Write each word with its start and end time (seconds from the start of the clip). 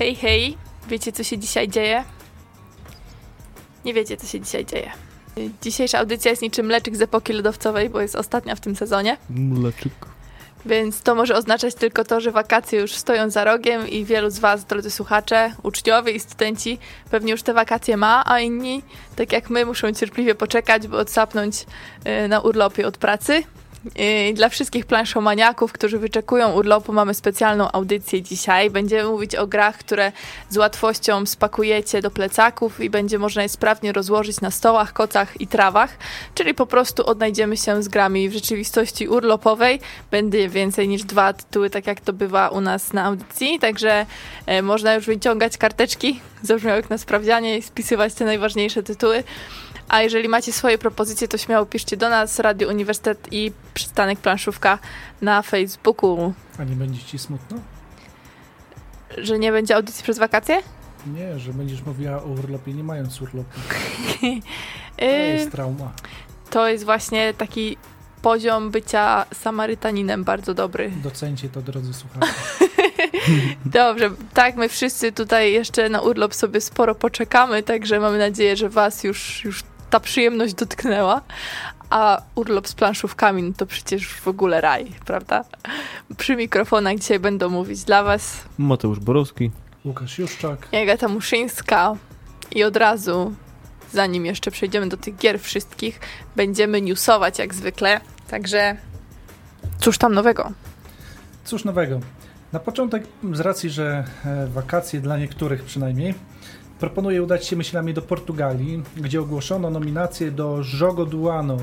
Hej, 0.00 0.14
hej, 0.14 0.56
wiecie 0.88 1.12
co 1.12 1.24
się 1.24 1.38
dzisiaj 1.38 1.68
dzieje? 1.68 2.04
Nie 3.84 3.94
wiecie 3.94 4.16
co 4.16 4.26
się 4.26 4.40
dzisiaj 4.40 4.66
dzieje. 4.66 4.90
Dzisiejsza 5.62 5.98
audycja 5.98 6.30
jest 6.30 6.42
niczym 6.42 6.66
mleczyk 6.66 6.96
z 6.96 7.02
epoki 7.02 7.32
lodowcowej, 7.32 7.90
bo 7.90 8.00
jest 8.00 8.16
ostatnia 8.16 8.54
w 8.54 8.60
tym 8.60 8.76
sezonie. 8.76 9.16
Mleczyk. 9.30 9.92
Więc 10.66 11.02
to 11.02 11.14
może 11.14 11.34
oznaczać 11.34 11.74
tylko 11.74 12.04
to, 12.04 12.20
że 12.20 12.30
wakacje 12.30 12.80
już 12.80 12.92
stoją 12.92 13.30
za 13.30 13.44
rogiem 13.44 13.88
i 13.88 14.04
wielu 14.04 14.30
z 14.30 14.38
Was, 14.38 14.64
drodzy 14.64 14.90
słuchacze, 14.90 15.54
uczniowie 15.62 16.12
i 16.12 16.20
studenci, 16.20 16.78
pewnie 17.10 17.32
już 17.32 17.42
te 17.42 17.54
wakacje 17.54 17.96
ma, 17.96 18.22
a 18.26 18.40
inni, 18.40 18.82
tak 19.16 19.32
jak 19.32 19.50
my, 19.50 19.66
muszą 19.66 19.92
cierpliwie 19.92 20.34
poczekać, 20.34 20.88
by 20.88 20.96
odsapnąć 20.96 21.66
y, 22.24 22.28
na 22.28 22.40
urlopie 22.40 22.86
od 22.86 22.98
pracy. 22.98 23.42
Dla 24.34 24.48
wszystkich 24.48 24.86
planszomaniaków, 24.86 25.72
którzy 25.72 25.98
wyczekują 25.98 26.52
urlopu, 26.52 26.92
mamy 26.92 27.14
specjalną 27.14 27.72
audycję 27.72 28.22
dzisiaj. 28.22 28.70
Będziemy 28.70 29.08
mówić 29.08 29.36
o 29.36 29.46
grach, 29.46 29.78
które 29.78 30.12
z 30.50 30.56
łatwością 30.56 31.26
spakujecie 31.26 32.02
do 32.02 32.10
plecaków 32.10 32.80
i 32.80 32.90
będzie 32.90 33.18
można 33.18 33.42
je 33.42 33.48
sprawnie 33.48 33.92
rozłożyć 33.92 34.40
na 34.40 34.50
stołach, 34.50 34.92
kocach 34.92 35.40
i 35.40 35.46
trawach, 35.46 35.98
czyli 36.34 36.54
po 36.54 36.66
prostu 36.66 37.06
odnajdziemy 37.06 37.56
się 37.56 37.82
z 37.82 37.88
grami 37.88 38.28
w 38.28 38.32
rzeczywistości 38.32 39.08
urlopowej. 39.08 39.80
Będzie 40.10 40.48
więcej 40.48 40.88
niż 40.88 41.02
dwa 41.02 41.32
tytuły, 41.32 41.70
tak 41.70 41.86
jak 41.86 42.00
to 42.00 42.12
bywa 42.12 42.48
u 42.48 42.60
nas 42.60 42.92
na 42.92 43.04
audycji, 43.04 43.58
także 43.58 44.06
e, 44.46 44.62
można 44.62 44.94
już 44.94 45.06
wyciągać 45.06 45.58
karteczki 45.58 46.20
zabrzmiałek 46.42 46.90
na 46.90 46.98
sprawdzianie 46.98 47.58
i 47.58 47.62
spisywać 47.62 48.14
te 48.14 48.24
najważniejsze 48.24 48.82
tytuły. 48.82 49.24
A 49.90 50.02
jeżeli 50.02 50.28
macie 50.28 50.52
swoje 50.52 50.78
propozycje, 50.78 51.28
to 51.28 51.38
śmiało 51.38 51.66
piszcie 51.66 51.96
do 51.96 52.08
nas, 52.08 52.38
Radio 52.38 52.68
Uniwersytet 52.68 53.28
i 53.30 53.52
Przystanek 53.74 54.18
Planszówka 54.18 54.78
na 55.22 55.42
Facebooku. 55.42 56.32
A 56.58 56.64
nie 56.64 56.76
będzie 56.76 57.02
ci 57.02 57.18
smutno? 57.18 57.56
Że 59.18 59.38
nie 59.38 59.52
będzie 59.52 59.76
audycji 59.76 60.02
przez 60.02 60.18
wakacje? 60.18 60.62
Nie, 61.06 61.38
że 61.38 61.52
będziesz 61.52 61.82
mówiła 61.82 62.22
o 62.22 62.26
urlopie, 62.26 62.72
nie 62.74 62.84
mając 62.84 63.22
urlopu. 63.22 63.60
To 64.96 65.06
Y, 65.06 65.08
jest 65.08 65.52
trauma. 65.52 65.92
to 66.50 66.68
jest 66.68 66.84
właśnie 66.84 67.34
taki 67.34 67.76
poziom 68.22 68.70
bycia 68.70 69.26
Samarytaninem 69.34 70.24
bardzo 70.24 70.54
dobry. 70.54 70.90
Docencie 71.02 71.48
to, 71.48 71.62
drodzy 71.62 71.94
słuchacze. 71.94 72.26
Dobrze, 73.64 74.10
tak, 74.34 74.56
my 74.56 74.68
wszyscy 74.68 75.12
tutaj 75.12 75.52
jeszcze 75.52 75.88
na 75.88 76.00
urlop 76.00 76.34
sobie 76.34 76.60
sporo 76.60 76.94
poczekamy, 76.94 77.62
także 77.62 78.00
mamy 78.00 78.18
nadzieję, 78.18 78.56
że 78.56 78.68
Was 78.68 79.04
już, 79.04 79.44
już 79.44 79.62
ta 79.90 80.00
przyjemność 80.00 80.54
dotknęła. 80.54 81.20
A 81.90 82.22
urlop 82.34 82.68
z 82.68 82.74
planszówkami 82.74 83.42
no 83.42 83.52
to 83.56 83.66
przecież 83.66 84.08
w 84.08 84.28
ogóle 84.28 84.60
raj, 84.60 84.92
prawda? 85.04 85.44
Przy 86.16 86.36
mikrofonach 86.36 86.98
dzisiaj 86.98 87.20
będą 87.20 87.48
mówić 87.48 87.84
dla 87.84 88.02
Was 88.02 88.44
Mateusz 88.58 89.00
Borowski. 89.00 89.50
Łukasz 89.84 90.18
Juszczak. 90.18 90.68
Agata 90.82 91.08
Muszyńska 91.08 91.94
i 92.50 92.64
od 92.64 92.76
razu, 92.76 93.34
zanim 93.92 94.26
jeszcze 94.26 94.50
przejdziemy 94.50 94.88
do 94.88 94.96
tych 94.96 95.16
gier 95.16 95.40
wszystkich, 95.40 96.00
będziemy 96.36 96.80
newsować 96.80 97.38
jak 97.38 97.54
zwykle. 97.54 98.00
Także 98.28 98.76
cóż 99.78 99.98
tam 99.98 100.14
nowego? 100.14 100.52
Cóż 101.44 101.64
nowego. 101.64 102.00
Na 102.52 102.60
początek, 102.60 103.04
z 103.32 103.40
racji, 103.40 103.70
że 103.70 104.04
e, 104.24 104.46
wakacje 104.46 105.00
dla 105.00 105.18
niektórych 105.18 105.62
przynajmniej, 105.62 106.14
proponuję 106.80 107.22
udać 107.22 107.46
się 107.46 107.56
myślami 107.56 107.94
do 107.94 108.02
Portugalii, 108.02 108.82
gdzie 108.96 109.20
ogłoszono 109.20 109.70
nominację 109.70 110.30
do 110.30 110.60
Jogo 110.80 111.06
do 111.06 111.34
Ano. 111.38 111.56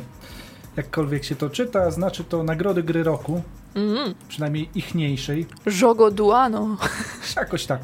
Jakkolwiek 0.78 1.24
się 1.24 1.36
to 1.36 1.50
czyta, 1.50 1.92
znaczy 1.92 2.24
to 2.24 2.44
Nagrody 2.44 2.84
Gry 2.84 3.04
Roku, 3.04 3.42
Mm, 3.76 4.14
przynajmniej 4.28 4.70
ichniejszej. 4.76 5.46
Jogo 5.82 6.12
Duano. 6.12 6.78
Jakoś 7.36 7.66
tak. 7.66 7.82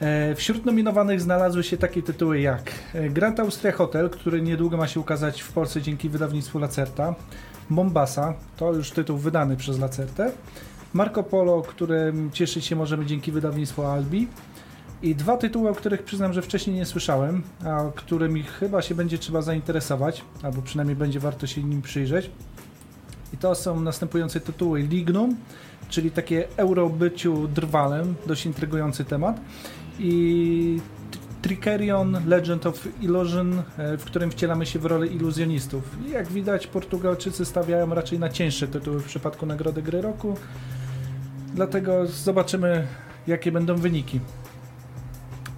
E, 0.00 0.34
Wśród 0.34 0.66
nominowanych 0.66 1.20
znalazły 1.20 1.64
się 1.64 1.76
takie 1.76 2.02
tytuły 2.02 2.40
jak 2.40 2.72
e, 2.94 3.08
Grand 3.10 3.40
Austria 3.40 3.72
Hotel, 3.72 4.10
który 4.10 4.42
niedługo 4.42 4.76
ma 4.76 4.88
się 4.88 5.00
ukazać 5.00 5.42
w 5.42 5.52
Polsce 5.52 5.82
dzięki 5.82 6.08
wydawnictwu 6.08 6.58
Lacerta, 6.58 7.14
Mombasa, 7.70 8.34
to 8.56 8.72
już 8.72 8.90
tytuł 8.90 9.18
wydany 9.18 9.56
przez 9.56 9.78
Lacertę, 9.78 10.32
Marco 10.92 11.22
Polo, 11.22 11.62
którym 11.62 12.30
cieszyć 12.30 12.64
się 12.64 12.76
możemy 12.76 13.06
dzięki 13.06 13.32
wydawnictwu 13.32 13.82
Albi 13.86 14.28
i 15.04 15.14
dwa 15.14 15.36
tytuły, 15.36 15.70
o 15.70 15.74
których 15.74 16.02
przyznam, 16.02 16.32
że 16.32 16.42
wcześniej 16.42 16.76
nie 16.76 16.86
słyszałem, 16.86 17.42
a 17.64 17.84
którymi 17.94 18.42
chyba 18.42 18.82
się 18.82 18.94
będzie 18.94 19.18
trzeba 19.18 19.42
zainteresować, 19.42 20.24
albo 20.42 20.62
przynajmniej 20.62 20.96
będzie 20.96 21.20
warto 21.20 21.46
się 21.46 21.62
nim 21.62 21.82
przyjrzeć. 21.82 22.30
I 23.32 23.36
to 23.36 23.54
są 23.54 23.80
następujące 23.80 24.40
tytuły 24.40 24.82
Lignum, 24.82 25.36
czyli 25.88 26.10
takie 26.10 26.48
eurobyciu 26.56 27.48
drwalem, 27.48 28.14
dość 28.26 28.46
intrygujący 28.46 29.04
temat. 29.04 29.40
I 29.98 30.80
Trickerion 31.42 32.18
Legend 32.26 32.66
of 32.66 32.88
Illusion, 33.00 33.62
e, 33.78 33.96
w 33.96 34.04
którym 34.04 34.30
wcielamy 34.30 34.66
się 34.66 34.78
w 34.78 34.84
rolę 34.84 35.06
iluzjonistów. 35.06 35.82
I 36.06 36.10
jak 36.10 36.28
widać, 36.28 36.66
Portugalczycy 36.66 37.44
stawiają 37.44 37.94
raczej 37.94 38.18
na 38.18 38.28
cięższe 38.28 38.68
tytuły 38.68 39.00
w 39.00 39.04
przypadku 39.04 39.46
Nagrody 39.46 39.82
Gry 39.82 40.02
Roku. 40.02 40.36
Dlatego 41.54 42.06
zobaczymy, 42.06 42.86
jakie 43.26 43.52
będą 43.52 43.76
wyniki. 43.76 44.20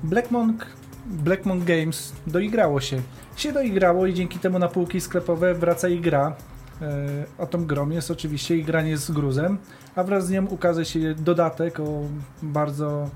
Black 0.06 0.30
Monk, 0.30 0.66
Black 1.06 1.44
Monk 1.44 1.64
Games 1.64 2.12
doigrało 2.26 2.80
się. 2.80 3.02
Się 3.36 3.52
doigrało 3.52 4.06
i 4.06 4.14
dzięki 4.14 4.38
temu 4.38 4.58
na 4.58 4.68
półki 4.68 5.00
sklepowe 5.00 5.54
wraca 5.54 5.88
i 5.88 6.00
gra. 6.00 6.36
E, 6.82 7.06
o 7.38 7.46
tą 7.46 7.66
grom 7.66 7.92
jest 7.92 8.10
oczywiście 8.10 8.56
i 8.56 8.64
granie 8.64 8.96
z 8.96 9.10
gruzem, 9.10 9.58
a 9.96 10.02
wraz 10.04 10.26
z 10.26 10.30
nią 10.30 10.46
ukaże 10.46 10.84
się 10.84 11.14
dodatek 11.14 11.80
o 11.80 12.02
bardzo 12.42 13.10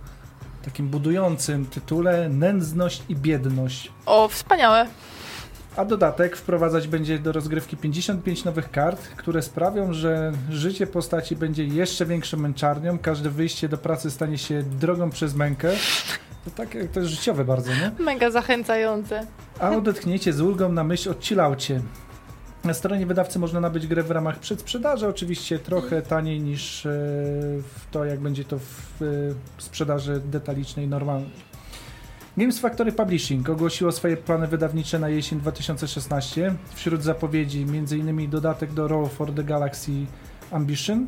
takim 0.65 0.89
budującym 0.89 1.67
tytule 1.67 2.29
Nędzność 2.29 3.03
i 3.09 3.17
biedność. 3.17 3.93
O, 4.07 4.29
wspaniałe. 4.29 4.87
A 5.77 5.85
dodatek 5.85 6.37
wprowadzać 6.37 6.89
będzie 6.89 7.19
do 7.19 7.33
rozgrywki 7.33 7.77
55 7.77 8.45
nowych 8.45 8.71
kart, 8.71 9.09
które 9.17 9.43
sprawią, 9.43 9.93
że 9.93 10.33
życie 10.51 10.87
postaci 10.87 11.37
będzie 11.37 11.65
jeszcze 11.65 12.07
większą 12.07 12.37
męczarnią, 12.37 12.99
każde 12.99 13.31
wyjście 13.31 13.69
do 13.69 13.79
pracy 13.79 14.11
stanie 14.11 14.39
się 14.39 14.63
drogą 14.63 15.11
przez 15.11 15.35
mękę. 15.35 15.73
To 16.45 16.51
tak, 16.51 16.69
to 16.93 17.01
jest 17.01 17.13
życiowe 17.13 17.45
bardzo, 17.45 17.71
nie? 17.71 18.05
Mega 18.05 18.31
zachęcające. 18.31 19.27
A 19.59 19.71
odetchniecie 19.71 20.33
z 20.33 20.41
ulgą 20.41 20.73
na 20.73 20.85
myśl 20.85 21.11
o 21.11 21.15
chillaucie. 21.21 21.81
Na 22.65 22.75
stronie 22.75 23.07
wydawcy 23.07 23.39
można 23.39 23.61
nabyć 23.61 23.87
grę 23.87 24.03
w 24.03 24.11
ramach 24.11 24.39
przedsprzedaży, 24.39 25.09
oczywiście 25.09 25.59
trochę 25.59 26.03
taniej 26.03 26.41
niż 26.41 26.87
e, 26.87 26.91
w 27.63 27.87
to, 27.91 28.05
jak 28.05 28.21
będzie 28.21 28.45
to 28.45 28.59
w 28.59 29.03
e, 29.03 29.07
sprzedaży 29.63 30.21
detalicznej 30.25 30.89
normalnej. 30.89 31.31
Games 32.37 32.59
Factory 32.59 32.93
Publishing 32.93 33.49
ogłosiło 33.49 33.93
swoje 33.93 34.17
plany 34.17 34.47
wydawnicze 34.47 34.99
na 34.99 35.09
jesień 35.09 35.41
2016. 35.41 36.55
Wśród 36.75 37.03
zapowiedzi 37.03 37.67
m.in. 37.69 38.31
dodatek 38.31 38.73
do 38.73 38.89
Roll 38.89 39.09
for 39.09 39.35
the 39.35 39.45
Galaxy 39.45 39.93
Ambition, 40.51 41.07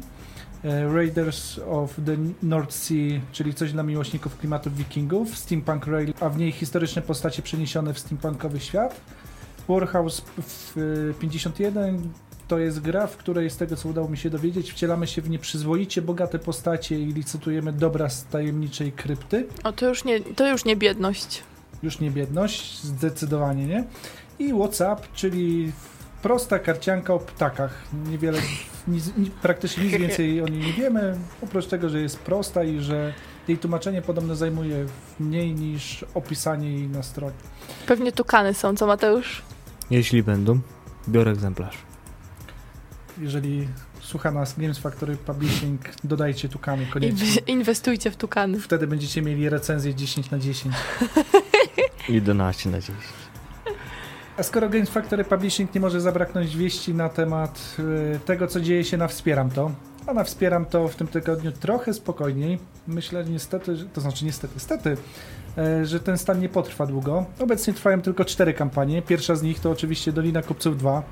Raiders 0.65 1.59
of 1.59 1.95
the 2.07 2.17
North 2.43 2.73
Sea, 2.75 3.21
czyli 3.33 3.55
coś 3.55 3.73
dla 3.73 3.83
miłośników 3.83 4.39
klimatów 4.39 4.77
wikingów, 4.77 5.39
Steampunk 5.39 5.87
Rail, 5.87 6.15
a 6.21 6.29
w 6.29 6.39
niej 6.39 6.53
historyczne 6.53 7.03
postacie 7.03 7.43
przeniesione 7.43 7.95
w 7.95 7.99
steampunkowy 7.99 8.61
świat. 8.61 9.01
Warhouse 9.69 10.23
w 10.39 10.79
y, 10.79 11.15
51 11.21 12.13
to 12.49 12.59
jest 12.59 12.81
gra, 12.81 13.07
w 13.07 13.17
której 13.17 13.51
z 13.51 13.57
tego 13.57 13.77
co 13.77 13.89
udało 13.89 14.09
mi 14.09 14.19
się 14.19 14.31
dowiedzieć, 14.31 14.73
wcielamy 14.73 15.07
się 15.07 15.23
w 15.23 15.31
nieprzyzwoicie 15.31 16.03
bogate 16.03 16.39
postacie 16.39 17.01
i 17.01 17.07
licytujemy 17.07 17.73
dobra 17.73 18.09
z 18.09 18.25
tajemniczej 18.25 18.93
krypty. 18.93 19.47
O, 19.65 19.73
to 19.73 19.89
już 19.89 20.05
nie, 20.05 20.21
to 20.21 20.49
już 20.49 20.65
nie 20.65 20.77
biedność. 20.77 21.43
Już 21.83 22.01
nie 22.01 22.11
biedność, 22.11 22.83
zdecydowanie 22.83 23.67
nie. 23.67 23.85
I 24.39 24.53
WhatsApp, 24.53 25.13
czyli 25.13 25.73
prosta 26.23 26.59
karcianka 26.59 27.15
o 27.15 27.19
ptakach. 27.19 27.85
Niewiele, 28.11 28.39
nic, 28.89 29.17
ni- 29.17 29.31
praktycznie 29.31 29.85
nic 29.85 29.93
więcej 30.03 30.41
o 30.43 30.49
niej 30.49 30.61
nie 30.67 30.73
wiemy, 30.73 31.19
oprócz 31.43 31.67
tego, 31.67 31.89
że 31.89 32.01
jest 32.01 32.19
prosta 32.19 32.65
i 32.65 32.81
że 32.81 33.15
jej 33.49 33.59
tłumaczenie 33.59 34.03
podobno 34.03 34.35
zajmuje 34.37 34.87
mniej 35.21 35.55
niż 35.55 36.05
opisanie 36.15 36.73
jej 36.73 36.89
na 36.89 37.03
stronie. 37.03 37.33
Pewnie 37.87 38.13
tukany 38.13 38.55
są, 38.55 38.77
co 38.77 38.87
Mateusz? 38.87 39.43
Jeśli 39.91 40.23
będą, 40.23 40.61
biorę 41.09 41.31
egzemplarz. 41.31 41.79
Jeżeli 43.19 43.69
słucha 44.01 44.31
nas 44.31 44.55
Games 44.59 44.79
Factory 44.79 45.17
Publishing, 45.17 45.81
dodajcie 46.05 46.49
tukany 46.49 46.87
koniecznie. 46.87 47.27
Inw- 47.27 47.43
inwestujcie 47.49 48.11
w 48.11 48.17
tukany. 48.17 48.61
Wtedy 48.61 48.87
będziecie 48.87 49.23
mieli 49.23 49.49
recenzję 49.49 49.95
10 49.95 50.31
na 50.31 50.39
10. 50.39 50.75
11 52.09 52.71
na 52.71 52.81
10. 52.81 52.99
A 54.37 54.43
skoro 54.43 54.69
Games 54.69 54.91
Factory 54.91 55.25
Publishing 55.25 55.75
nie 55.75 55.81
może 55.81 56.01
zabraknąć 56.01 56.57
wieści 56.57 56.95
na 56.95 57.09
temat 57.09 57.77
y, 58.17 58.21
tego, 58.25 58.47
co 58.47 58.61
dzieje 58.61 58.85
się 58.85 58.97
na 58.97 59.09
Wspieram 59.09 59.51
To, 59.51 59.71
a 60.07 60.15
na 60.15 60.25
wspieram 60.25 60.67
to 60.67 60.89
w 60.89 60.97
tym 60.97 61.07
tygodniu 61.07 61.53
trochę 61.53 61.95
spokojniej. 61.95 62.59
Myślę 62.87 63.25
niestety, 63.25 63.77
że, 63.77 63.85
to 63.85 64.01
znaczy 64.01 64.25
niestety, 64.25 64.55
niestety, 64.55 64.97
e, 65.59 65.87
że 65.87 66.01
ten 66.01 66.19
stan 66.19 66.41
nie 66.41 66.49
potrwa 66.49 66.87
długo. 66.87 67.25
Obecnie 67.41 67.73
trwają 67.73 68.03
tylko 68.03 68.25
cztery 68.25 68.55
kampanie. 68.55 69.03
Pierwsza 69.03 69.37
z 69.37 69.43
nich 69.43 69.61
to 69.61 69.71
oczywiście 69.71 70.13
Dolina 70.13 70.43
Kupców 70.43 70.79
2. 70.79 71.03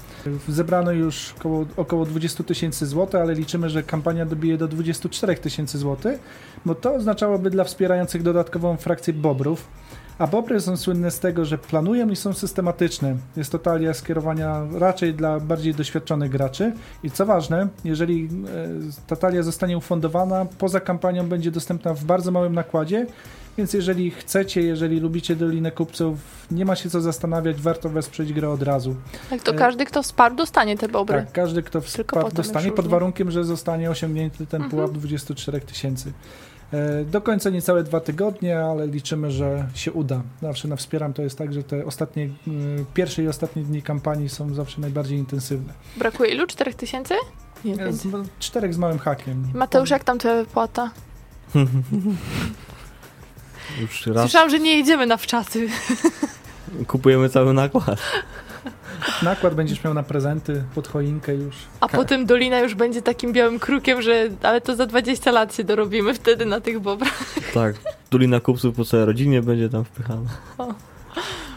Zebrano 0.49 0.93
już 0.93 1.35
około, 1.39 1.67
około 1.77 2.07
20 2.07 2.45
tysięcy 2.45 2.87
złotych, 2.87 3.21
ale 3.21 3.35
liczymy, 3.35 3.71
że 3.71 3.83
kampania 3.83 4.27
dobije 4.27 4.59
do 4.59 4.69
24 4.69 5.35
tysięcy 5.35 5.79
złotych, 5.79 6.21
bo 6.65 6.75
to 6.75 6.95
oznaczałoby 6.95 7.51
dla 7.51 7.65
wspierających 7.65 8.23
dodatkową 8.23 8.77
frakcję 8.77 9.13
Bobrów. 9.13 9.69
A 10.21 10.27
Bobry 10.27 10.61
są 10.61 10.77
słynne 10.77 11.11
z 11.11 11.21
tego, 11.21 11.45
że 11.45 11.59
planują 11.59 12.09
i 12.09 12.17
są 12.17 12.33
systematyczne. 12.33 13.17
Jest 13.37 13.53
to 13.53 13.59
talia 13.59 13.95
skierowania 13.95 14.67
raczej 14.73 15.15
dla 15.15 15.41
bardziej 15.41 15.75
doświadczonych 15.75 16.31
graczy. 16.31 16.73
I 17.03 17.11
co 17.11 17.27
ważne, 17.27 17.69
jeżeli 17.85 18.25
e, 18.25 19.07
ta 19.07 19.17
talia 19.17 19.43
zostanie 19.43 19.79
ufundowana, 19.79 20.47
poza 20.59 20.81
kampanią 20.81 21.29
będzie 21.29 21.51
dostępna 21.51 21.95
w 21.95 22.05
bardzo 22.05 22.31
małym 22.31 22.55
nakładzie, 22.55 23.07
więc 23.59 23.73
jeżeli 23.73 24.11
chcecie, 24.11 24.63
jeżeli 24.63 25.01
lubicie 25.01 25.37
Dolinę 25.37 25.73
Kupców, 25.73 26.19
nie 26.51 26.65
ma 26.65 26.77
się 26.77 26.91
co 26.91 27.01
zastanawiać, 27.01 27.61
warto 27.61 27.89
wesprzeć 27.89 28.33
grę 28.33 28.51
od 28.51 28.63
razu. 28.63 28.97
Tak, 29.31 29.43
to 29.43 29.55
każdy, 29.55 29.85
kto 29.85 30.03
wsparł, 30.03 30.35
dostanie 30.35 30.79
te 30.79 30.89
bobry. 30.89 31.17
Tak, 31.17 31.33
każdy, 31.33 31.63
kto 31.63 31.81
wsparł, 31.81 32.31
dostanie, 32.33 32.73
pod 32.73 32.89
warunkiem, 32.89 33.31
że 33.31 33.45
zostanie 33.45 33.91
osiągnięty 33.91 34.47
ten 34.47 34.63
mhm. 34.63 34.71
pułap 34.71 34.91
24 34.91 35.61
tysięcy. 35.61 36.13
E, 36.73 37.05
do 37.05 37.21
końca 37.21 37.51
niecałe 37.51 37.83
dwa 37.83 38.01
tygodnie, 38.01 38.59
ale 38.59 38.87
liczymy, 38.87 39.31
że 39.31 39.69
się 39.75 39.93
uda. 39.93 40.23
Zawsze 40.43 40.69
na 40.69 40.77
Wspieram 40.77 41.13
to 41.13 41.23
jest 41.23 41.39
tak, 41.39 41.53
że 41.53 41.63
te 41.63 41.87
ostatnie, 41.87 42.29
pierwsze 42.95 43.23
i 43.23 43.29
ostatnie 43.29 43.63
dni 43.63 43.83
kampanii 43.83 44.29
są 44.29 44.55
zawsze 44.55 44.81
najbardziej 44.81 45.19
intensywne. 45.19 45.73
Brakuje 45.97 46.31
ilu? 46.31 46.47
Czterech 46.47 46.75
tysięcy? 46.75 47.15
Nie, 47.65 47.93
z, 47.93 48.07
czterech 48.39 48.75
z 48.75 48.79
małym 48.79 48.99
hakiem. 48.99 49.45
Mateusz, 49.55 49.91
jak 49.91 50.05
tam 50.05 50.19
twoja 50.19 50.35
wypłata? 50.35 50.91
Już 53.81 54.07
raz. 54.07 54.23
Słyszałam, 54.23 54.51
że 54.51 54.61
nie 54.61 54.77
jedziemy 54.77 55.07
na 55.07 55.17
wczaty. 55.17 55.69
Kupujemy 56.87 57.29
cały 57.29 57.53
nakład. 57.53 58.01
Nakład 59.23 59.55
będziesz 59.55 59.85
miał 59.85 59.95
na 59.95 60.03
prezenty, 60.03 60.65
pod 60.75 60.89
choinkę 60.89 61.35
już. 61.35 61.55
A 61.81 61.89
potem 61.89 62.27
Dolina 62.27 62.59
już 62.61 62.75
będzie 62.75 63.03
takim 63.03 63.33
białym 63.33 63.59
krukiem, 63.59 64.03
że 64.03 64.29
ale 64.43 64.61
to 64.61 64.77
za 64.77 64.87
20 64.87 65.31
lat 65.31 65.55
się 65.55 65.65
dorobimy 65.65 66.15
wtedy 66.15 66.47
na 66.47 66.61
tych 66.61 66.81
bobrach. 66.81 67.25
Tak, 67.55 67.75
Dolina 68.11 68.41
Kupców 68.41 68.77
po 68.77 68.85
całej 68.85 69.07
rodzinie 69.07 69.43
będzie 69.43 69.69
tam 69.69 69.85
wpychana. 69.85 70.31
O. 70.59 70.75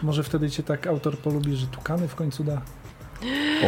Może 0.02 0.22
wtedy 0.22 0.50
cię 0.50 0.62
tak 0.62 0.86
autor 0.86 1.18
polubi, 1.18 1.56
że 1.56 1.66
tukany 1.66 2.08
w 2.08 2.14
końcu 2.14 2.44
da. 2.44 2.54
O. 3.62 3.66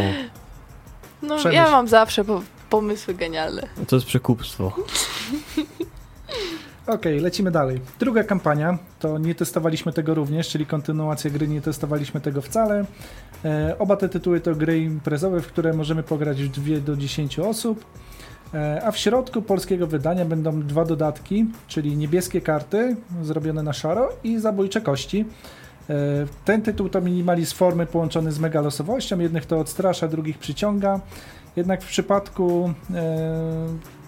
No 1.23 1.37
Przemyśl. 1.37 1.56
ja 1.56 1.70
mam 1.70 1.88
zawsze 1.88 2.25
pomysły 2.70 3.14
genialne. 3.14 3.69
To 3.88 3.96
jest 3.96 4.06
przekupstwo. 4.06 4.73
Okej, 6.87 6.94
okay, 6.94 7.21
lecimy 7.21 7.50
dalej. 7.50 7.81
Druga 7.99 8.25
kampania, 8.25 8.79
to 8.99 9.19
nie 9.19 9.35
testowaliśmy 9.35 9.93
tego 9.93 10.15
również, 10.15 10.49
czyli 10.49 10.67
kontynuacja 10.67 11.31
gry, 11.31 11.49
nie 11.49 11.61
testowaliśmy 11.61 12.21
tego 12.21 12.43
wcale. 12.43 12.85
E, 13.44 13.77
oba 13.79 13.97
te 13.97 14.09
tytuły 14.09 14.41
to 14.41 14.55
gry 14.55 14.79
imprezowe, 14.79 15.41
w 15.41 15.47
które 15.47 15.73
możemy 15.73 16.03
pograć 16.03 16.43
w 16.43 16.49
2 16.49 16.81
do 16.81 16.97
10 16.97 17.38
osób. 17.38 17.85
E, 18.55 18.83
a 18.85 18.91
w 18.91 18.99
środku 18.99 19.43
polskiego 19.43 19.87
wydania 19.87 20.25
będą 20.25 20.62
dwa 20.62 20.85
dodatki, 20.85 21.47
czyli 21.69 21.97
niebieskie 21.97 22.41
karty 22.41 22.97
zrobione 23.23 23.62
na 23.62 23.73
szaro 23.73 24.09
i 24.25 24.38
zabójcze 24.38 24.81
kości. 24.81 25.25
E, 25.91 25.94
ten 26.44 26.62
tytuł 26.62 26.88
to 26.88 27.00
minimalizm 27.00 27.56
formy 27.56 27.87
połączony 27.87 28.33
z 28.33 28.38
mega 28.38 28.61
losowością. 28.61 29.19
Jednych 29.19 29.47
to 29.47 29.59
odstrasza, 29.59 30.09
drugich 30.09 30.38
przyciąga. 30.38 31.00
Jednak 31.56 31.83
w 31.83 31.87
przypadku 31.87 32.73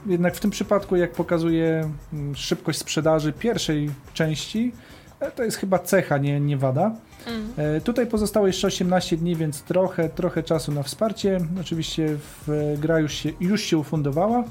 jednak 0.07 0.35
w 0.35 0.41
tym 0.41 0.51
przypadku, 0.51 0.97
jak 0.97 1.13
pokazuje 1.13 1.91
mm, 2.13 2.37
szybkość 2.37 2.79
sprzedaży 2.79 3.33
pierwszej 3.33 3.91
części, 4.15 4.73
e, 5.21 5.31
to 5.31 5.45
jest 5.45 5.57
chyba 5.57 5.79
cecha, 5.79 6.19
nie, 6.19 6.41
nie 6.41 6.57
wada. 6.57 6.95
Mm. 7.27 7.49
E, 7.57 7.81
tutaj 7.81 8.07
pozostało 8.07 8.47
jeszcze 8.47 8.67
18 8.67 9.17
dni, 9.17 9.37
więc 9.37 9.63
trochę, 9.63 10.09
trochę 10.09 10.43
czasu 10.43 10.73
na 10.73 10.83
wsparcie. 10.83 11.41
Oczywiście 11.61 12.17
w, 12.47 12.77
gra 12.79 12.99
już 12.99 13.13
się, 13.13 13.31
już 13.41 13.63
się 13.63 13.79
ufundowała. 13.79 14.45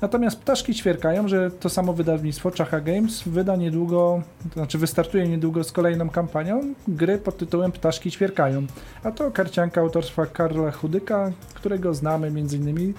Natomiast 0.00 0.40
ptaszki 0.40 0.74
ćwierkają, 0.74 1.28
że 1.28 1.50
to 1.50 1.68
samo 1.68 1.92
wydawnictwo 1.92 2.50
Czacha 2.50 2.80
Games 2.80 3.22
wyda 3.22 3.56
niedługo, 3.56 4.22
to 4.48 4.54
znaczy 4.54 4.78
wystartuje 4.78 5.28
niedługo 5.28 5.64
z 5.64 5.72
kolejną 5.72 6.10
kampanią 6.10 6.74
gry 6.88 7.18
pod 7.18 7.38
tytułem 7.38 7.72
Ptaszki 7.72 8.10
ćwierkają. 8.10 8.66
A 9.02 9.10
to 9.10 9.30
karcianka 9.30 9.80
autorstwa 9.80 10.26
Karla 10.26 10.70
Chudyka, 10.70 11.32
którego 11.54 11.94
znamy 11.94 12.28
innymi 12.28 12.94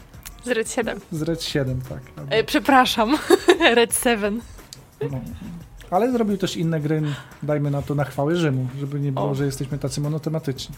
z 0.48 0.52
Red 0.52 0.72
7. 0.72 1.00
Z 1.12 1.22
Red 1.22 1.44
7, 1.44 1.82
tak. 1.90 2.00
E, 2.30 2.44
przepraszam, 2.44 3.18
Red 3.76 4.00
7. 4.04 4.42
No. 5.12 5.20
Ale 5.92 6.12
zrobił 6.12 6.38
też 6.38 6.58
inne 6.58 6.80
gry, 6.80 7.02
dajmy 7.44 7.72
na 7.72 7.82
to 7.82 7.96
na 7.96 8.04
chwałę 8.04 8.36
Rzymu, 8.36 8.68
żeby 8.80 9.00
nie 9.00 9.12
było, 9.12 9.30
o. 9.30 9.36
że 9.36 9.46
jesteśmy 9.46 9.78
tacy 9.78 10.02
monotematyczni. 10.02 10.76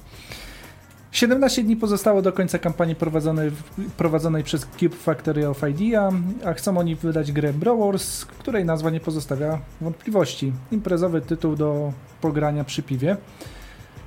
17 1.12 1.64
dni 1.64 1.76
pozostało 1.76 2.22
do 2.22 2.34
końca 2.34 2.60
kampanii 2.60 2.96
prowadzonej, 2.96 3.52
prowadzonej 3.98 4.44
przez 4.44 4.66
Cube 4.66 4.96
Factory 4.96 5.48
of 5.48 5.62
Idea, 5.70 6.12
a 6.46 6.54
chcą 6.54 6.78
oni 6.78 6.96
wydać 6.96 7.32
grę 7.32 7.54
Brawl 7.54 7.80
Wars, 7.80 8.26
której 8.26 8.66
nazwa 8.66 8.90
nie 8.90 9.00
pozostawia 9.00 9.60
wątpliwości. 9.82 10.54
Imprezowy 10.72 11.22
tytuł 11.22 11.56
do 11.56 11.94
pogrania 12.22 12.64
przy 12.64 12.84
piwie. 12.84 13.18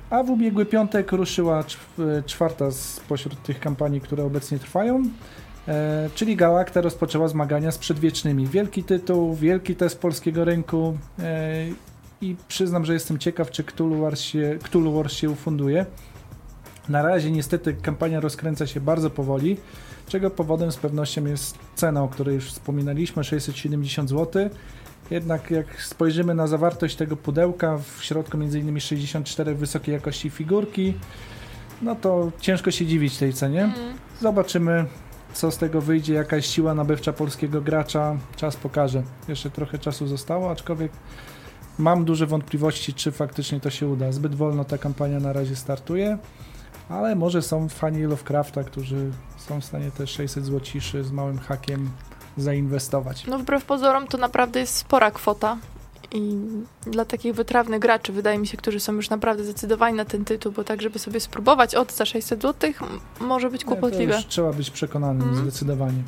A 0.09 0.23
w 0.23 0.29
ubiegły 0.29 0.65
piątek 0.65 1.11
ruszyła 1.11 1.63
czwarta 2.25 2.71
spośród 2.71 3.43
tych 3.43 3.59
kampanii, 3.59 4.01
które 4.01 4.23
obecnie 4.23 4.59
trwają. 4.59 5.03
E, 5.67 6.09
czyli 6.15 6.35
Galacta 6.35 6.81
rozpoczęła 6.81 7.27
zmagania 7.27 7.71
z 7.71 7.77
przedwiecznymi. 7.77 8.47
Wielki 8.47 8.83
tytuł, 8.83 9.35
wielki 9.35 9.75
test 9.75 9.99
polskiego 9.99 10.45
rynku 10.45 10.97
e, 11.19 11.65
i 12.21 12.35
przyznam, 12.47 12.85
że 12.85 12.93
jestem 12.93 13.19
ciekaw, 13.19 13.51
czy 13.51 13.63
Cthulhu 13.63 14.01
Wars 14.01 14.19
się, 14.19 14.57
Cthulhu 14.63 14.93
Wars 14.93 15.13
się 15.13 15.29
ufunduje. 15.29 15.85
Na 16.89 17.01
razie 17.01 17.31
niestety 17.31 17.73
kampania 17.73 18.19
rozkręca 18.19 18.67
się 18.67 18.81
bardzo 18.81 19.09
powoli, 19.09 19.57
czego 20.07 20.29
powodem 20.29 20.71
z 20.71 20.77
pewnością 20.77 21.25
jest 21.25 21.57
cena, 21.75 22.03
o 22.03 22.07
której 22.07 22.35
już 22.35 22.45
wspominaliśmy, 22.45 23.23
670 23.23 24.09
zł. 24.09 24.49
Jednak 25.11 25.51
jak 25.51 25.81
spojrzymy 25.81 26.35
na 26.35 26.47
zawartość 26.47 26.95
tego 26.95 27.17
pudełka, 27.17 27.77
w 27.77 28.03
środku 28.03 28.37
m.in. 28.37 28.79
64 28.79 29.55
wysokiej 29.55 29.93
jakości 29.93 30.29
figurki, 30.29 30.93
no 31.81 31.95
to 31.95 32.31
ciężko 32.39 32.71
się 32.71 32.85
dziwić 32.85 33.17
tej 33.17 33.33
cenie. 33.33 33.63
Mm. 33.63 33.93
Zobaczymy, 34.21 34.85
co 35.33 35.51
z 35.51 35.57
tego 35.57 35.81
wyjdzie, 35.81 36.13
jaka 36.13 36.35
jest 36.35 36.51
siła 36.51 36.73
nabywcza 36.73 37.13
polskiego 37.13 37.61
gracza. 37.61 38.15
Czas 38.35 38.55
pokaże. 38.55 39.03
Jeszcze 39.27 39.49
trochę 39.49 39.79
czasu 39.79 40.07
zostało, 40.07 40.51
aczkolwiek 40.51 40.91
mam 41.77 42.05
duże 42.05 42.27
wątpliwości, 42.27 42.93
czy 42.93 43.11
faktycznie 43.11 43.59
to 43.59 43.69
się 43.69 43.87
uda. 43.87 44.11
Zbyt 44.11 44.35
wolno 44.35 44.65
ta 44.65 44.77
kampania 44.77 45.19
na 45.19 45.33
razie 45.33 45.55
startuje, 45.55 46.17
ale 46.89 47.15
może 47.15 47.41
są 47.41 47.69
fani 47.69 48.03
Lovecrafta, 48.03 48.63
którzy 48.63 49.11
są 49.37 49.61
w 49.61 49.65
stanie 49.65 49.91
te 49.91 50.07
600 50.07 50.45
złociszy 50.45 51.03
z 51.03 51.11
małym 51.11 51.39
hakiem 51.39 51.89
zainwestować. 52.37 53.27
No 53.27 53.39
wbrew 53.39 53.65
pozorom 53.65 54.07
to 54.07 54.17
naprawdę 54.17 54.59
jest 54.59 54.75
spora 54.75 55.11
kwota 55.11 55.57
i 56.11 56.37
dla 56.87 57.05
takich 57.05 57.35
wytrawnych 57.35 57.79
graczy, 57.79 58.13
wydaje 58.13 58.37
mi 58.37 58.47
się, 58.47 58.57
którzy 58.57 58.79
są 58.79 58.93
już 58.93 59.09
naprawdę 59.09 59.43
zdecydowani 59.43 59.97
na 59.97 60.05
ten 60.05 60.25
tytuł, 60.25 60.51
bo 60.51 60.63
tak, 60.63 60.81
żeby 60.81 60.99
sobie 60.99 61.19
spróbować 61.19 61.75
od 61.75 61.91
za 61.91 62.05
600 62.05 62.41
zł, 62.41 62.71
może 63.19 63.49
być 63.49 63.65
kłopotliwe. 63.65 64.17
Nie, 64.17 64.23
trzeba 64.23 64.53
być 64.53 64.69
przekonanym, 64.69 65.29
mm. 65.29 65.35
zdecydowanie. 65.35 66.03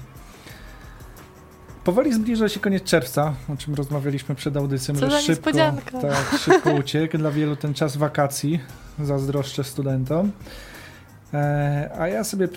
Powoli 1.84 2.14
zbliża 2.14 2.50
się 2.50 2.60
koniec 2.60 2.84
czerwca, 2.84 3.34
o 3.54 3.58
czym 3.58 3.75
rozmawialiśmy 3.75 4.36
przed 4.36 4.58
audycją, 4.58 4.96
Co 4.96 5.10
że 5.10 5.22
szybko, 5.22 5.52
tak, 6.02 6.40
szybko 6.40 6.72
uciekł. 6.72 7.18
Dla 7.18 7.32
wielu 7.32 7.56
ten 7.56 7.74
czas 7.74 7.98
wakacji, 7.98 8.60
zazdroszczę 9.00 9.64
studentom. 9.64 10.32
E, 11.36 11.89
a 12.00 12.08
ja 12.08 12.24
sobie 12.24 12.48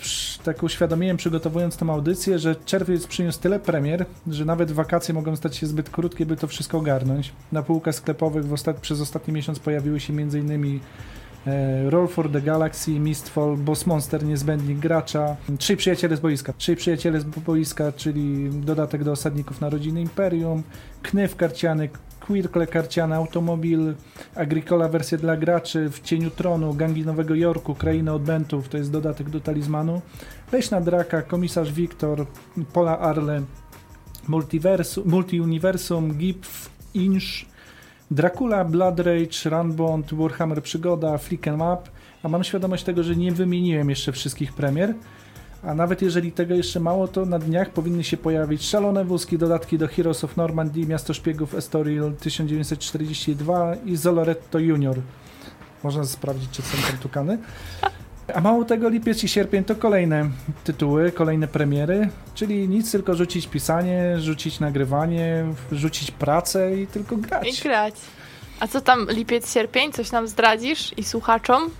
tak 0.44 0.62
uświadomiłem, 0.62 1.16
przygotowując 1.16 1.76
tę 1.76 1.86
audycję, 1.86 2.38
że 2.38 2.56
czerwiec 2.56 3.06
przyniósł 3.06 3.40
tyle 3.40 3.60
premier, 3.60 4.06
że 4.26 4.44
nawet 4.44 4.72
wakacje 4.72 5.14
mogą 5.14 5.36
stać 5.36 5.56
się 5.56 5.66
zbyt 5.66 5.90
krótkie, 5.90 6.26
by 6.26 6.36
to 6.36 6.46
wszystko 6.46 6.78
ogarnąć. 6.78 7.32
Na 7.52 7.62
półkach 7.62 7.94
sklepowych 7.94 8.52
ostat 8.52 8.76
przez 8.76 9.00
ostatni 9.00 9.34
miesiąc 9.34 9.58
pojawiły 9.58 10.00
się 10.00 10.12
m.in. 10.12 10.80
E, 11.46 11.90
Roll 11.90 12.08
for 12.08 12.32
the 12.32 12.40
Galaxy, 12.40 12.90
Mistfall, 12.90 13.56
Boss 13.56 13.86
Monster, 13.86 14.24
Niezbędnik 14.24 14.78
Gracza, 14.78 15.36
Trzej 15.58 15.76
Przyjaciele 15.76 16.16
z 16.16 16.20
Boiska, 16.20 16.52
Trzej 16.52 16.76
Przyjaciele 16.76 17.20
z 17.20 17.24
Boiska, 17.24 17.92
czyli 17.92 18.50
dodatek 18.50 19.04
do 19.04 19.12
Osadników 19.12 19.60
Narodziny 19.60 20.00
Imperium, 20.00 20.62
Knyw 21.02 21.36
Karciany, 21.36 21.88
Quirkle 22.28 22.66
Karciana, 22.66 23.16
Automobil, 23.16 23.94
Agricola 24.34 24.88
wersja 24.88 25.18
dla 25.18 25.36
graczy, 25.36 25.88
W 25.90 26.00
Cieniu 26.00 26.30
Tronu, 26.30 26.74
Gangi 26.74 27.06
Nowego 27.06 27.34
Jorku, 27.34 27.74
Kraina 27.74 28.14
Odbętów, 28.14 28.68
to 28.68 28.76
jest 28.76 28.92
dodatek 28.92 29.30
do 29.30 29.40
talizmanu, 29.40 30.02
Leśna 30.52 30.80
Draka, 30.80 31.22
Komisarz 31.22 31.72
Wiktor, 31.72 32.26
Pola 32.72 32.98
Arle, 32.98 33.42
Multi-Universum, 35.04 36.14
Gipf, 36.14 36.70
Inch, 36.94 37.46
Dracula, 38.10 38.64
Blood 38.64 39.00
Rage, 39.00 39.50
Runbond, 39.50 40.14
Warhammer 40.14 40.62
Przygoda, 40.62 41.18
Flick 41.18 41.46
Map, 41.46 41.88
a 42.22 42.28
mam 42.28 42.44
świadomość 42.44 42.84
tego, 42.84 43.02
że 43.02 43.16
nie 43.16 43.32
wymieniłem 43.32 43.90
jeszcze 43.90 44.12
wszystkich 44.12 44.52
premier, 44.52 44.94
A 45.62 45.74
nawet 45.74 46.02
jeżeli 46.02 46.32
tego 46.32 46.54
jeszcze 46.54 46.80
mało, 46.80 47.08
to 47.08 47.26
na 47.26 47.38
dniach 47.38 47.70
powinny 47.70 48.04
się 48.04 48.16
pojawić 48.16 48.66
szalone 48.66 49.04
wózki, 49.04 49.38
dodatki 49.38 49.78
do 49.78 49.88
Heroes 49.88 50.24
of 50.24 50.36
Normandy, 50.36 50.86
Miasto 50.86 51.14
Szpiegów 51.14 51.54
Estoril 51.54 52.12
1942 52.20 53.74
i 53.74 53.96
Zoloretto 53.96 54.58
Junior. 54.58 54.96
Można 55.84 56.04
sprawdzić, 56.04 56.50
czy 56.50 56.62
są 56.62 56.78
tam 56.88 56.98
tukany. 56.98 57.38
A 58.34 58.40
mało 58.40 58.64
tego, 58.64 58.88
lipiec 58.88 59.24
i 59.24 59.28
sierpień 59.28 59.64
to 59.64 59.74
kolejne 59.74 60.30
tytuły, 60.64 61.12
kolejne 61.12 61.48
premiery, 61.48 62.08
czyli 62.34 62.68
nic, 62.68 62.92
tylko 62.92 63.14
rzucić 63.14 63.46
pisanie, 63.46 64.20
rzucić 64.20 64.60
nagrywanie, 64.60 65.44
rzucić 65.72 66.10
pracę 66.10 66.76
i 66.76 66.86
tylko 66.86 67.16
grać. 67.16 67.60
I 67.60 67.62
grać. 67.62 67.94
A 68.60 68.66
co 68.66 68.80
tam 68.80 69.06
lipiec, 69.10 69.52
sierpień? 69.52 69.92
Coś 69.92 70.12
nam 70.12 70.28
zdradzisz 70.28 70.94
i 70.96 71.04
słuchaczom? 71.04 71.70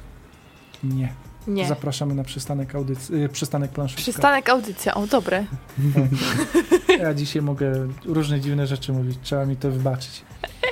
Nie. 0.82 1.27
Nie. 1.49 1.69
Zapraszamy 1.69 2.14
na 2.14 2.25
przystanek 2.25 2.75
audycji, 2.75 3.14
y, 3.25 3.28
przystanek 3.28 3.71
planszówka. 3.71 4.02
Przystanek 4.02 4.49
audycja, 4.49 4.95
o 4.95 5.07
dobre. 5.07 5.45
Ja 6.99 7.14
dzisiaj 7.14 7.43
mogę 7.43 7.88
różne 8.05 8.40
dziwne 8.40 8.67
rzeczy 8.67 8.93
mówić, 8.93 9.19
trzeba 9.23 9.47
mi 9.47 9.57
to 9.57 9.71
wybaczyć. 9.71 10.23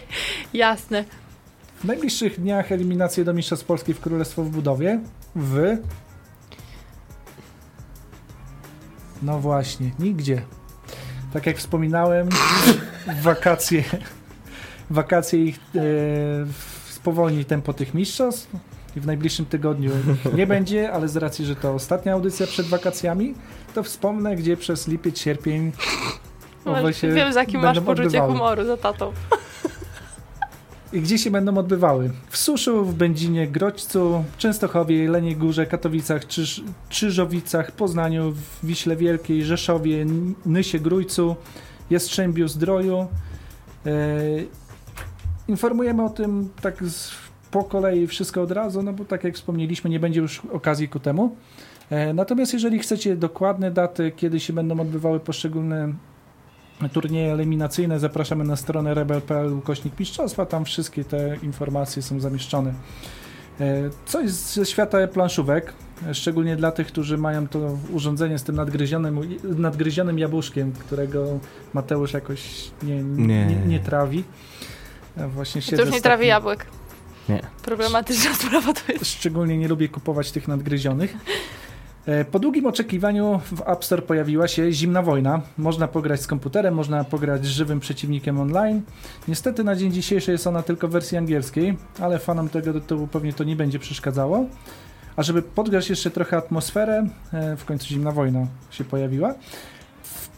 Jasne. 0.55 1.05
W 1.77 1.85
najbliższych 1.85 2.41
dniach 2.41 2.73
eliminacje 2.73 3.25
do 3.25 3.35
Mistrzostw 3.35 3.67
Polski 3.67 3.95
w 3.95 4.01
Królestwo 4.01 4.45
w 4.45 4.51
budowie 4.51 5.01
w... 5.37 5.77
No 9.23 9.41
właśnie, 9.41 9.91
nigdzie. 9.99 10.43
Tak 11.33 11.47
jak 11.47 11.57
wspominałem, 11.57 12.29
wakacje, 13.23 13.85
wakacje 14.91 15.45
ich 15.45 15.59
e, 15.59 15.81
spowolni 16.89 17.45
tempo 17.45 17.73
tych 17.73 17.95
mistrzostw 17.95 18.49
i 18.97 19.01
w 19.01 19.07
najbliższym 19.07 19.47
tygodniu 19.47 19.91
nie 20.35 20.47
będzie, 20.57 20.93
ale 20.93 21.09
z 21.09 21.17
racji, 21.17 21.45
że 21.45 21.57
to 21.57 21.75
ostatnia 21.75 22.13
audycja 22.13 22.47
przed 22.47 22.67
wakacjami, 22.67 23.35
to 23.75 23.83
wspomnę, 23.83 24.37
gdzie 24.37 24.57
przez 24.57 24.89
lipiec, 24.89 25.19
sierpień 25.19 25.73
owe 26.65 26.93
się 26.95 27.13
Wiem, 27.13 27.33
za 27.33 27.41
jakim 27.41 27.61
masz 27.61 27.81
poczucie 27.81 28.07
odbywały. 28.07 28.33
humoru, 28.33 28.65
za 28.65 28.77
tatą. 28.77 29.13
I 30.93 31.01
gdzie 31.01 31.19
się 31.19 31.31
będą 31.31 31.59
odbywały? 31.59 32.11
W 32.31 32.37
Suszu, 32.37 32.85
w 32.85 32.95
Będzinie, 32.95 33.49
Grodźcu, 33.49 34.25
Częstochowie, 34.39 34.97
Jeleniej 34.97 35.37
Górze, 35.37 35.67
Katowicach, 35.67 36.27
Czyż, 36.27 36.63
Czyżowicach, 36.89 37.73
Poznaniu, 37.73 38.33
w 38.33 38.67
Wiśle 38.67 38.97
Wielkiej, 38.97 39.45
Rzeszowie, 39.45 40.07
Nysie 40.47 40.79
Grójcu, 40.81 41.37
Jastrzębiu, 41.91 42.49
Zdroju. 42.49 43.07
E, 43.87 43.89
informujemy 45.49 46.05
o 46.05 46.11
tym 46.11 46.49
tak 46.61 46.85
z, 46.85 47.11
po 47.57 47.65
kolei 47.65 48.07
wszystko 48.07 48.43
od 48.43 48.51
razu, 48.51 48.83
no 48.83 48.93
bo 48.93 49.05
tak 49.05 49.25
jak 49.25 49.35
wspomnieliśmy, 49.35 49.91
nie 49.91 50.01
będzie 50.01 50.21
już 50.21 50.43
okazji 50.53 50.89
ku 50.89 51.01
temu. 51.01 51.37
E, 51.91 52.15
natomiast 52.15 52.53
jeżeli 52.53 52.79
chcecie 52.79 53.17
dokładne 53.17 53.71
daty, 53.71 54.13
kiedy 54.17 54.41
się 54.41 54.53
będą 54.53 54.81
odbywały 54.81 55.21
poszczególne 55.21 55.93
turnieje 56.93 57.33
eliminacyjne, 57.33 58.01
zapraszamy 58.01 58.45
na 58.45 58.57
stronę 58.57 58.95
rebel.pl 58.95 59.53
ukośnik 59.53 60.01
mistrzostwa, 60.01 60.47
tam 60.47 60.65
wszystkie 60.65 61.05
te 61.05 61.37
informacje 61.43 62.03
są 62.03 62.21
zamieszczone. 62.21 62.73
E, 63.61 63.91
Coś 64.07 64.31
ze 64.31 64.67
świata 64.67 65.07
planszówek, 65.09 65.73
e, 66.09 66.15
szczególnie 66.15 66.57
dla 66.57 66.73
tych, 66.73 66.87
którzy 66.87 67.19
mają 67.19 67.49
to 67.49 67.79
urządzenie 67.93 68.39
z 68.39 68.43
tym 68.43 68.57
nadgryzionym, 68.57 69.21
nadgryzionym 69.45 70.19
jabłuszkiem, 70.19 70.73
którego 70.73 71.39
Mateusz 71.75 72.13
jakoś 72.13 72.71
nie, 72.83 73.03
nie. 73.03 73.47
Nie. 73.47 73.57
nie, 73.57 73.81
trawi. 73.81 74.25
Ja 75.17 75.29
właśnie 75.29 75.63
To 75.63 75.67
siedzę 75.71 75.83
już 75.83 75.93
nie 75.93 76.01
trawi 76.01 76.27
jabłek. 76.27 76.67
Nie. 77.29 77.41
Problematyczna 77.63 78.35
sprawa 78.35 78.73
to 78.73 78.93
jest. 78.93 79.07
Szczególnie 79.07 79.59
nie 79.59 79.69
lubię 79.69 79.89
kupować 79.89 80.33
tych 80.33 80.49
nadgryzionych. 80.49 81.17
E, 82.07 82.25
Po 82.25 82.39
długim 82.39 82.67
oczekiwaniu 82.67 83.41
w 83.53 83.61
App 83.67 83.85
Store 83.85 84.03
pojawiła 84.03 84.49
się 84.49 84.73
Zimna 84.73 85.03
Wojna. 85.03 85.41
Można 85.59 85.89
pograć 85.89 86.21
z 86.21 86.27
komputerem, 86.27 86.75
można 86.75 87.05
pograć 87.05 87.45
z 87.45 87.49
żywym 87.49 87.81
przeciwnikiem 87.81 88.41
online. 88.41 88.83
Niestety 89.29 89.65
na 89.65 89.77
dzień 89.77 89.93
dzisiejszy 89.93 90.33
jest 90.33 90.47
ona 90.47 90.63
tylko 90.63 90.89
w 90.89 90.91
wersji 90.91 91.19
angielskiej, 91.19 91.77
ale 92.01 92.19
fanom 92.19 92.49
tego 92.49 92.73
tytułu 92.73 93.07
pewnie 93.07 93.33
to 93.33 93.45
nie 93.45 93.57
będzie 93.57 93.79
przeszkadzało. 93.79 94.47
A 95.17 95.23
żeby 95.23 95.43
podgrać 95.43 95.91
jeszcze 95.91 96.11
trochę 96.11 96.37
atmosferę, 96.37 97.07
e, 97.33 97.57
w 97.57 97.65
końcu 97.65 97.87
Zimna 97.87 98.13
Wojna 98.13 98.47
się 98.71 98.85
pojawiła, 98.85 99.35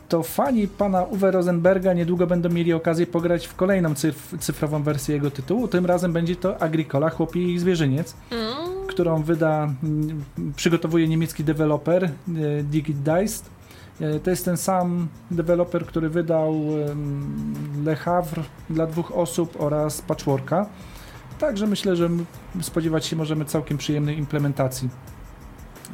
to 0.09 0.23
fani 0.23 0.69
pana 0.69 1.03
Uwe 1.05 1.31
Rosenberga 1.31 1.93
niedługo 1.93 2.27
będą 2.27 2.49
mieli 2.49 2.73
okazję 2.73 3.07
pograć 3.07 3.47
w 3.47 3.55
kolejną 3.55 3.93
cyf- 3.93 4.39
cyfrową 4.39 4.83
wersję 4.83 5.15
jego 5.15 5.31
tytułu. 5.31 5.69
Tym 5.69 5.87
razem 5.87 6.13
będzie 6.13 6.37
to 6.37 6.63
Agricola, 6.63 7.11
Chłopi 7.11 7.53
i 7.53 7.59
Zwierzyniec 7.59 8.15
Mm. 8.31 8.87
którą 8.89 9.23
wyda, 9.23 9.69
mm, 9.85 10.25
przygotowuje 10.57 11.09
niemiecki 11.09 11.45
deweloper 11.45 12.05
e, 12.05 12.11
Digit 12.63 12.97
Dice. 12.99 13.45
To 14.25 14.31
jest 14.31 14.45
ten 14.45 14.57
sam 14.57 15.09
deweloper, 15.31 15.87
który 15.87 16.09
wydał 16.09 16.55
Le 17.85 17.97
Havre 17.97 18.43
dla 18.71 18.87
dwóch 18.87 19.13
osób 19.17 19.55
oraz 19.61 20.03
Patchworka. 20.03 20.67
Także 21.39 21.67
myślę, 21.67 21.97
że 21.97 22.09
spodziewać 22.61 23.07
się 23.07 23.17
możemy 23.17 23.45
całkiem 23.45 23.79
przyjemnej 23.79 24.19
implementacji. 24.19 24.89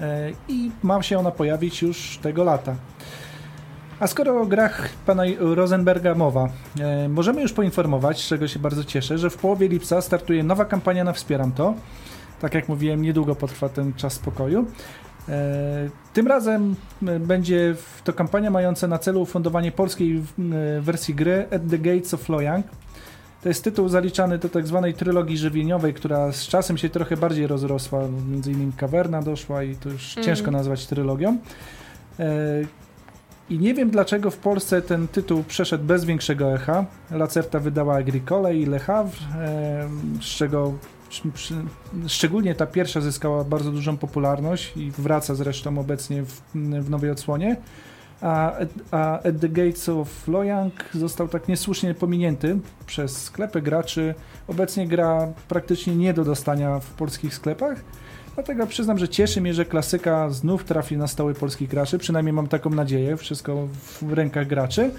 E, 0.01 0.31
I 0.49 0.71
ma 0.83 1.03
się 1.03 1.19
ona 1.19 1.31
pojawić 1.31 1.83
już 1.83 2.19
tego 2.23 2.45
lata. 2.45 2.75
A 4.01 4.07
skoro 4.07 4.41
o 4.41 4.47
grach 4.47 4.89
pana 5.07 5.23
Rosenberga 5.39 6.15
mowa, 6.15 6.49
e, 6.81 7.09
możemy 7.09 7.43
już 7.43 7.53
poinformować, 7.53 8.23
z 8.23 8.29
czego 8.29 8.49
się 8.49 8.59
bardzo 8.59 8.85
cieszę, 8.85 9.19
że 9.19 9.31
w 9.31 9.37
połowie 9.37 9.69
lipca 9.69 10.01
startuje 10.01 10.43
nowa 10.43 10.65
kampania 10.65 11.05
na 11.05 11.13
Wspieram 11.13 11.53
To. 11.53 11.75
Tak 12.41 12.55
jak 12.55 12.69
mówiłem, 12.69 13.03
niedługo 13.03 13.35
potrwa 13.35 13.69
ten 13.69 13.93
czas 13.93 14.13
spokoju. 14.13 14.67
E, 15.29 15.89
Tym 16.13 16.27
razem 16.27 16.75
e, 17.07 17.21
będzie 17.21 17.75
to 18.05 18.13
kampania 18.13 18.51
mająca 18.51 18.89
na 18.89 18.99
celu 18.99 19.21
ufundowanie 19.23 19.73
polskiej 19.73 20.17
e, 20.17 20.81
wersji 20.81 21.15
gry 21.15 21.47
At 21.51 21.63
the 21.71 21.79
Gates 21.79 22.15
of 22.15 22.29
Loyang. 22.29 22.67
To 23.43 23.49
jest 23.49 23.65
tytuł 23.65 23.89
zaliczany 23.89 24.39
do 24.39 24.49
tak 24.49 24.67
zwanej 24.67 24.95
trylogii 24.95 25.39
żywieniowej, 25.39 25.95
która 25.95 26.33
z 26.33 26.47
czasem 26.47 26.79
się 26.79 26.89
trochę 26.91 27.17
bardziej 27.17 27.47
rozrosła. 27.47 28.01
Między 28.31 28.53
innymi 28.53 28.73
Kawerna 28.73 29.23
doszła 29.23 29.63
i 29.63 29.77
to 29.77 29.89
już 29.89 30.17
Mm. 30.17 30.27
ciężko 30.27 30.51
nazwać 30.51 30.87
trylogą. 30.87 31.39
I 33.51 33.59
nie 33.59 33.75
wiem 33.75 33.91
dlaczego 33.91 34.31
w 34.31 34.37
Polsce 34.37 34.83
ten 34.83 35.09
tytuł 35.09 35.45
przeszedł 35.45 35.85
bez 35.85 36.05
większego 36.05 36.55
echa. 36.55 36.85
Lacerta 37.11 37.61
wydała 37.61 37.95
Agricole 37.95 38.57
i 38.57 38.67
Le 38.67 38.79
Havre, 38.79 39.19
z 40.21 40.25
czego 40.25 40.73
szczególnie 42.07 42.55
ta 42.55 42.67
pierwsza 42.67 43.01
zyskała 43.01 43.45
bardzo 43.45 43.71
dużą 43.71 43.97
popularność 43.97 44.77
i 44.77 44.91
wraca 44.91 45.35
zresztą 45.35 45.79
obecnie 45.79 46.23
w, 46.23 46.43
w 46.81 46.91
nowej 46.91 47.11
odsłonie. 47.11 47.57
A, 48.21 48.53
a 48.91 49.19
At 49.19 49.41
the 49.41 49.49
Gates 49.49 49.89
of 49.89 50.29
Loyang 50.29 50.73
został 50.95 51.29
tak 51.29 51.49
niesłusznie 51.49 51.95
pominięty 51.95 52.59
przez 52.87 53.23
sklepy 53.23 53.63
graczy. 53.63 54.15
Obecnie 54.49 54.89
gra 54.89 55.29
praktycznie 55.49 55.97
nie 55.97 56.15
do 56.15 56.25
dostania 56.25 56.81
w 56.81 56.87
polskich 56.91 57.35
sklepach. 57.35 57.81
Dlatego 58.35 58.67
przyznam, 58.67 58.99
że 58.99 59.09
cieszy 59.09 59.41
mnie, 59.41 59.55
że 59.55 59.65
klasyka 59.65 60.31
znów 60.31 60.65
trafi 60.65 60.97
na 60.97 61.07
stoły 61.07 61.35
polskich 61.35 61.69
graczy. 61.69 61.99
Przynajmniej 61.99 62.33
mam 62.33 62.47
taką 62.49 62.71
nadzieję. 62.71 63.17
Wszystko 63.17 63.69
w 64.03 64.13
rękach 64.13 64.47
graczy. 64.47 64.91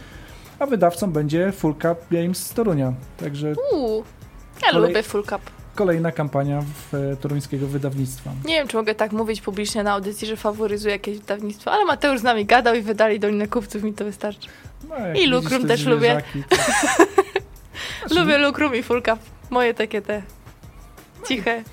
A 0.60 0.66
wydawcą 0.66 1.12
będzie 1.12 1.52
Full 1.52 1.74
Cup 1.74 1.98
Games 2.12 2.38
z 2.46 2.54
Torunia. 2.54 2.94
Także 3.18 3.54
Uuu, 3.74 4.04
ja 4.64 4.72
Kolej- 4.72 4.88
lubię 4.88 5.04
Full 5.04 5.24
Cup. 5.24 5.42
kolejna 5.76 6.12
kampania 6.12 6.62
w 6.92 6.96
e, 6.96 7.16
toruńskiego 7.16 7.68
wydawnictwa. 7.68 8.32
Nie 8.46 8.56
wiem, 8.56 8.68
czy 8.68 8.78
mogę 8.78 8.96
tak 8.96 9.12
mówić 9.12 9.42
publicznie 9.42 9.84
na 9.84 9.92
audycji, 9.92 10.28
że 10.28 10.38
faworyzuję 10.38 10.94
jakieś 10.94 11.18
wydawnictwo, 11.20 11.72
ale 11.72 11.86
Mateusz 11.86 12.20
z 12.20 12.24
nami 12.24 12.46
gadał 12.46 12.76
i 12.76 12.82
wydali 12.82 13.20
Doliny 13.20 13.48
Kupców, 13.48 13.84
mi 13.84 13.94
to 13.94 14.06
wystarczy. 14.06 14.50
No, 14.90 14.96
I 15.16 15.28
Lukrum 15.28 15.62
te 15.62 15.68
też 15.68 15.86
lubię. 15.86 16.22
Lubię 18.18 18.38
Lukrum 18.38 18.76
i 18.76 18.84
Full 18.84 19.02
Cup. 19.04 19.20
Moje 19.50 19.74
takie 19.74 20.02
te 20.02 20.22
ciche. 21.28 21.64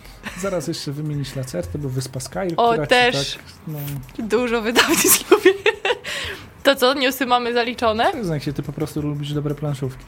Zaraz 0.40 0.68
jeszcze 0.68 0.92
wymienić 0.92 1.36
Lacertę, 1.36 1.78
bo 1.78 1.88
Wyspa 1.88 2.20
Skyr. 2.20 2.54
O, 2.56 2.86
też. 2.86 3.34
Tak, 3.34 3.44
no, 3.66 3.78
Dużo 4.18 4.62
wydawnictw 4.62 5.30
lubię. 5.30 5.50
To 6.62 6.76
co, 6.76 6.94
newsy 6.94 7.26
mamy 7.26 7.52
zaliczone? 7.52 8.12
przyznaj 8.12 8.40
się, 8.40 8.52
ty 8.52 8.62
po 8.62 8.72
prostu 8.72 9.02
lubisz 9.02 9.32
dobre 9.32 9.54
planszówki. 9.54 10.04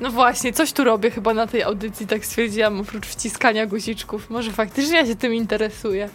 No 0.00 0.10
właśnie, 0.10 0.52
coś 0.52 0.72
tu 0.72 0.84
robię 0.84 1.10
chyba 1.10 1.34
na 1.34 1.46
tej 1.46 1.62
audycji, 1.62 2.06
tak 2.06 2.24
stwierdziłam, 2.26 2.80
oprócz 2.80 3.06
wciskania 3.06 3.66
guziczków. 3.66 4.30
Może 4.30 4.52
faktycznie 4.52 4.96
ja 4.96 5.06
się 5.06 5.16
tym 5.16 5.34
interesuję. 5.34 6.08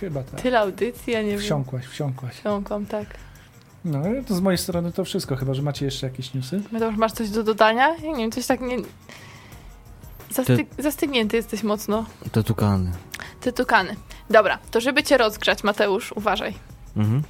Chyba 0.00 0.22
tak. 0.22 0.40
Tyle 0.40 0.60
audycji, 0.60 1.12
ja 1.12 1.22
nie 1.22 1.30
wiem. 1.30 1.40
Wsiąkłaś, 1.40 1.86
wsiąkłaś. 1.86 2.34
Wsiąkłam, 2.34 2.86
tak. 2.86 3.06
No, 3.84 4.02
to 4.28 4.34
z 4.34 4.40
mojej 4.40 4.58
strony 4.58 4.92
to 4.92 5.04
wszystko, 5.04 5.36
chyba 5.36 5.54
że 5.54 5.62
macie 5.62 5.84
jeszcze 5.84 6.06
jakieś 6.06 6.34
newsy. 6.34 6.62
Mateusz, 6.72 6.96
masz 6.96 7.12
coś 7.12 7.30
do 7.30 7.42
dodania? 7.42 7.96
Nie 7.96 8.14
wiem, 8.16 8.32
coś 8.32 8.46
tak 8.46 8.60
nie... 8.60 8.76
Zasty... 10.36 10.66
Zastygnięty 10.78 11.36
jesteś 11.36 11.62
mocno. 11.62 12.04
To 12.32 12.42
tukany. 12.42 12.92
Ty 13.40 13.52
tukany. 13.52 13.96
Dobra, 14.30 14.58
to 14.70 14.80
żeby 14.80 15.02
cię 15.02 15.16
rozgrzać, 15.16 15.64
Mateusz, 15.64 16.12
uważaj. 16.12 16.54
Mhm. 16.96 17.22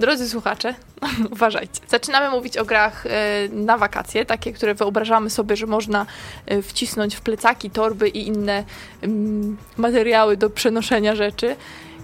Drodzy 0.00 0.28
słuchacze, 0.28 0.74
uważajcie. 1.32 1.80
Zaczynamy 1.88 2.30
mówić 2.30 2.56
o 2.56 2.64
grach 2.64 3.06
e, 3.06 3.48
na 3.48 3.78
wakacje, 3.78 4.26
takie, 4.26 4.52
które 4.52 4.74
wyobrażamy 4.74 5.30
sobie, 5.30 5.56
że 5.56 5.66
można 5.66 6.06
e, 6.46 6.62
wcisnąć 6.62 7.16
w 7.16 7.20
plecaki, 7.20 7.70
torby 7.70 8.08
i 8.08 8.26
inne 8.26 8.64
mm, 9.02 9.56
materiały 9.76 10.36
do 10.36 10.50
przenoszenia 10.50 11.14
rzeczy. 11.14 11.56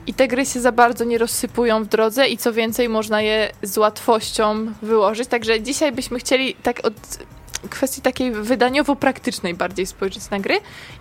I 0.07 0.15
te 0.15 0.29
gry 0.29 0.47
się 0.47 0.61
za 0.61 0.73
bardzo 0.73 1.05
nie 1.05 1.19
rozsypują 1.19 1.85
w 1.85 1.87
drodze 1.87 2.29
i 2.29 2.37
co 2.39 2.53
więcej, 2.53 2.89
można 2.89 3.23
je 3.23 3.53
z 3.63 3.79
łatwością 3.79 4.67
wyłożyć. 4.83 5.29
Także 5.29 5.61
dzisiaj 5.61 5.93
byśmy 5.93 6.19
chcieli 6.19 6.55
tak 6.55 6.81
od 6.87 6.95
kwestii 7.69 8.03
takiej 8.03 8.33
wydaniowo-praktycznej 8.33 9.55
bardziej 9.55 9.87
spojrzeć 9.87 10.31
na 10.31 10.41
gry 10.41 10.55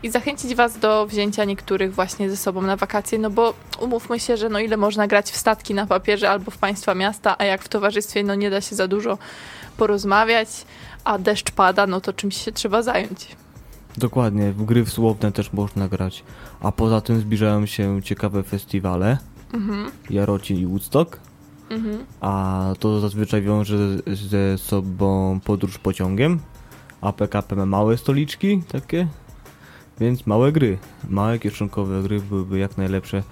i 0.04 0.10
zachęcić 0.10 0.56
Was 0.56 0.80
do 0.80 1.08
wzięcia 1.08 1.46
niektórych 1.46 1.94
właśnie 1.94 2.30
ze 2.30 2.38
sobą 2.38 2.62
na 2.62 2.76
wakacje, 2.76 3.20
no 3.20 3.30
bo 3.30 3.54
umówmy 3.80 4.20
się, 4.20 4.38
że 4.38 4.50
no 4.50 4.60
ile 4.60 4.78
można 4.78 5.08
grać 5.08 5.32
w 5.32 5.38
statki 5.38 5.74
na 5.74 5.88
papierze 5.88 6.30
albo 6.30 6.52
w 6.52 6.58
państwa 6.58 6.96
miasta, 6.96 7.36
a 7.38 7.44
jak 7.44 7.64
w 7.64 7.70
towarzystwie, 7.70 8.24
no 8.24 8.36
nie 8.36 8.50
da 8.50 8.62
się 8.62 8.76
za 8.76 8.88
dużo 8.88 9.18
porozmawiać, 9.78 10.50
a 11.04 11.18
deszcz 11.18 11.52
pada, 11.52 11.88
no 11.88 12.02
to 12.02 12.14
czymś 12.14 12.38
się 12.38 12.52
trzeba 12.52 12.82
zająć. 12.82 13.36
Dokładnie, 13.98 14.52
w 14.52 14.66
gry 14.66 14.86
słowne 14.86 15.32
też 15.32 15.54
można 15.54 15.88
grać. 15.88 16.24
A 16.60 16.72
poza 16.72 17.02
tym 17.02 17.20
zbliżają 17.20 17.66
się 17.66 18.02
ciekawe 18.04 18.44
festiwale. 18.44 19.18
Mhm. 19.54 19.92
Jarocin 20.10 20.58
i 20.58 20.66
Woodstock. 20.66 21.20
Mhm. 21.70 22.06
A 22.22 22.74
to 22.80 23.00
zazwyczaj 23.00 23.42
wiąże 23.42 23.78
ze 24.08 24.58
sobą 24.58 25.40
podróż 25.46 25.78
pociągiem. 25.78 26.40
A 27.06 27.14
PKP 27.14 27.56
ma 27.56 27.66
małe 27.66 27.98
stoliczki 27.98 28.62
takie. 28.72 29.08
Więc 30.00 30.28
małe 30.28 30.52
gry, 30.52 30.78
małe 31.10 31.40
kieszonkowe 31.40 32.04
gry 32.04 32.20
byłyby 32.20 32.60
jak 32.60 32.78
najlepsze 32.78 33.24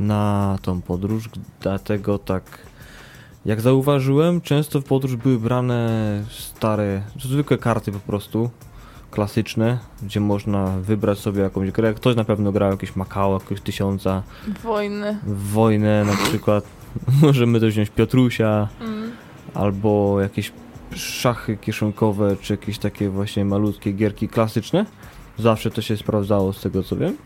na 0.00 0.58
tą 0.62 0.82
podróż. 0.82 1.28
Dlatego 1.60 2.18
tak, 2.18 2.44
jak 3.44 3.60
zauważyłem, 3.60 4.40
często 4.40 4.80
w 4.80 4.84
podróż 4.84 5.16
były 5.16 5.38
brane 5.38 5.88
stare, 6.30 7.02
zwykłe 7.20 7.58
karty 7.58 7.92
po 7.92 7.98
prostu 7.98 8.50
klasyczne, 9.10 9.78
gdzie 10.02 10.20
można 10.20 10.66
wybrać 10.66 11.18
sobie 11.18 11.42
jakąś 11.42 11.70
grę. 11.70 11.94
Ktoś 11.94 12.16
na 12.16 12.24
pewno 12.24 12.52
grał 12.52 12.70
jakieś 12.70 12.96
Makao, 12.96 13.32
jakiegoś 13.34 13.60
tysiąca, 13.60 14.22
Wojny. 14.62 15.18
wojnę 15.52 16.04
na 16.04 16.16
przykład. 16.16 16.64
Możemy 17.22 17.60
też 17.60 17.72
wziąć 17.74 17.90
Piotrusia, 17.90 18.68
Mm. 18.80 19.10
albo 19.54 20.20
jakieś 20.20 20.52
szachy 20.96 21.56
kieszonkowe, 21.56 22.36
czy 22.40 22.52
jakieś 22.52 22.78
takie 22.78 23.08
właśnie 23.10 23.44
malutkie 23.44 23.92
gierki 23.92 24.28
klasyczne. 24.28 24.86
Zawsze 25.38 25.70
to 25.70 25.82
się 25.82 25.96
sprawdzało 25.96 26.52
z 26.52 26.60
tego 26.60 26.82
co 26.82 26.96
wiem. 26.96 27.16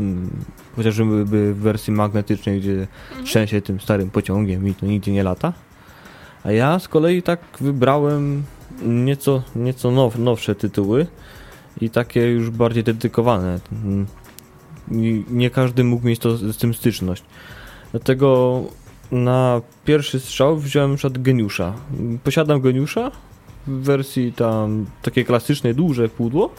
Mm, 0.00 0.30
Chociażby 0.76 1.24
w 1.24 1.56
wersji 1.56 1.92
magnetycznej, 1.92 2.60
gdzie 2.60 2.86
trzęsie 3.24 3.62
tym 3.62 3.80
starym 3.80 4.10
pociągiem 4.10 4.68
i 4.68 4.74
to 4.74 4.86
nigdzie 4.86 5.12
nie 5.12 5.22
lata. 5.22 5.52
A 6.44 6.52
ja 6.52 6.78
z 6.78 6.88
kolei 6.88 7.22
tak 7.22 7.40
wybrałem 7.60 8.42
nieco, 8.82 9.42
nieco 9.56 9.90
now, 9.90 10.18
nowsze 10.18 10.54
tytuły 10.54 11.06
i 11.80 11.90
takie 11.90 12.30
już 12.30 12.50
bardziej 12.50 12.84
dedykowane. 12.84 13.60
Mm, 13.72 14.06
Nie 15.30 15.50
każdy 15.50 15.84
mógł 15.84 16.06
mieć 16.06 16.18
to 16.20 16.36
z 16.36 16.56
tym 16.56 16.74
styczność. 16.74 17.22
Dlatego 17.90 18.60
na 19.12 19.60
pierwszy 19.84 20.20
strzał 20.20 20.56
wziąłem 20.56 20.90
na 20.90 20.96
przykład 20.96 21.22
Geniusza. 21.22 21.72
Posiadam 22.24 22.60
Geniusza 22.60 23.10
w 23.66 23.70
wersji 23.70 24.32
tam 24.32 24.86
takiej 25.02 25.24
klasycznej, 25.24 25.74
duże 25.74 26.08
pudło. 26.08 26.50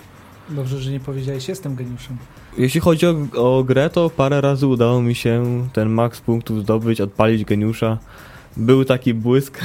Dobrze, 0.49 0.79
że 0.79 0.91
nie 0.91 0.99
powiedziałeś, 0.99 1.47
jestem 1.47 1.75
geniuszem. 1.75 2.17
Jeśli 2.57 2.79
chodzi 2.79 3.05
o, 3.07 3.15
o 3.35 3.63
grę, 3.63 3.89
to 3.89 4.09
parę 4.09 4.41
razy 4.41 4.67
udało 4.67 5.01
mi 5.01 5.15
się 5.15 5.67
ten 5.73 5.89
max 5.89 6.21
punktów 6.21 6.61
zdobyć, 6.61 7.01
odpalić 7.01 7.45
Geniusza. 7.45 7.97
Był 8.57 8.85
taki 8.85 9.13
błysk, 9.13 9.59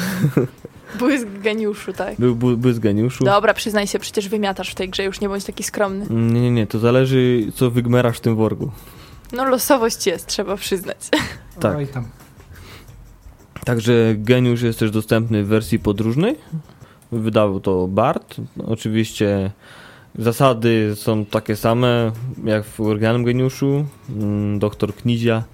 Błysk 0.99 1.27
geniuszu, 1.43 1.93
tak. 1.93 2.17
był 2.19 2.37
błysk 2.37 2.81
Geniuszu. 2.81 3.25
Dobra, 3.25 3.55
przyznaj 3.55 3.87
się, 3.87 3.99
przecież 3.99 4.29
wymiatasz 4.29 4.71
w 4.71 4.75
tej 4.75 4.89
grze, 4.89 5.05
już 5.05 5.21
nie 5.21 5.29
bądź 5.29 5.45
taki 5.45 5.63
skromny. 5.63 6.07
Nie, 6.11 6.41
nie, 6.41 6.51
nie, 6.51 6.67
to 6.67 6.79
zależy 6.79 7.53
co 7.55 7.71
wygmerasz 7.71 8.19
w 8.19 8.21
tym 8.21 8.37
worku. 8.37 8.71
No 9.33 9.45
losowość 9.45 10.07
jest, 10.07 10.27
trzeba 10.27 10.57
przyznać. 10.57 10.99
Tak. 11.61 11.77
Oj 11.77 11.87
tam. 11.87 12.07
Także 13.65 14.15
Geniusz 14.17 14.63
jest 14.63 14.79
też 14.79 14.91
dostępny 14.91 15.45
w 15.45 15.47
wersji 15.47 15.79
podróżnej. 15.79 16.37
Wydał 17.13 17.61
to 17.61 17.89
Bart. 17.89 18.37
Oczywiście 18.67 19.51
zasady 20.19 20.93
są 20.97 21.25
takie 21.25 21.57
same 21.57 22.13
jak 22.45 22.65
w 22.65 22.81
oryginalnym 22.81 23.25
Geniuszu. 23.25 23.85
Mm, 24.09 24.59
Doktor 24.59 24.95
Knizia 24.95 25.45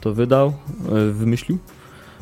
to 0.00 0.14
wydał, 0.14 0.48
e, 0.48 1.12
wymyślił. 1.12 1.58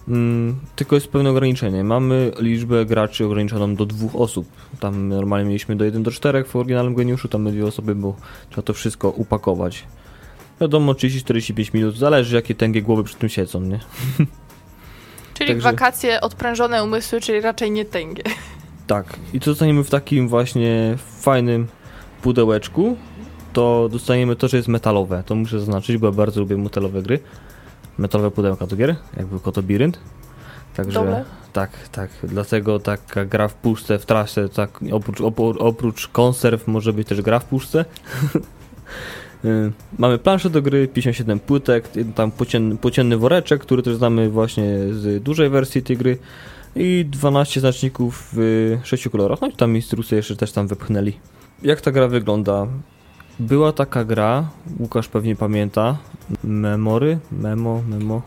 Mm, 0.08 0.56
Tylko 0.76 0.94
jest 0.94 1.08
pewne 1.08 1.30
ograniczenie. 1.30 1.84
Mamy 1.84 2.32
liczbę 2.40 2.86
graczy 2.86 3.26
ograniczoną 3.26 3.74
do 3.74 3.86
dwóch 3.86 4.16
osób. 4.16 4.46
Tam 4.80 5.08
normalnie 5.08 5.46
mieliśmy 5.48 5.76
do 5.76 5.84
1 5.84 6.02
do 6.02 6.10
4 6.10 6.44
w 6.44 6.56
oryginalnym 6.56 6.94
Geniuszu, 6.94 7.28
tam 7.28 7.50
dwie 7.50 7.66
osoby, 7.66 7.94
bo 7.94 8.16
trzeba 8.50 8.62
to 8.62 8.72
wszystko 8.72 9.10
upakować. 9.10 9.84
Wiadomo, 10.60 10.92
30-45 10.92 11.74
minut, 11.74 11.96
zależy 11.96 12.36
jakie 12.36 12.54
tęgie 12.54 12.82
głowy 12.82 13.04
przy 13.04 13.16
tym 13.16 13.28
siedzą, 13.28 13.60
nie? 13.60 13.80
Czyli 15.38 15.50
Także- 15.50 15.72
wakacje, 15.72 16.20
odprężone 16.20 16.84
umysły, 16.84 17.20
czyli 17.20 17.40
raczej 17.40 17.70
nie 17.70 17.84
tęgie. 17.84 18.22
Tak. 18.86 19.16
I 19.32 19.40
co 19.40 19.50
dostaniemy 19.50 19.84
w 19.84 19.90
takim 19.90 20.28
właśnie 20.28 20.96
fajnym 21.20 21.66
pudełeczku, 22.22 22.96
to 23.52 23.88
dostaniemy 23.92 24.36
to, 24.36 24.48
że 24.48 24.56
jest 24.56 24.68
metalowe. 24.68 25.22
To 25.26 25.34
muszę 25.34 25.60
zaznaczyć, 25.60 25.96
bo 25.96 26.06
ja 26.06 26.12
bardzo 26.12 26.40
lubię 26.40 26.56
metalowe 26.56 27.02
gry. 27.02 27.20
Metalowe 27.98 28.30
pudełka 28.30 28.66
do 28.66 28.76
gier, 28.76 28.96
jakby 29.16 29.40
Kotobirynt. 29.40 29.98
Także 30.76 31.00
Dobre. 31.00 31.24
tak, 31.52 31.70
tak. 31.92 32.10
Dlatego 32.22 32.78
taka 32.78 33.24
gra 33.24 33.48
w 33.48 33.54
puszce, 33.54 33.98
w 33.98 34.06
trasie, 34.06 34.48
tak 34.48 34.70
oprócz, 34.92 35.20
oprócz 35.58 36.08
konserw 36.08 36.66
może 36.66 36.92
być 36.92 37.08
też 37.08 37.22
gra 37.22 37.38
w 37.38 37.44
puszce. 37.44 37.84
Y, 39.46 39.72
Mamy 39.98 40.18
planszę 40.18 40.50
do 40.50 40.62
gry, 40.62 40.88
57 40.88 41.40
płytek, 41.40 41.88
tam 42.14 42.30
pocienny, 42.30 42.76
pocienny 42.76 43.16
woreczek, 43.16 43.60
który 43.60 43.82
też 43.82 43.96
znamy 43.96 44.30
właśnie 44.30 44.64
z 44.92 45.22
dużej 45.22 45.50
wersji 45.50 45.82
tej 45.82 45.96
gry 45.96 46.18
i 46.76 47.06
12 47.10 47.60
znaczników 47.60 48.28
w 48.32 48.78
6 48.84 49.08
kolorach. 49.08 49.40
No 49.40 49.48
i 49.48 49.52
tam 49.52 49.76
instrukcje 49.76 50.16
jeszcze 50.16 50.36
też 50.36 50.52
tam 50.52 50.66
wepchnęli. 50.66 51.12
Jak 51.62 51.80
ta 51.80 51.90
gra 51.92 52.08
wygląda? 52.08 52.66
Była 53.40 53.72
taka 53.72 54.04
gra, 54.04 54.48
Łukasz 54.80 55.08
pewnie 55.08 55.36
pamięta, 55.36 55.98
Memory, 56.44 57.18
Memo, 57.32 57.82
Memo, 57.88 58.22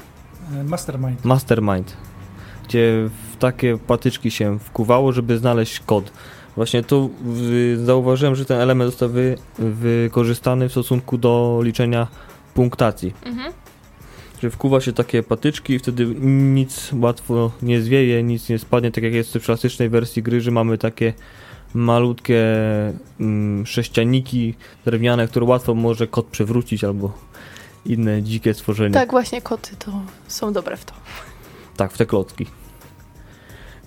E, 0.55 0.63
Mastermind. 0.63 1.25
Mastermind, 1.25 1.97
gdzie 2.67 3.09
w 3.33 3.37
takie 3.37 3.77
patyczki 3.77 4.31
się 4.31 4.59
wkuwało, 4.59 5.11
żeby 5.11 5.37
znaleźć 5.37 5.79
kod. 5.79 6.11
Właśnie 6.59 6.83
tu 6.83 7.09
zauważyłem, 7.83 8.35
że 8.35 8.45
ten 8.45 8.59
element 8.59 8.91
został 8.91 9.09
wy, 9.09 9.37
wykorzystany 9.59 10.69
w 10.69 10.71
stosunku 10.71 11.17
do 11.17 11.59
liczenia 11.63 12.07
punktacji. 12.53 13.13
Mhm. 13.25 13.53
Że 14.41 14.49
wkuwa 14.49 14.81
się 14.81 14.93
takie 14.93 15.23
patyczki 15.23 15.73
i 15.73 15.79
wtedy 15.79 16.05
nic 16.21 16.91
łatwo 16.93 17.51
nie 17.61 17.81
zwieje, 17.81 18.23
nic 18.23 18.49
nie 18.49 18.59
spadnie, 18.59 18.91
tak 18.91 19.03
jak 19.03 19.13
jest 19.13 19.33
w 19.33 19.45
klasycznej 19.45 19.89
wersji 19.89 20.23
gry, 20.23 20.41
że 20.41 20.51
mamy 20.51 20.77
takie 20.77 21.13
malutkie 21.73 22.45
mm, 23.19 23.65
sześcianiki 23.65 24.55
drewniane, 24.85 25.27
które 25.27 25.45
łatwo 25.45 25.75
może 25.75 26.07
kot 26.07 26.25
przewrócić 26.25 26.83
albo 26.83 27.13
inne 27.85 28.23
dzikie 28.23 28.53
stworzenia. 28.53 28.93
Tak, 28.93 29.11
właśnie 29.11 29.41
koty 29.41 29.75
to 29.75 29.91
są 30.27 30.53
dobre 30.53 30.77
w 30.77 30.85
to. 30.85 30.93
Tak, 31.77 31.93
w 31.93 31.97
te 31.97 32.05
klocki. 32.05 32.45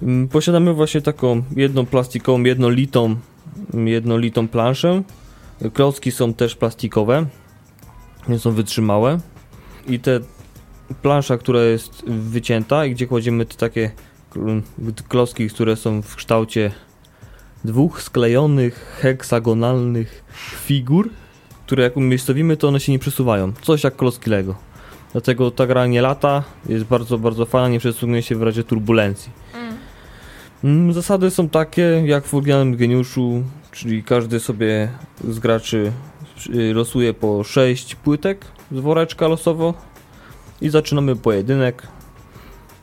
Mm, 0.03 0.29
Posiadamy 0.29 0.75
właśnie 0.75 1.01
taką 1.01 1.43
jedną 1.57 1.87
plastikową, 1.87 2.43
jednolitą, 2.43 3.17
mm, 3.75 3.88
jednolitą 3.88 4.49
planszę. 4.49 5.03
Klocki 5.73 6.12
są 6.12 6.35
też 6.35 6.57
plastikowe, 6.57 7.27
nie 8.29 8.38
są 8.38 8.51
wytrzymałe. 8.51 9.21
I 9.87 10.01
te 10.01 10.21
plansza, 11.03 11.38
która 11.38 11.62
jest 11.62 12.05
wycięta 12.07 12.87
i 12.87 12.91
gdzie 12.91 13.07
kładziemy 13.07 13.47
te 13.47 13.55
takie 13.55 13.91
mm, 14.37 14.62
klocki, 15.09 15.49
które 15.49 15.77
są 15.77 16.03
w 16.03 16.17
kształcie 16.17 16.73
dwóch 17.65 18.03
sklejonych, 18.03 18.99
heksagonalnych 19.01 20.25
figur, 20.67 21.11
które 21.67 21.83
jak 21.83 21.97
umiejscowimy, 21.97 22.57
to 22.57 22.69
one 22.69 22.81
się 22.81 22.93
nie 22.93 22.99
przesuwają. 22.99 23.53
Coś 23.62 23.85
jak 23.85 23.97
klocki 23.97 24.31
Lego. 24.31 24.55
Dlatego 25.12 25.51
ta 25.51 25.67
gra 25.67 25.87
nie 25.87 26.03
lata, 26.03 26.43
jest 26.69 26.85
bardzo, 26.85 27.19
bardzo 27.19 27.47
fajna, 27.47 27.69
nie 27.69 27.79
przesunie 27.79 28.23
się 28.23 28.37
w 28.37 28.43
razie 28.43 28.65
turbulencji. 28.65 29.33
Mm. 30.64 30.92
Zasady 30.92 31.31
są 31.31 31.48
takie, 31.48 32.03
jak 32.07 32.25
w 32.25 32.35
oryginalnym 32.35 32.77
geniuszu, 32.77 33.42
czyli 33.72 34.03
każdy 34.03 34.40
sobie 34.40 34.88
z 35.29 35.38
graczy 35.38 35.92
y, 36.55 36.75
losuje 36.75 37.14
po 37.14 37.44
6 37.44 37.94
płytek 37.94 38.44
z 38.72 38.79
woreczka 38.79 39.29
losowo 39.29 39.75
i 40.61 40.68
zaczynamy 40.68 41.16
pojedynek. 41.16 41.88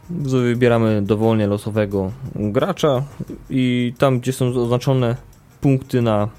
Wybieramy 0.10 1.02
dowolnie 1.02 1.48
losowego 1.48 2.12
gracza 2.36 3.04
i 3.50 3.94
tam, 3.98 4.20
gdzie 4.20 4.34
są 4.34 4.48
oznaczone 4.48 5.16
punkty 5.62 6.02
na 6.02 6.30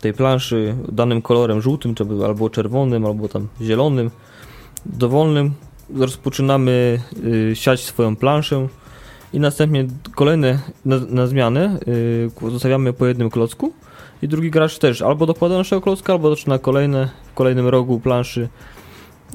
tej 0.00 0.12
planszy 0.12 0.74
danym 0.92 1.22
kolorem 1.22 1.60
żółtym, 1.60 1.94
albo 2.26 2.50
czerwonym, 2.50 3.06
albo 3.06 3.28
tam 3.28 3.48
zielonym, 3.60 4.10
dowolnym, 4.86 5.54
rozpoczynamy 5.94 7.00
y, 7.52 7.56
siać 7.56 7.80
swoją 7.80 8.16
planszę 8.16 8.68
i 9.32 9.40
następnie 9.40 9.86
kolejne 10.14 10.58
na, 10.84 10.98
na 11.08 11.26
zmianę 11.26 11.78
yy, 12.42 12.50
zostawiamy 12.50 12.92
po 12.92 13.06
jednym 13.06 13.30
klocku. 13.30 13.72
I 14.22 14.28
drugi 14.28 14.50
gracz 14.50 14.78
też. 14.78 15.02
Albo 15.02 15.26
dokłada 15.26 15.58
naszego 15.58 15.82
klocka, 15.82 16.12
albo 16.12 16.30
zaczyna 16.30 16.58
kolejne 16.58 17.08
w 17.32 17.34
kolejnym 17.34 17.68
rogu 17.68 18.00
planszy. 18.00 18.48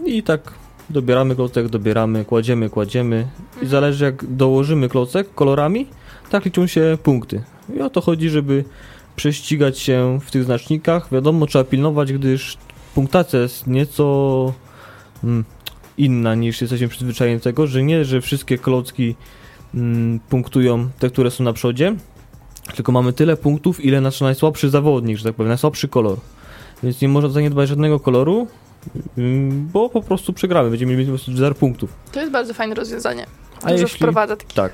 I 0.06 0.24
tak 0.24 0.54
dobieramy 0.90 1.36
klocek, 1.36 1.68
dobieramy, 1.68 2.26
kładziemy, 2.26 2.70
kładziemy. 2.70 3.28
I 3.62 3.68
zależy 3.68 4.06
jak 4.06 4.26
dołożymy 4.26 4.90
klocek 4.90 5.36
kolorami, 5.36 5.88
tak 6.30 6.46
liczą 6.46 6.68
się 6.68 6.98
punkty. 7.04 7.44
I 7.76 7.82
o 7.82 7.90
to 7.90 8.02
chodzi, 8.02 8.30
żeby 8.30 8.64
prześcigać 9.16 9.80
się 9.80 10.20
w 10.22 10.32
tych 10.32 10.44
znacznikach. 10.44 11.12
Wiadomo, 11.12 11.46
trzeba 11.46 11.64
pilnować, 11.64 12.14
gdyż 12.14 12.58
punktacja 12.96 13.40
jest 13.40 13.68
nieco 13.68 14.54
mm, 15.24 15.46
inna 15.98 16.36
niż 16.36 16.62
jesteśmy 16.62 16.88
przyzwyczajeni 16.88 17.38
do 17.38 17.44
tego, 17.44 17.68
że 17.68 17.84
nie, 17.84 18.06
że 18.06 18.22
wszystkie 18.22 18.58
klocki 18.58 19.16
punktują 20.30 20.90
te, 21.00 21.10
które 21.10 21.32
są 21.32 21.44
na 21.44 21.54
przodzie, 21.54 21.96
tylko 22.76 22.92
mamy 22.92 23.14
tyle 23.14 23.38
punktów, 23.38 23.86
ile 23.86 24.02
nasz 24.02 24.22
najsłabszy 24.22 24.70
zawodnik, 24.70 25.18
że 25.18 25.24
tak 25.24 25.34
powiem, 25.36 25.48
najsłabszy 25.48 25.88
kolor. 25.88 26.18
Więc 26.84 27.02
nie 27.02 27.08
można 27.10 27.30
zaniedbać 27.30 27.70
żadnego 27.70 28.00
koloru, 28.00 28.48
ym, 29.18 29.70
bo 29.74 29.90
po 29.90 30.02
prostu 30.02 30.34
przegramy, 30.34 30.70
będziemy 30.70 30.92
mieli 30.92 31.06
po 31.06 31.12
prostu 31.12 31.36
0 31.36 31.56
punktów. 31.56 31.94
To 32.12 32.20
jest 32.20 32.32
bardzo 32.32 32.54
fajne 32.54 32.76
rozwiązanie. 32.76 33.26
A 33.64 33.70
Dużo 33.72 33.82
jeśli- 33.82 33.98
wprowadza 33.98 34.36
takich. 34.36 34.54
Tak. 34.56 34.74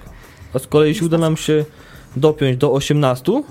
A 0.54 0.60
z 0.60 0.68
kolei 0.68 0.90
jeśli 0.90 1.06
uda 1.06 1.18
nam 1.18 1.38
się 1.38 1.66
dopiąć 2.16 2.58
do 2.58 2.72
18, 2.74 3.44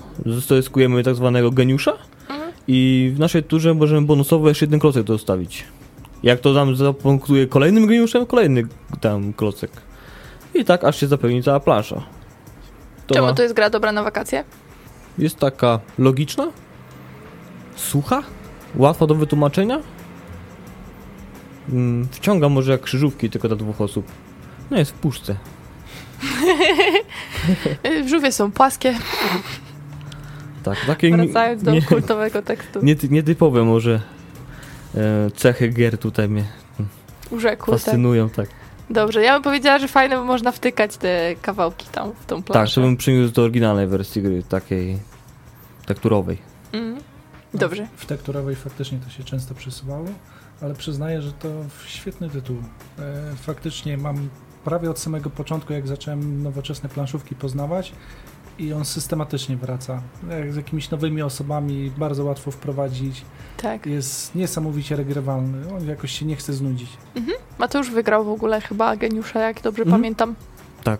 zyskujemy 0.47 1.03
tak 1.03 1.15
zwanego 1.15 1.51
geniusza 1.51 1.93
Mhm. 2.29 2.51
i 2.67 3.11
w 3.15 3.19
naszej 3.19 3.43
turze 3.43 3.73
możemy 3.73 4.07
bonusowo 4.07 4.49
jeszcze 4.49 4.65
jeden 4.65 4.79
klocek 4.79 5.03
dostawić. 5.03 5.63
Jak 6.23 6.39
to 6.39 6.53
nam 6.53 6.75
zapunktuje 6.75 7.47
kolejnym 7.47 7.87
geniuszem, 7.87 8.25
kolejny 8.25 8.63
tam 9.01 9.33
klocek. 9.33 9.71
I 10.53 10.65
tak 10.65 10.83
aż 10.83 10.99
się 10.99 11.07
zapełni 11.07 11.43
cała 11.43 11.59
plansza. 11.59 12.03
To 13.07 13.13
Czemu 13.15 13.27
ma- 13.27 13.33
to 13.33 13.43
jest 13.43 13.55
gra 13.55 13.69
dobra 13.69 13.91
na 13.91 14.03
wakacje? 14.03 14.43
jest 15.17 15.37
taka 15.37 15.79
logiczna, 15.99 16.47
sucha, 17.75 18.23
łatwa 18.75 19.07
do 19.07 19.15
wytłumaczenia. 19.15 19.79
Mm, 21.69 22.07
Wciąga 22.11 22.49
może 22.49 22.71
jak 22.71 22.81
krzyżówki 22.81 23.29
tylko 23.29 23.49
do 23.49 23.55
dwóch 23.55 23.81
osób. 23.81 24.05
No 24.71 24.77
jest 24.77 24.91
w 24.91 24.93
puszce. 24.93 25.35
Żółwie 28.09 28.31
są 28.31 28.51
płaskie, 28.51 28.95
Tak, 30.63 30.77
takie 30.87 31.17
wracając 31.17 31.63
do 31.63 31.71
nie, 31.75 31.81
kultowego 31.81 32.41
tekstu. 32.41 32.79
nie, 32.85 32.95
nietypowe 33.09 33.63
może 33.63 34.01
e, 34.95 35.31
cechy 35.35 35.67
gier 35.69 35.97
tutaj 35.97 36.29
mnie 36.29 36.43
Urzekł, 37.29 37.71
tak. 37.71 37.79
fascynują, 37.79 38.29
tak. 38.29 38.49
Dobrze, 38.93 39.21
ja 39.23 39.33
bym 39.33 39.43
powiedziała, 39.43 39.79
że 39.79 39.87
fajne, 39.87 40.15
bo 40.15 40.23
można 40.23 40.51
wtykać 40.51 40.97
te 40.97 41.35
kawałki 41.41 41.87
tam 41.91 42.11
w 42.19 42.25
tą 42.25 42.43
Tak, 42.43 42.51
planszę. 42.53 42.75
to 42.75 42.81
bym 42.81 42.97
przyniósł 42.97 43.33
do 43.33 43.41
oryginalnej 43.41 43.87
wersji 43.87 44.21
gry, 44.21 44.43
takiej 44.43 44.97
tekturowej. 45.85 46.37
Mhm. 46.73 47.03
Dobrze. 47.53 47.87
W 47.95 48.05
tekturowej 48.05 48.55
faktycznie 48.55 48.97
to 49.05 49.09
się 49.09 49.23
często 49.23 49.55
przesuwało, 49.55 50.05
ale 50.61 50.73
przyznaję, 50.73 51.21
że 51.21 51.31
to 51.31 51.47
świetny 51.87 52.29
tytuł. 52.29 52.57
E, 52.99 53.35
faktycznie 53.35 53.97
mam 53.97 54.29
prawie 54.63 54.89
od 54.89 54.99
samego 54.99 55.29
początku, 55.29 55.73
jak 55.73 55.87
zacząłem 55.87 56.43
nowoczesne 56.43 56.89
planszówki 56.89 57.35
poznawać 57.35 57.91
i 58.59 58.73
on 58.73 58.85
systematycznie 58.85 59.57
wraca. 59.57 60.01
Jak 60.29 60.53
z 60.53 60.55
jakimiś 60.55 60.89
nowymi 60.89 61.21
osobami 61.21 61.91
bardzo 61.97 62.23
łatwo 62.23 62.51
wprowadzić. 62.51 63.21
Tak. 63.57 63.85
Jest 63.85 64.35
niesamowicie 64.35 64.95
regrywalny. 64.95 65.73
On 65.75 65.87
jakoś 65.87 66.11
się 66.19 66.25
nie 66.25 66.35
chce 66.35 66.53
znudzić. 66.53 66.89
Mateusz 67.59 67.91
wygrał 67.91 68.25
w 68.25 68.29
ogóle 68.29 68.61
chyba 68.61 68.95
geniusza, 68.95 69.39
jak 69.39 69.61
dobrze 69.61 69.83
Mhm. 69.83 70.01
pamiętam. 70.01 70.35
Tak. 70.83 70.99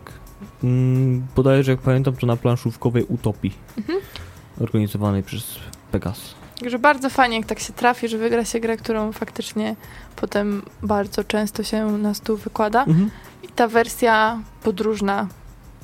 Mm, 0.63 1.27
podaję, 1.35 1.63
że 1.63 1.71
jak 1.71 1.81
pamiętam, 1.81 2.15
to 2.15 2.27
na 2.27 2.35
planszówkowej 2.37 3.03
Utopii. 3.03 3.53
Mhm. 3.77 3.99
Organizowanej 4.61 5.23
przez 5.23 5.43
Pegas. 5.91 6.19
Także 6.59 6.79
bardzo 6.79 7.09
fajnie, 7.09 7.37
jak 7.37 7.45
tak 7.45 7.59
się 7.59 7.73
trafi, 7.73 8.07
że 8.07 8.17
wygra 8.17 8.45
się 8.45 8.59
grę, 8.59 8.77
którą 8.77 9.11
faktycznie 9.11 9.75
potem 10.15 10.61
bardzo 10.83 11.23
często 11.23 11.63
się 11.63 11.85
na 11.97 12.13
stół 12.13 12.37
wykłada. 12.37 12.83
Mhm. 12.83 13.09
I 13.43 13.47
ta 13.47 13.67
wersja 13.67 14.39
podróżna, 14.63 15.27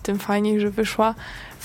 tym 0.04 0.20
fajniej, 0.20 0.60
że 0.60 0.70
wyszła. 0.72 1.16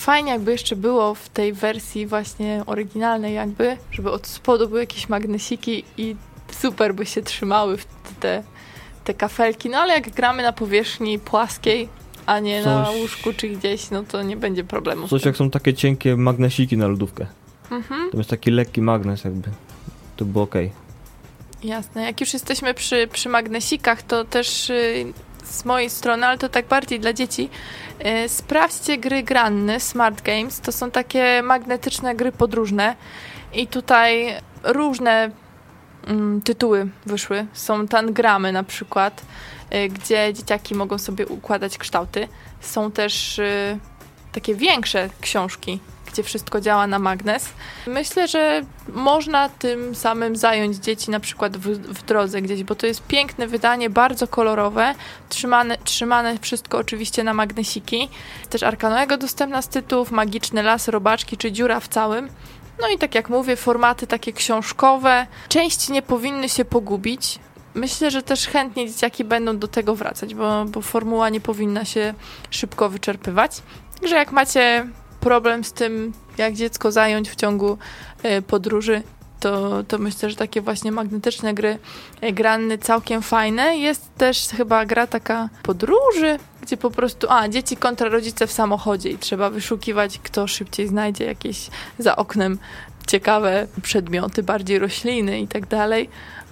Fajnie 0.05 0.33
jakby 0.33 0.53
jeszcze 0.53 0.77
było 0.77 1.15
w 1.15 1.29
tej 1.29 1.53
wersji 1.53 2.07
właśnie 2.07 2.63
oryginalnej 2.67 3.35
jakby, 3.35 3.77
żeby 3.91 4.11
od 4.11 4.27
spodu 4.27 4.69
były 4.69 4.81
jakieś 4.81 5.09
magnesiki 5.09 5.85
i 5.97 6.17
super 6.53 6.95
by 6.95 7.07
się 7.07 7.23
trzymały 7.23 7.77
w 7.77 7.87
te, 8.21 8.43
te 9.05 9.15
kafelki. 9.15 9.71
No 9.71 9.79
ale 9.79 9.95
jak 9.95 10.11
gramy 10.11 10.43
na 10.43 10.53
powierzchni 10.53 11.19
płaskiej, 11.19 11.89
a 12.27 12.39
nie 12.39 12.63
na 12.63 12.85
Coś- 12.85 12.97
łóżku 12.97 13.33
czy 13.37 13.49
gdzieś, 13.49 13.91
no 13.91 14.03
to 14.03 14.23
nie 14.23 14.37
będzie 14.37 14.65
problemu. 14.65 15.09
Coś 15.09 15.25
jak 15.25 15.37
są 15.37 15.51
takie 15.51 15.75
cienkie 15.75 16.17
magnesiki 16.17 16.77
na 16.77 16.87
lodówkę. 16.87 17.27
Mhm. 17.71 18.11
To 18.11 18.19
jest 18.19 18.31
taki 18.31 18.51
lekki 18.51 18.83
magnes 18.83 19.25
jakby. 19.25 19.51
To 20.17 20.25
było 20.25 20.45
ok. 20.45 20.55
Jasne. 21.63 22.03
Jak 22.03 22.21
już 22.21 22.33
jesteśmy 22.33 22.75
przy, 22.75 23.09
przy 23.13 23.29
magnesikach, 23.29 24.03
to 24.03 24.25
też 24.25 24.71
y, 24.71 25.13
z 25.45 25.65
mojej 25.65 25.91
strony, 25.91 26.27
ale 26.27 26.39
to 26.39 26.49
tak 26.49 26.67
bardziej 26.67 27.01
dla 27.01 27.13
dzieci, 27.13 27.51
y, 28.25 28.29
sprawdźcie 28.29 28.99
gry 28.99 29.23
granny, 29.23 29.81
Smart 29.81 30.23
Games. 30.23 30.61
To 30.61 30.73
są 30.73 30.91
takie 30.91 31.43
magnetyczne 31.43 32.15
gry 32.15 32.33
podróżne 32.33 32.97
i 33.53 33.67
tutaj 33.67 34.35
różne 34.63 35.31
mm, 36.07 36.43
tytuły 36.43 36.89
wyszły. 37.07 37.47
Są 37.53 37.89
tangramy 37.89 38.53
na 38.53 38.63
przykład, 38.63 39.23
y, 39.75 39.89
gdzie 39.89 40.35
dzieciaki 40.35 40.75
mogą 40.75 40.99
sobie 40.99 41.27
układać 41.27 41.79
kształty. 41.79 42.29
Są 42.61 42.91
też 42.91 43.39
y, 43.39 43.79
takie 44.33 44.55
większe 44.55 45.11
książki, 45.21 45.81
gdzie 46.15 46.23
wszystko 46.23 46.61
działa 46.61 46.87
na 46.87 46.99
magnes. 46.99 47.49
Myślę, 47.87 48.29
że 48.29 48.63
można 48.89 49.49
tym 49.49 49.95
samym 49.95 50.37
zająć 50.37 50.77
dzieci 50.77 51.11
na 51.11 51.21
przykład 51.21 51.57
w, 51.57 51.69
w 51.71 52.03
drodze 52.03 52.43
gdzieś, 52.43 52.65
bo 52.65 52.75
to 52.75 52.87
jest 52.87 53.07
piękne 53.07 53.47
wydanie, 53.47 53.91
bardzo 53.91 54.29
kolorowe, 54.29 54.95
trzymane, 55.29 55.79
trzymane 55.85 56.39
wszystko 56.39 56.79
oczywiście 56.79 57.25
na 57.25 57.35
magnesiki. 57.35 58.09
Też 58.51 58.63
Arkanoego 58.63 59.17
dostępna 59.17 59.63
z 59.63 59.69
tytułów, 59.69 60.11
Magiczny 60.11 60.63
Las, 60.63 60.89
Robaczki 60.89 61.37
czy 61.37 61.53
Dziura 61.53 61.81
w 61.81 61.89
całym. 61.89 62.29
No 62.81 62.89
i 62.89 62.99
tak 62.99 63.15
jak 63.15 63.29
mówię, 63.29 63.57
formaty 63.57 64.07
takie 64.07 64.33
książkowe. 64.33 65.27
Części 65.49 65.93
nie 65.93 66.03
powinny 66.03 66.49
się 66.49 66.65
pogubić. 66.65 67.39
Myślę, 67.75 68.11
że 68.11 68.23
też 68.23 68.47
chętnie 68.47 68.89
dzieciaki 68.89 69.25
będą 69.25 69.59
do 69.59 69.69
tego 69.69 69.95
wracać, 69.95 70.35
bo, 70.35 70.65
bo 70.65 70.81
formuła 70.81 71.29
nie 71.29 71.41
powinna 71.41 71.85
się 71.85 72.15
szybko 72.51 72.89
wyczerpywać. 72.89 73.63
Także 74.01 74.17
jak 74.17 74.33
macie 74.33 74.87
problem 75.25 75.65
z 75.65 75.73
tym, 75.73 76.13
jak 76.39 76.55
dziecko 76.55 76.93
zająć 76.93 77.31
w 77.31 77.37
ciągu 77.37 77.79
e, 78.23 78.43
podróży, 78.43 79.03
to, 79.41 79.83
to 79.89 79.99
myślę, 79.99 80.31
że 80.31 80.37
takie 80.37 80.61
właśnie 80.61 80.93
magnetyczne 80.93 81.55
gry 81.55 81.79
e, 82.21 82.33
granny 82.33 82.79
całkiem 82.79 83.23
fajne. 83.23 83.77
Jest 83.77 84.15
też 84.19 84.49
chyba 84.49 84.87
gra 84.87 85.07
taka 85.07 85.49
podróży, 85.63 86.39
gdzie 86.63 86.77
po 86.77 86.91
prostu, 86.91 87.27
a, 87.31 87.49
dzieci 87.49 87.77
kontra 87.77 88.09
rodzice 88.09 88.47
w 88.47 88.53
samochodzie 88.53 89.11
i 89.11 89.19
trzeba 89.19 89.51
wyszukiwać, 89.51 90.19
kto 90.19 90.47
szybciej 90.47 90.89
znajdzie 90.89 91.25
jakieś 91.25 91.71
za 91.99 92.17
oknem 92.17 92.59
ciekawe 93.07 93.67
przedmioty, 93.83 94.43
bardziej 94.43 94.79
rośliny 94.79 95.41
i 95.41 95.49
tak 95.49 95.67
dalej, 95.67 96.09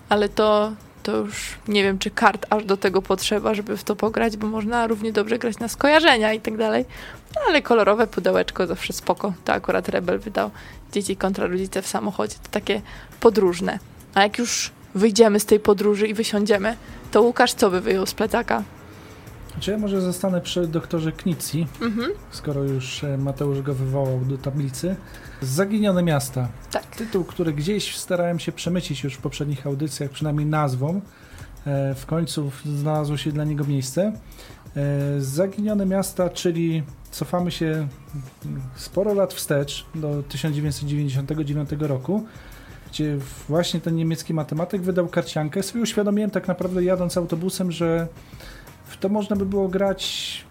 ale 0.09 0.29
to, 0.29 0.73
to 1.03 1.17
już 1.17 1.57
nie 1.69 1.83
wiem, 1.83 1.99
czy 1.99 2.11
kart 2.11 2.47
aż 2.51 2.65
do 2.65 2.77
tego 2.77 3.03
potrzeba, 3.03 3.55
żeby 3.55 3.77
w 3.77 3.85
to 3.85 3.97
pograć, 3.97 4.37
bo 4.37 4.47
można 4.47 4.87
równie 4.87 5.12
dobrze 5.12 5.38
grać 5.38 5.59
na 5.59 5.69
skojarzenia 5.69 6.33
i 6.33 6.41
tak 6.41 6.57
dalej. 6.57 6.85
No, 7.35 7.41
ale 7.49 7.62
kolorowe 7.62 8.07
pudełeczko 8.07 8.67
zawsze 8.67 8.93
spoko. 8.93 9.33
To 9.45 9.53
akurat 9.53 9.88
Rebel 9.88 10.19
wydał 10.19 10.51
dzieci 10.93 11.17
kontra 11.17 11.47
rodzice 11.47 11.83
w 11.83 11.87
samochodzie. 11.87 12.35
To 12.43 12.49
takie 12.51 12.83
podróżne. 13.21 13.79
A 14.15 14.23
jak 14.23 14.38
już 14.38 14.71
wyjdziemy 14.95 15.41
z 15.41 15.47
tej 15.47 15.61
podróży 15.61 16.07
i 16.07 16.15
wysiądziemy, 16.15 16.77
to 17.11 17.23
Łukasz 17.23 17.55
co 17.55 17.71
by 17.71 17.81
wyjął 17.81 18.07
z 18.07 18.15
plecaka? 18.15 18.62
Czy 19.61 19.71
ja 19.71 19.79
może 19.79 20.01
zostanę 20.01 20.41
przy 20.41 20.67
doktorze 20.67 21.12
Knicji, 21.12 21.67
Mhm, 21.81 22.12
skoro 22.31 22.65
już 22.65 23.05
e, 23.05 23.19
Mateusz 23.19 23.62
go 23.62 23.75
wywołał 23.75 24.21
do 24.21 24.38
tablicy. 24.38 24.97
Zaginione 25.42 26.02
miasta. 26.02 26.48
tak. 26.72 26.87
Tytuł, 26.96 27.24
który 27.24 27.52
gdzieś 27.52 27.96
starałem 27.96 28.38
się 28.38 28.52
przemycić 28.52 29.05
już 29.05 29.14
w 29.14 29.18
poprzednich 29.18 29.66
audycjach, 29.66 30.11
przynajmniej 30.11 30.46
nazwą. 30.46 31.00
E, 31.66 31.94
W 31.94 32.07
końcu 32.07 32.50
znalazło 32.64 33.16
się 33.16 33.33
dla 33.33 33.44
niego 33.44 33.64
miejsce. 33.64 34.12
E, 34.76 35.20
Zaginione 35.20 35.87
miasta, 35.87 36.31
czyli 36.31 36.83
cofamy 37.11 37.50
się 37.50 37.88
sporo 38.74 39.14
lat 39.14 39.35
wstecz 39.35 39.87
do 39.94 40.22
1999 40.22 41.70
roku, 41.81 42.26
gdzie 42.90 43.18
właśnie 43.48 43.81
ten 43.81 43.96
niemiecki 43.96 44.35
matematyk 44.35 44.83
wydał 44.83 45.09
karciankę. 45.09 45.62
Sobie 45.62 45.83
uświadomiłem 45.83 46.31
tak 46.31 46.48
naprawdę 46.48 46.85
jadąc 46.85 47.16
autobusem, 47.16 47.72
że 47.72 48.09
w 48.87 48.96
to 48.96 49.09
można 49.09 49.37
by 49.37 49.46
było 49.46 49.68
grać 49.68 50.44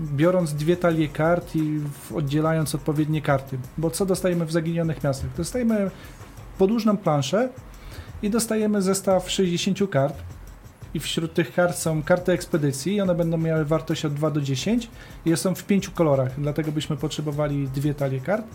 biorąc 0.00 0.54
dwie 0.54 0.76
talie 0.76 1.08
kart 1.08 1.56
i 1.56 1.80
oddzielając 2.14 2.74
odpowiednie 2.74 3.22
karty. 3.22 3.58
Bo 3.78 3.90
co 3.90 4.06
dostajemy 4.06 4.46
w 4.46 4.52
zaginionych 4.52 5.04
miastach? 5.04 5.30
Dostajemy 5.36 5.90
podłużną 6.58 6.96
planszę 6.96 7.48
i 8.22 8.30
dostajemy 8.30 8.82
zestaw 8.82 9.30
60 9.30 9.78
kart. 9.90 10.14
I 10.94 11.00
wśród 11.00 11.34
tych 11.34 11.54
kart 11.54 11.78
są 11.78 12.02
karty 12.02 12.32
ekspedycji 12.32 13.00
one 13.00 13.14
będą 13.14 13.38
miały 13.38 13.64
wartość 13.64 14.04
od 14.04 14.14
2 14.14 14.30
do 14.30 14.40
10 14.40 14.90
i 15.26 15.36
są 15.36 15.54
w 15.54 15.64
pięciu 15.64 15.92
kolorach, 15.92 16.32
dlatego 16.38 16.72
byśmy 16.72 16.96
potrzebowali 16.96 17.68
dwie 17.68 17.94
talie 17.94 18.20
kart. 18.20 18.46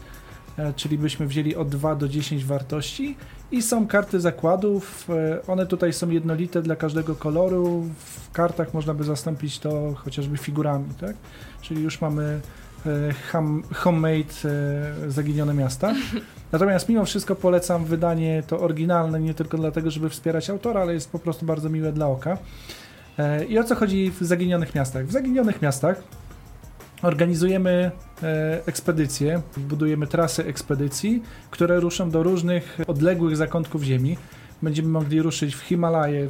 E, 0.59 0.73
czyli 0.73 0.97
byśmy 0.97 1.27
wzięli 1.27 1.55
od 1.55 1.69
2 1.69 1.95
do 1.95 2.07
10 2.07 2.45
wartości 2.45 3.17
i 3.51 3.61
są 3.61 3.87
karty 3.87 4.19
zakładów, 4.19 5.07
e, 5.09 5.47
one 5.47 5.65
tutaj 5.65 5.93
są 5.93 6.09
jednolite 6.09 6.61
dla 6.61 6.75
każdego 6.75 7.15
koloru, 7.15 7.85
w 7.99 8.31
kartach 8.31 8.73
można 8.73 8.93
by 8.93 9.03
zastąpić 9.03 9.59
to 9.59 9.93
chociażby 9.95 10.37
figurami, 10.37 10.85
tak? 11.01 11.15
Czyli 11.61 11.83
już 11.83 12.01
mamy 12.01 12.41
e, 12.85 13.13
homemade 13.73 14.33
zaginione 15.07 15.53
miasta. 15.53 15.93
Natomiast 16.51 16.89
mimo 16.89 17.05
wszystko 17.05 17.35
polecam 17.35 17.85
wydanie 17.85 18.43
to 18.47 18.59
oryginalne, 18.59 19.19
nie 19.19 19.33
tylko 19.33 19.57
dlatego, 19.57 19.91
żeby 19.91 20.09
wspierać 20.09 20.49
autora, 20.49 20.81
ale 20.81 20.93
jest 20.93 21.11
po 21.11 21.19
prostu 21.19 21.45
bardzo 21.45 21.69
miłe 21.69 21.91
dla 21.91 22.07
oka. 22.07 22.37
I 23.49 23.59
o 23.59 23.63
co 23.63 23.75
chodzi 23.75 24.11
w 24.11 24.23
zaginionych 24.23 24.75
miastach? 24.75 25.07
W 25.07 25.11
zaginionych 25.11 25.61
miastach 25.61 26.03
organizujemy 27.01 27.91
e, 28.23 28.61
ekspedycje, 28.65 29.41
budujemy 29.57 30.07
trasy 30.07 30.45
ekspedycji, 30.45 31.23
które 31.51 31.79
ruszą 31.79 32.09
do 32.09 32.23
różnych 32.23 32.77
odległych 32.87 33.37
zakątków 33.37 33.83
Ziemi. 33.83 34.17
Będziemy 34.61 34.89
mogli 34.89 35.21
ruszyć 35.21 35.55
w 35.55 35.59
Himalaje, 35.59 36.27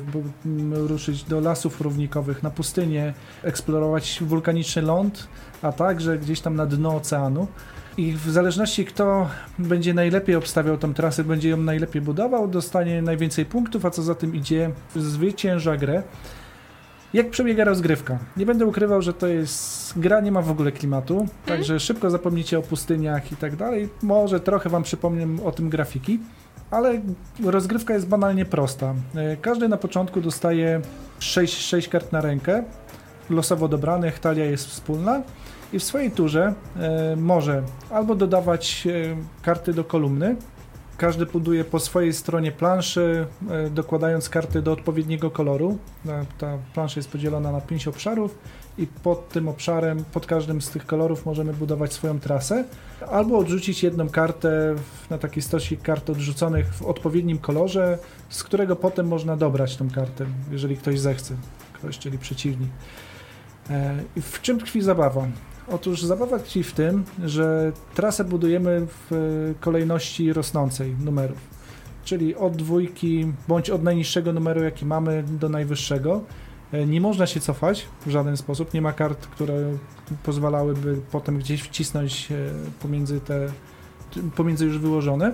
ruszyć 0.72 1.24
do 1.24 1.40
lasów 1.40 1.82
równikowych, 1.82 2.44
na 2.44 2.50
pustynię, 2.50 3.14
eksplorować 3.44 4.20
wulkaniczny 4.22 4.82
ląd, 4.82 5.28
a 5.62 5.72
także 5.72 6.18
gdzieś 6.18 6.42
tam 6.42 6.56
na 6.56 6.66
dno 6.66 6.96
oceanu. 6.96 7.48
I 7.98 8.12
w 8.12 8.30
zależności 8.30 8.86
kto 8.86 9.30
będzie 9.60 9.94
najlepiej 9.94 10.36
obstawiał 10.36 10.78
tą 10.78 10.94
trasę, 10.94 11.24
będzie 11.24 11.50
ją 11.50 11.58
najlepiej 11.58 12.02
budował, 12.02 12.48
dostanie 12.48 13.02
najwięcej 13.02 13.46
punktów, 13.46 13.86
a 13.86 13.90
co 13.90 14.02
za 14.02 14.16
tym 14.16 14.36
idzie, 14.36 14.72
zwycięża 14.96 15.78
grę. 15.78 16.04
Jak 17.14 17.30
przebiega 17.30 17.64
rozgrywka? 17.64 18.20
Nie 18.38 18.46
będę 18.46 18.66
ukrywał, 18.66 19.02
że 19.02 19.14
to 19.14 19.28
jest 19.28 20.00
gra, 20.00 20.20
nie 20.20 20.32
ma 20.32 20.42
w 20.42 20.52
ogóle 20.52 20.72
klimatu, 20.72 21.28
także 21.46 21.80
szybko 21.80 22.10
zapomnicie 22.10 22.60
o 22.60 22.62
pustyniach 22.62 23.32
i 23.32 23.36
tak 23.36 23.56
dalej. 23.56 23.90
Może 24.04 24.40
trochę 24.40 24.70
wam 24.70 24.84
przypomnę 24.84 25.44
o 25.44 25.52
tym 25.52 25.70
grafiki, 25.70 26.20
ale 26.72 27.02
rozgrywka 27.44 27.94
jest 27.94 28.08
banalnie 28.08 28.46
prosta. 28.46 28.94
E, 29.16 29.38
Każdy 29.38 29.68
na 29.68 29.78
początku 29.78 30.22
dostaje 30.22 30.82
6, 31.20 31.58
6 31.58 31.88
kart 31.90 32.12
na 32.12 32.22
rękę, 32.22 32.64
losowo 33.30 33.68
dobranych, 33.68 34.20
talia 34.20 34.46
jest 34.46 34.68
wspólna 34.68 35.22
i 35.74 35.80
w 35.80 35.84
swojej 35.84 36.12
turze 36.12 36.54
e, 36.80 37.16
może 37.16 37.64
albo 37.92 38.16
dodawać 38.16 38.88
e, 38.88 39.16
karty 39.42 39.74
do 39.74 39.84
kolumny, 39.84 40.36
każdy 41.00 41.26
buduje 41.26 41.64
po 41.66 41.80
swojej 41.80 42.14
stronie 42.14 42.52
planszy, 42.52 43.28
e, 43.50 43.70
dokładając 43.70 44.30
karty 44.30 44.62
do 44.62 44.72
odpowiedniego 44.72 45.32
koloru. 45.32 45.78
Na- 46.06 46.26
Ta 46.38 46.58
plansza 46.74 47.00
jest 47.00 47.12
podzielona 47.12 47.52
na 47.52 47.62
pięć 47.62 47.88
obszarów 47.88 48.38
i 48.78 48.88
pod 48.88 49.30
tym 49.30 49.48
obszarem, 49.48 50.04
pod 50.14 50.26
każdym 50.26 50.62
z 50.62 50.70
tych 50.70 50.86
kolorów 50.86 51.26
możemy 51.26 51.54
budować 51.54 51.94
swoją 51.94 52.20
trasę. 52.20 52.64
Albo 53.12 53.38
odrzucić 53.38 53.84
jedną 53.84 54.10
kartę 54.10 54.76
na 55.10 55.18
taki 55.18 55.42
stosik 55.42 55.82
kart 55.82 56.10
odrzuconych 56.10 56.74
w 56.74 56.82
odpowiednim 56.82 57.38
kolorze, 57.38 57.98
z 58.30 58.44
którego 58.44 58.76
potem 58.76 59.08
można 59.08 59.38
dobrać 59.38 59.76
tą 59.78 59.90
kartę, 59.90 60.26
jeżeli 60.52 60.78
ktoś 60.78 61.00
zechce. 61.00 61.36
Ktoś, 61.74 62.00
czyli 62.00 62.18
przeciwnik. 62.18 62.70
E, 63.70 64.00
I 64.16 64.22
w 64.22 64.42
czym 64.42 64.60
tkwi 64.60 64.82
zabawa? 64.82 65.28
Otóż 65.72 66.04
zabawa 66.04 66.40
tkwi 66.40 66.64
w 66.64 66.72
tym, 66.72 67.04
że 67.26 67.72
trasę 67.96 68.24
budujemy 68.24 68.88
w 68.88 69.14
e, 69.14 69.16
kolejności 69.60 70.34
rosnącej 70.34 70.96
numerów. 71.06 71.38
Czyli 72.06 72.36
od 72.36 72.56
dwójki, 72.56 73.34
bądź 73.48 73.70
od 73.70 73.84
najniższego 73.84 74.34
numeru, 74.34 74.64
jaki 74.64 74.86
mamy, 74.86 75.24
do 75.24 75.50
najwyższego. 75.50 76.22
E, 76.74 76.86
Nie 76.86 77.02
można 77.02 77.28
się 77.28 77.40
cofać 77.40 77.86
w 78.06 78.10
żaden 78.10 78.38
sposób. 78.38 78.74
Nie 78.74 78.82
ma 78.82 78.94
kart, 78.94 79.28
które 79.28 79.54
pozwalałyby 80.24 81.02
potem 81.12 81.38
gdzieś 81.38 81.62
wcisnąć 81.62 82.32
e, 82.32 82.36
pomiędzy 82.82 83.20
te, 83.20 83.48
pomiędzy 84.36 84.66
już 84.66 84.78
wyłożone. 84.78 85.34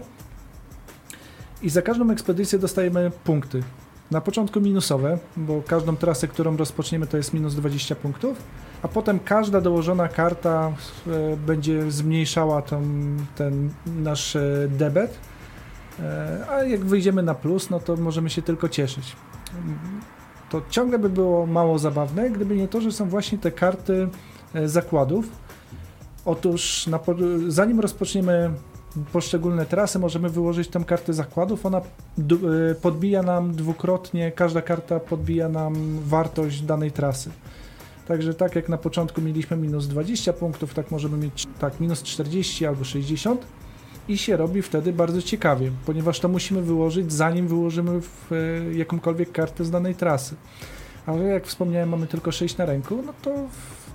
I 1.61 1.69
za 1.69 1.81
każdą 1.81 2.11
ekspedycję 2.11 2.59
dostajemy 2.59 3.11
punkty. 3.23 3.63
Na 4.11 4.21
początku 4.21 4.61
minusowe, 4.61 5.19
bo 5.37 5.61
każdą 5.67 5.95
trasę, 5.95 6.27
którą 6.27 6.57
rozpoczniemy, 6.57 7.07
to 7.07 7.17
jest 7.17 7.33
minus 7.33 7.55
20 7.55 7.95
punktów, 7.95 8.37
a 8.85 8.87
potem 8.87 9.19
każda 9.19 9.61
dołożona 9.61 10.07
karta 10.07 10.71
e, 11.07 11.37
będzie 11.37 11.91
zmniejszała 11.91 12.61
tą, 12.61 12.81
ten 13.35 13.69
nasz 13.85 14.35
e, 14.35 14.67
debet. 14.69 15.17
E, 15.99 16.45
a 16.49 16.63
jak 16.63 16.85
wyjdziemy 16.85 17.23
na 17.23 17.35
plus, 17.35 17.69
no 17.69 17.79
to 17.79 17.95
możemy 17.95 18.29
się 18.29 18.41
tylko 18.41 18.69
cieszyć. 18.69 19.15
To 20.49 20.61
ciągle 20.69 20.99
by 20.99 21.09
było 21.09 21.45
mało 21.45 21.79
zabawne, 21.79 22.29
gdyby 22.29 22.55
nie 22.55 22.67
to, 22.67 22.81
że 22.81 22.91
są 22.91 23.09
właśnie 23.09 23.37
te 23.37 23.51
karty 23.51 24.07
zakładów. 24.65 25.25
Otóż 26.25 26.87
na, 26.87 26.99
zanim 27.47 27.79
rozpoczniemy 27.79 28.51
poszczególne 29.13 29.65
trasy, 29.65 29.99
możemy 29.99 30.29
wyłożyć 30.29 30.67
tę 30.67 30.83
kartę 30.83 31.13
zakładów. 31.13 31.65
Ona 31.65 31.81
podbija 32.81 33.23
nam 33.23 33.51
dwukrotnie, 33.55 34.31
każda 34.31 34.61
karta 34.61 34.99
podbija 34.99 35.49
nam 35.49 35.99
wartość 35.99 36.61
danej 36.61 36.91
trasy. 36.91 37.29
Także 38.07 38.33
tak 38.33 38.55
jak 38.55 38.69
na 38.69 38.77
początku 38.77 39.21
mieliśmy 39.21 39.57
minus 39.57 39.87
20 39.87 40.33
punktów, 40.33 40.73
tak 40.73 40.91
możemy 40.91 41.17
mieć 41.17 41.47
tak 41.59 41.79
minus 41.79 42.03
40 42.03 42.65
albo 42.65 42.83
60 42.83 43.45
i 44.07 44.17
się 44.17 44.37
robi 44.37 44.61
wtedy 44.61 44.93
bardzo 44.93 45.21
ciekawie, 45.21 45.71
ponieważ 45.85 46.19
to 46.19 46.27
musimy 46.27 46.61
wyłożyć 46.61 47.13
zanim 47.13 47.47
wyłożymy 47.47 48.01
w 48.01 48.31
e, 48.31 48.73
jakąkolwiek 48.73 49.31
kartę 49.31 49.65
z 49.65 49.71
danej 49.71 49.95
trasy. 49.95 50.35
Ale 51.05 51.23
jak 51.23 51.45
wspomniałem, 51.45 51.89
mamy 51.89 52.07
tylko 52.07 52.31
6 52.31 52.57
na 52.57 52.65
ręku, 52.65 53.03
no 53.05 53.13
to 53.21 53.31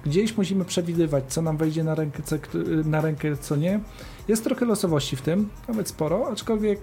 gdzieś 0.04 0.36
musimy 0.36 0.64
przewidywać, 0.64 1.24
co 1.28 1.42
nam 1.42 1.56
wejdzie 1.56 1.84
na 1.84 1.94
rękę, 1.94 2.22
co, 2.22 2.36
na 2.84 3.00
rękę, 3.00 3.36
co 3.36 3.56
nie. 3.56 3.80
Jest 4.28 4.44
trochę 4.44 4.66
losowości 4.66 5.16
w 5.16 5.22
tym, 5.22 5.48
nawet 5.68 5.88
sporo, 5.88 6.28
aczkolwiek 6.32 6.80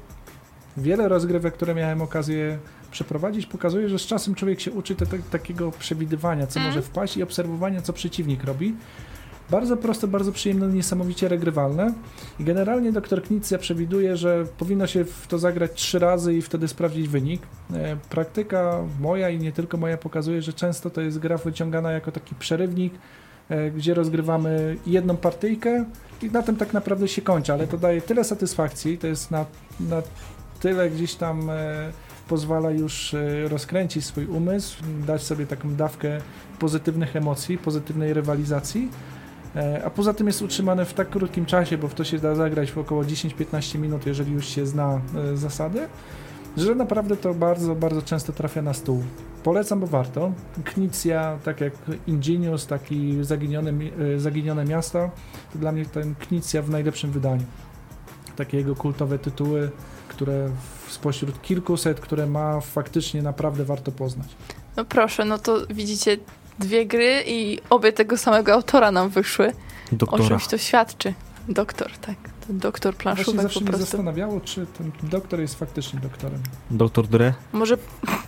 wiele 0.77 1.07
rozgrywek, 1.07 1.53
które 1.53 1.75
miałem 1.75 2.01
okazję 2.01 2.57
przeprowadzić, 2.91 3.45
pokazuje, 3.45 3.89
że 3.89 4.00
z 4.00 4.06
czasem 4.06 4.36
człowiek 4.36 4.60
się 4.62 4.71
uczy 4.71 4.95
te, 4.95 5.06
te, 5.06 5.19
takiego 5.19 5.71
przewidywania, 5.71 6.47
co 6.47 6.60
Mm. 6.60 6.69
może 6.69 6.82
wpaść 6.82 7.17
i 7.17 7.23
obserwowania, 7.23 7.82
co 7.82 7.93
przeciwnik 7.93 8.43
robi. 8.43 8.76
Bardzo 9.50 9.78
proste, 9.78 10.08
bardzo 10.08 10.32
przyjemne, 10.32 10.67
niesamowicie 10.67 11.28
regrywalne. 11.28 11.93
I 12.39 12.43
generalnie 12.43 12.91
doktor 12.91 13.23
Knizia 13.23 13.58
przewiduje, 13.58 14.17
że 14.17 14.45
powinno 14.58 14.88
się 14.88 15.06
w 15.06 15.28
to 15.28 15.39
zagrać 15.39 15.71
trzy 15.73 16.00
razy 16.00 16.34
i 16.34 16.41
wtedy 16.41 16.67
sprawdzić 16.67 17.08
wynik. 17.08 17.41
E, 17.73 17.95
Praktyka 18.10 18.80
moja 19.00 19.30
i 19.30 19.39
nie 19.39 19.52
tylko 19.52 19.78
moja 19.78 19.97
pokazuje, 19.97 20.41
że 20.41 20.54
często 20.54 20.89
to 20.89 21.02
jest 21.02 21.19
gra 21.19 21.38
wyciągana 21.38 21.91
jako 21.91 22.12
taki 22.12 22.36
przerywnik, 22.36 22.93
e, 23.50 23.71
gdzie 23.71 23.93
rozgrywamy 23.93 24.78
jedną 24.86 25.17
partyjkę 25.17 25.86
i 26.21 26.32
na 26.32 26.41
tym 26.43 26.56
tak 26.56 26.73
naprawdę 26.73 27.08
się 27.08 27.21
kończy, 27.21 27.54
ale 27.54 27.67
to 27.67 27.78
daje 27.78 28.02
tyle 28.02 28.23
satysfakcji, 28.23 28.97
to 28.97 29.08
jest 29.08 29.32
na, 29.32 29.45
na 29.80 30.02
tyle 30.60 30.89
gdzieś 30.89 31.15
tam 31.15 31.50
e, 31.50 31.91
pozwala 32.27 32.71
już 32.71 33.13
e, 33.13 33.47
rozkręcić 33.47 34.05
swój 34.05 34.25
umysł, 34.25 34.83
dać 35.07 35.23
sobie 35.23 35.45
taką 35.45 35.75
dawkę 35.75 36.17
pozytywnych 36.59 37.15
emocji, 37.15 37.57
pozytywnej 37.57 38.13
rywalizacji. 38.13 38.89
E, 39.55 39.81
A 39.85 39.89
poza 39.89 40.13
tym 40.13 40.27
jest 40.27 40.41
utrzymane 40.41 40.85
w 40.85 40.93
tak 40.93 41.09
krótkim 41.09 41.45
czasie, 41.45 41.77
bo 41.77 41.87
w 41.87 41.93
to 41.93 42.03
się 42.03 42.19
da 42.19 42.35
zagrać 42.35 42.71
w 42.71 42.77
około 42.77 43.03
10-15 43.03 43.79
minut, 43.79 44.05
jeżeli 44.05 44.31
już 44.31 44.47
się 44.47 44.65
zna 44.65 45.01
e, 45.33 45.37
zasady, 45.37 45.87
że 46.57 46.75
naprawdę 46.75 47.17
to 47.17 47.33
bardzo, 47.33 47.75
bardzo 47.75 48.01
często 48.01 48.33
trafia 48.33 48.61
na 48.61 48.73
stół. 48.73 49.03
Polecam, 49.43 49.79
bo 49.79 49.87
warto. 49.87 50.31
Knicja, 50.63 51.37
tak 51.43 51.61
jak 51.61 51.73
Ingenius, 52.07 52.67
taki 52.67 53.23
zaginione, 53.23 53.73
zaginione 54.17 54.65
miasta, 54.65 55.09
to 55.53 55.59
dla 55.59 55.71
mnie 55.71 55.85
ten 55.85 56.15
Knicja 56.15 56.61
w 56.61 56.69
najlepszym 56.69 57.11
wydaniu. 57.11 57.43
Takie 58.35 58.57
jego 58.57 58.75
kultowe 58.75 59.19
tytuły, 59.19 59.71
które 60.17 60.49
spośród 60.89 61.41
kilkuset, 61.41 61.99
które 61.99 62.27
ma, 62.27 62.62
faktycznie 62.62 63.21
naprawdę 63.21 63.65
warto 63.65 63.91
poznać. 63.91 64.27
No 64.75 64.86
proszę, 64.86 65.25
no 65.25 65.38
to 65.38 65.67
widzicie 65.69 66.17
dwie 66.60 66.86
gry 66.86 67.23
i 67.27 67.60
obie 67.69 67.93
tego 67.93 68.17
samego 68.17 68.53
autora 68.53 68.91
nam 68.91 69.10
wyszły. 69.10 69.47
O 69.49 69.95
Doktora. 69.95 70.27
czymś 70.27 70.47
to 70.47 70.58
świadczy. 70.58 71.13
Doktor, 71.49 71.91
tak. 71.91 72.15
Ten 72.47 72.60
doktor 72.60 72.93
Właśnie 72.93 73.03
planszówek 73.03 73.41
zawsze 73.41 73.60
po 73.60 73.63
mnie 73.63 73.69
prostu. 73.69 73.86
zastanawiało, 73.86 74.41
czy 74.41 74.65
ten 74.77 74.91
doktor 75.03 75.39
jest 75.39 75.56
faktycznie 75.56 75.99
doktorem. 75.99 76.39
Doktor 76.71 77.08
Dre? 77.08 77.34
Może, 77.53 77.77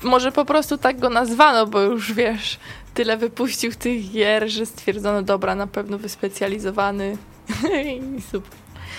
może 0.03 0.31
po 0.31 0.45
prostu 0.45 0.77
tak 0.77 0.99
go 0.99 1.09
nazwano, 1.09 1.67
bo 1.67 1.81
już 1.81 2.13
wiesz, 2.13 2.59
tyle 2.93 3.17
wypuścił 3.17 3.71
tych 3.71 4.11
gier, 4.11 4.49
że 4.49 4.65
stwierdzono, 4.65 5.21
dobra, 5.21 5.55
na 5.55 5.67
pewno 5.67 5.97
wyspecjalizowany. 5.97 7.17
I 8.17 8.21
super. 8.21 8.51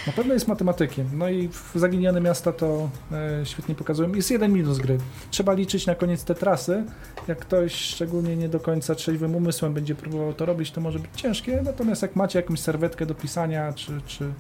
Na 0.07 0.13
pewno 0.13 0.35
jest 0.35 0.49
matematykiem. 0.49 1.07
No 1.13 1.29
i 1.29 1.49
w 1.49 1.73
Zaginione 1.75 2.21
Miasta 2.21 2.53
to 2.53 2.91
e, 3.13 3.47
świetnie 3.47 3.75
pokazują. 3.75 4.15
Jest 4.15 4.31
jeden 4.31 4.53
minus 4.53 4.79
gry. 4.79 4.99
Trzeba 5.31 5.53
liczyć 5.53 5.87
na 5.87 5.95
koniec 5.95 6.25
te 6.25 6.35
trasy. 6.35 6.85
Jak 7.29 7.39
ktoś 7.39 7.75
szczególnie 7.75 8.37
nie 8.37 8.49
do 8.49 8.61
końca 8.61 8.95
trzeźwym 8.95 9.35
umysłem 9.37 9.75
będzie 9.75 9.95
próbował 9.95 10.33
to 10.33 10.47
robić, 10.47 10.71
to 10.71 10.81
może 10.81 10.99
być 10.99 11.11
ciężkie. 11.15 11.63
Natomiast 11.65 12.03
jak 12.03 12.17
macie 12.17 12.39
jakąś 12.39 12.61
serwetkę 12.61 13.07
do 13.07 13.15
pisania, 13.15 13.73
czy, 13.73 14.01
czy 14.07 14.33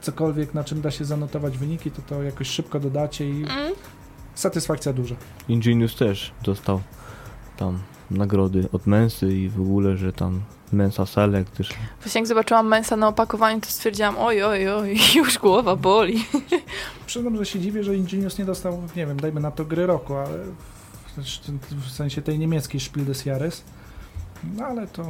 cokolwiek, 0.00 0.54
na 0.54 0.64
czym 0.64 0.80
da 0.80 0.90
się 0.90 1.04
zanotować 1.04 1.58
wyniki, 1.58 1.90
to 1.90 2.02
to 2.02 2.22
jakoś 2.22 2.48
szybko 2.48 2.80
dodacie 2.80 3.30
i 3.30 3.44
Mm. 3.44 3.72
satysfakcja 4.34 4.92
duża. 4.92 5.14
Ingenius 5.48 5.96
też 5.96 6.32
dostał 6.44 6.80
tam 7.56 7.78
nagrody 8.10 8.68
od 8.72 8.86
Mensy 8.86 9.32
i 9.32 9.48
w 9.48 9.60
ogóle, 9.60 9.96
że 9.96 10.12
tam 10.12 10.40
Mensa 10.72 11.06
Select 11.06 11.52
też. 11.56 11.68
Właśnie 12.02 12.20
jak 12.20 12.28
zobaczyłam 12.28 12.68
Mensa 12.68 12.96
na 12.96 13.08
opakowaniu, 13.08 13.60
to 13.60 13.66
stwierdziłam, 13.66 14.14
oj, 14.18 14.42
oj, 14.42 14.68
oj, 14.68 14.96
już 15.16 15.38
głowa 15.38 15.76
boli. 15.76 16.24
Przyznam, 17.06 17.36
że 17.36 17.46
się 17.46 17.60
dziwię, 17.60 17.84
że 17.84 17.96
Ingenius 17.96 18.38
nie 18.38 18.44
dostał, 18.44 18.82
nie 18.96 19.06
wiem, 19.06 19.20
dajmy 19.20 19.40
na 19.40 19.50
to 19.50 19.64
gry 19.64 19.86
roku, 19.86 20.14
ale 20.14 20.38
w 21.86 21.90
sensie 21.90 22.22
tej 22.22 22.38
niemieckiej 22.38 22.80
Spiel 22.80 23.04
des 23.04 23.26
Jahres. 23.26 23.64
No 24.56 24.64
ale 24.64 24.86
to 24.86 25.06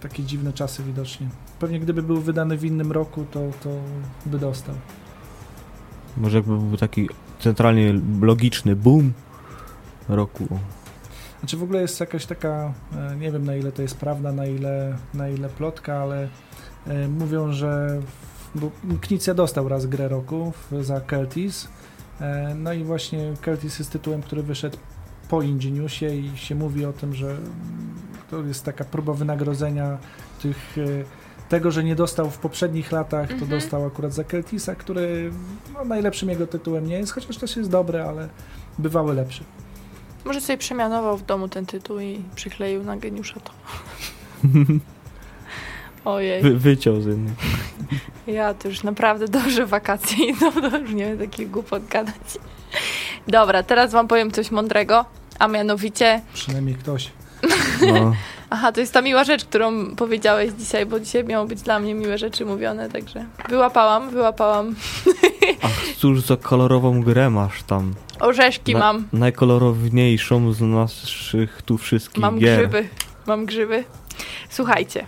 takie 0.00 0.22
dziwne 0.22 0.52
czasy 0.52 0.82
widocznie. 0.82 1.28
Pewnie 1.58 1.80
gdyby 1.80 2.02
był 2.02 2.20
wydany 2.20 2.56
w 2.56 2.64
innym 2.64 2.92
roku, 2.92 3.24
to, 3.30 3.40
to 3.62 3.70
by 4.26 4.38
dostał. 4.38 4.74
Może 6.16 6.36
jakby 6.36 6.58
był 6.58 6.76
taki 6.76 7.08
centralnie 7.40 8.00
logiczny 8.20 8.76
boom 8.76 9.12
roku. 10.08 10.48
Znaczy 11.38 11.56
w 11.56 11.62
ogóle 11.62 11.80
jest 11.80 12.00
jakaś 12.00 12.26
taka, 12.26 12.72
e, 12.96 13.16
nie 13.16 13.32
wiem 13.32 13.44
na 13.44 13.56
ile 13.56 13.72
to 13.72 13.82
jest 13.82 13.96
prawda, 13.96 14.32
na 14.32 14.46
ile, 14.46 14.96
na 15.14 15.28
ile 15.28 15.48
plotka, 15.48 15.96
ale 15.96 16.28
e, 16.86 17.08
mówią, 17.08 17.52
że 17.52 18.00
bo 18.54 18.70
Knicja 19.00 19.34
dostał 19.34 19.68
raz 19.68 19.86
grę 19.86 20.08
roku 20.08 20.52
za 20.82 21.00
Celtis, 21.00 21.68
e, 22.20 22.54
no 22.54 22.72
i 22.72 22.84
właśnie 22.84 23.32
Celtis 23.44 23.78
jest 23.78 23.90
tytułem, 23.90 24.22
który 24.22 24.42
wyszedł 24.42 24.78
po 25.28 25.42
Ingeniusie 25.42 26.14
i 26.14 26.36
się 26.36 26.54
mówi 26.54 26.84
o 26.84 26.92
tym, 26.92 27.14
że 27.14 27.36
to 28.30 28.42
jest 28.42 28.64
taka 28.64 28.84
próba 28.84 29.12
wynagrodzenia 29.12 29.98
tych, 30.42 30.76
tego, 31.48 31.70
że 31.70 31.84
nie 31.84 31.96
dostał 31.96 32.30
w 32.30 32.38
poprzednich 32.38 32.92
latach, 32.92 33.28
to 33.28 33.34
mhm. 33.34 33.50
dostał 33.50 33.86
akurat 33.86 34.12
za 34.12 34.24
Celtisa, 34.24 34.74
który 34.74 35.32
no, 35.74 35.84
najlepszym 35.84 36.28
jego 36.28 36.46
tytułem 36.46 36.86
nie 36.86 36.98
jest, 36.98 37.12
chociaż 37.12 37.36
też 37.36 37.56
jest 37.56 37.70
dobry, 37.70 38.02
ale 38.02 38.28
bywały 38.78 39.14
lepsze. 39.14 39.44
Może 40.28 40.40
sobie 40.40 40.58
przemianował 40.58 41.16
w 41.16 41.26
domu 41.26 41.48
ten 41.48 41.66
tytuł 41.66 42.00
i 42.00 42.22
przykleił 42.34 42.84
na 42.84 42.96
geniusza 42.96 43.40
to. 43.40 43.52
Ojej. 46.14 46.42
Wy, 46.42 46.58
wyciął 46.58 47.00
z 47.00 47.06
innych. 47.06 47.32
Ja 48.26 48.54
to 48.54 48.68
już 48.68 48.82
naprawdę 48.82 49.28
dobrze 49.28 49.66
wakacje 49.66 50.30
i 50.30 50.36
to, 50.36 50.52
to 50.70 50.78
już 50.78 50.90
nie 50.90 51.04
wiem 51.06 51.18
takich 51.18 51.50
głupot 51.50 51.86
gadać. 51.86 52.38
Dobra, 53.28 53.62
teraz 53.62 53.92
wam 53.92 54.08
powiem 54.08 54.30
coś 54.30 54.50
mądrego, 54.50 55.04
a 55.38 55.48
mianowicie... 55.48 56.22
Przynajmniej 56.34 56.74
ktoś. 56.74 57.10
No. 57.92 58.12
Aha, 58.50 58.72
to 58.72 58.80
jest 58.80 58.92
ta 58.92 59.02
miła 59.02 59.24
rzecz, 59.24 59.44
którą 59.44 59.96
powiedziałeś 59.96 60.50
dzisiaj, 60.58 60.86
bo 60.86 61.00
dzisiaj 61.00 61.24
miało 61.24 61.46
być 61.46 61.62
dla 61.62 61.78
mnie 61.78 61.94
miłe 61.94 62.18
rzeczy 62.18 62.44
mówione, 62.44 62.88
także 62.90 63.24
wyłapałam, 63.48 64.10
wyłapałam. 64.10 64.74
Ach, 65.62 65.70
cóż 65.96 66.20
za 66.20 66.36
kolorową 66.36 67.02
grę 67.02 67.30
masz 67.30 67.62
tam. 67.62 67.94
Orzeszki 68.20 68.72
Na, 68.72 68.78
mam. 68.78 69.08
Najkolorowniejszą 69.12 70.52
z 70.52 70.60
naszych 70.60 71.62
tu 71.62 71.78
wszystkich 71.78 72.22
mam 72.22 72.38
gier. 72.38 72.58
Mam 72.60 72.70
grzyby, 72.70 72.88
mam 73.26 73.46
grzyby. 73.46 73.84
Słuchajcie, 74.50 75.04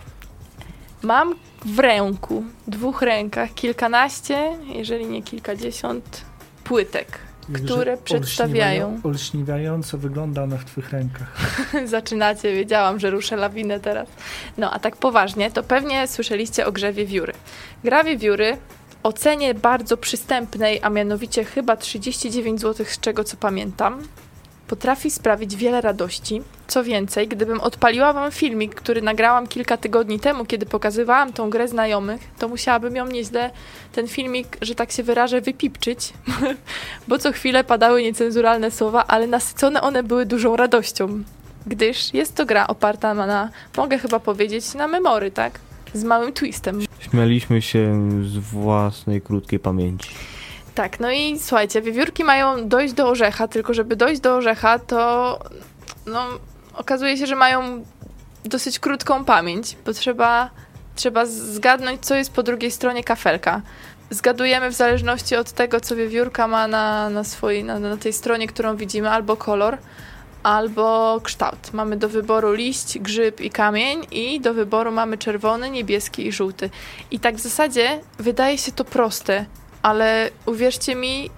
mam 1.03 1.35
w 1.65 1.79
ręku, 1.79 2.43
dwóch 2.67 3.01
rękach, 3.01 3.53
kilkanaście, 3.53 4.57
jeżeli 4.67 5.05
nie 5.05 5.23
kilkadziesiąt 5.23 6.25
płytek 6.63 7.19
które 7.53 7.97
przedstawiają. 7.97 9.01
Olśniewająco 9.03 9.97
wygląda 9.97 10.43
ona 10.43 10.57
w 10.57 10.65
Twych 10.65 10.91
rękach. 10.91 11.37
Zaczynacie, 11.85 12.53
wiedziałam, 12.53 12.99
że 12.99 13.09
ruszę 13.09 13.35
lawinę 13.35 13.79
teraz. 13.79 14.07
No 14.57 14.71
a 14.71 14.79
tak 14.79 14.97
poważnie, 14.97 15.51
to 15.51 15.63
pewnie 15.63 16.07
słyszeliście 16.07 16.65
o 16.65 16.71
grze 16.71 16.93
Wiewióry. 16.93 17.33
Gra 17.83 18.03
Wiewióry 18.03 18.57
o 19.03 19.13
cenie 19.13 19.53
bardzo 19.53 19.97
przystępnej, 19.97 20.79
a 20.83 20.89
mianowicie 20.89 21.43
chyba 21.43 21.77
39 21.77 22.61
zł, 22.61 22.85
z 22.89 22.99
czego 22.99 23.23
co 23.23 23.37
pamiętam, 23.37 24.03
potrafi 24.71 25.11
sprawić 25.11 25.55
wiele 25.55 25.81
radości. 25.81 26.41
Co 26.67 26.83
więcej, 26.83 27.27
gdybym 27.27 27.59
odpaliła 27.61 28.13
wam 28.13 28.31
filmik, 28.31 28.75
który 28.75 29.01
nagrałam 29.01 29.47
kilka 29.47 29.77
tygodni 29.77 30.19
temu, 30.19 30.45
kiedy 30.45 30.65
pokazywałam 30.65 31.33
tą 31.33 31.49
grę 31.49 31.67
znajomych, 31.67 32.21
to 32.39 32.47
musiałabym 32.47 32.95
ją 32.95 33.05
nieźle, 33.07 33.51
ten 33.91 34.07
filmik, 34.07 34.57
że 34.61 34.75
tak 34.75 34.91
się 34.91 35.03
wyrażę, 35.03 35.41
wypipczyć, 35.41 36.13
bo 37.07 37.17
co 37.17 37.31
chwilę 37.31 37.63
padały 37.63 38.03
niecenzuralne 38.03 38.71
słowa, 38.71 39.05
ale 39.07 39.27
nasycone 39.27 39.81
one 39.81 40.03
były 40.03 40.25
dużą 40.25 40.55
radością, 40.55 41.23
gdyż 41.67 42.13
jest 42.13 42.35
to 42.35 42.45
gra 42.45 42.67
oparta 42.67 43.13
na, 43.13 43.49
mogę 43.77 43.99
chyba 43.99 44.19
powiedzieć, 44.19 44.73
na 44.73 44.87
memory, 44.87 45.31
tak? 45.31 45.59
Z 45.93 46.03
małym 46.03 46.33
twistem. 46.33 46.79
Śmialiśmy 46.99 47.61
się 47.61 48.09
z 48.23 48.37
własnej 48.37 49.21
krótkiej 49.21 49.59
pamięci. 49.59 50.09
Tak, 50.75 50.99
no 50.99 51.11
i 51.11 51.39
słuchajcie, 51.39 51.81
wiewiórki 51.81 52.23
mają 52.23 52.69
dojść 52.69 52.93
do 52.93 53.07
orzecha, 53.07 53.47
tylko 53.47 53.73
żeby 53.73 53.95
dojść 53.95 54.21
do 54.21 54.35
orzecha, 54.35 54.79
to 54.79 55.39
no, 56.05 56.25
okazuje 56.73 57.17
się, 57.17 57.27
że 57.27 57.35
mają 57.35 57.83
dosyć 58.45 58.79
krótką 58.79 59.25
pamięć, 59.25 59.77
bo 59.85 59.93
trzeba, 59.93 60.49
trzeba 60.95 61.25
zgadnąć, 61.25 62.05
co 62.05 62.15
jest 62.15 62.33
po 62.33 62.43
drugiej 62.43 62.71
stronie 62.71 63.03
kafelka. 63.03 63.61
Zgadujemy 64.09 64.69
w 64.69 64.73
zależności 64.73 65.35
od 65.35 65.51
tego, 65.51 65.79
co 65.79 65.95
wiewiórka 65.95 66.47
ma 66.47 66.67
na, 66.67 67.09
na, 67.09 67.23
swojej, 67.23 67.63
na, 67.63 67.79
na 67.79 67.97
tej 67.97 68.13
stronie, 68.13 68.47
którą 68.47 68.75
widzimy, 68.75 69.09
albo 69.09 69.37
kolor, 69.37 69.77
albo 70.43 71.19
kształt. 71.23 71.73
Mamy 71.73 71.97
do 71.97 72.09
wyboru 72.09 72.53
liść, 72.53 72.99
grzyb 72.99 73.41
i 73.41 73.49
kamień 73.49 74.07
i 74.11 74.41
do 74.41 74.53
wyboru 74.53 74.91
mamy 74.91 75.17
czerwony, 75.17 75.69
niebieski 75.69 76.27
i 76.27 76.31
żółty. 76.31 76.69
I 77.11 77.19
tak 77.19 77.35
w 77.35 77.39
zasadzie 77.39 77.99
wydaje 78.19 78.57
się 78.57 78.71
to 78.71 78.85
proste, 78.85 79.45
ale 79.81 80.29
uwierzcie 80.45 80.95
mi, 80.95 81.29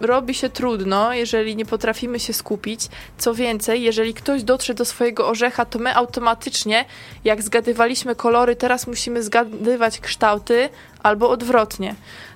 robi 0.00 0.34
się 0.34 0.48
trudno, 0.48 1.12
jeżeli 1.12 1.56
nie 1.56 1.66
potrafimy 1.66 2.20
się 2.20 2.32
skupić. 2.32 2.88
Co 3.18 3.34
więcej, 3.34 3.82
jeżeli 3.82 4.14
ktoś 4.14 4.42
dotrze 4.42 4.74
do 4.74 4.84
swojego 4.84 5.28
orzecha, 5.28 5.64
to 5.64 5.78
my 5.78 5.96
automatycznie, 5.96 6.84
jak 7.24 7.42
zgadywaliśmy 7.42 8.14
kolory, 8.14 8.56
teraz 8.56 8.86
musimy 8.86 9.22
zgadywać 9.22 10.00
kształty 10.00 10.68
albo 11.02 11.30
odwrotnie. 11.30 11.94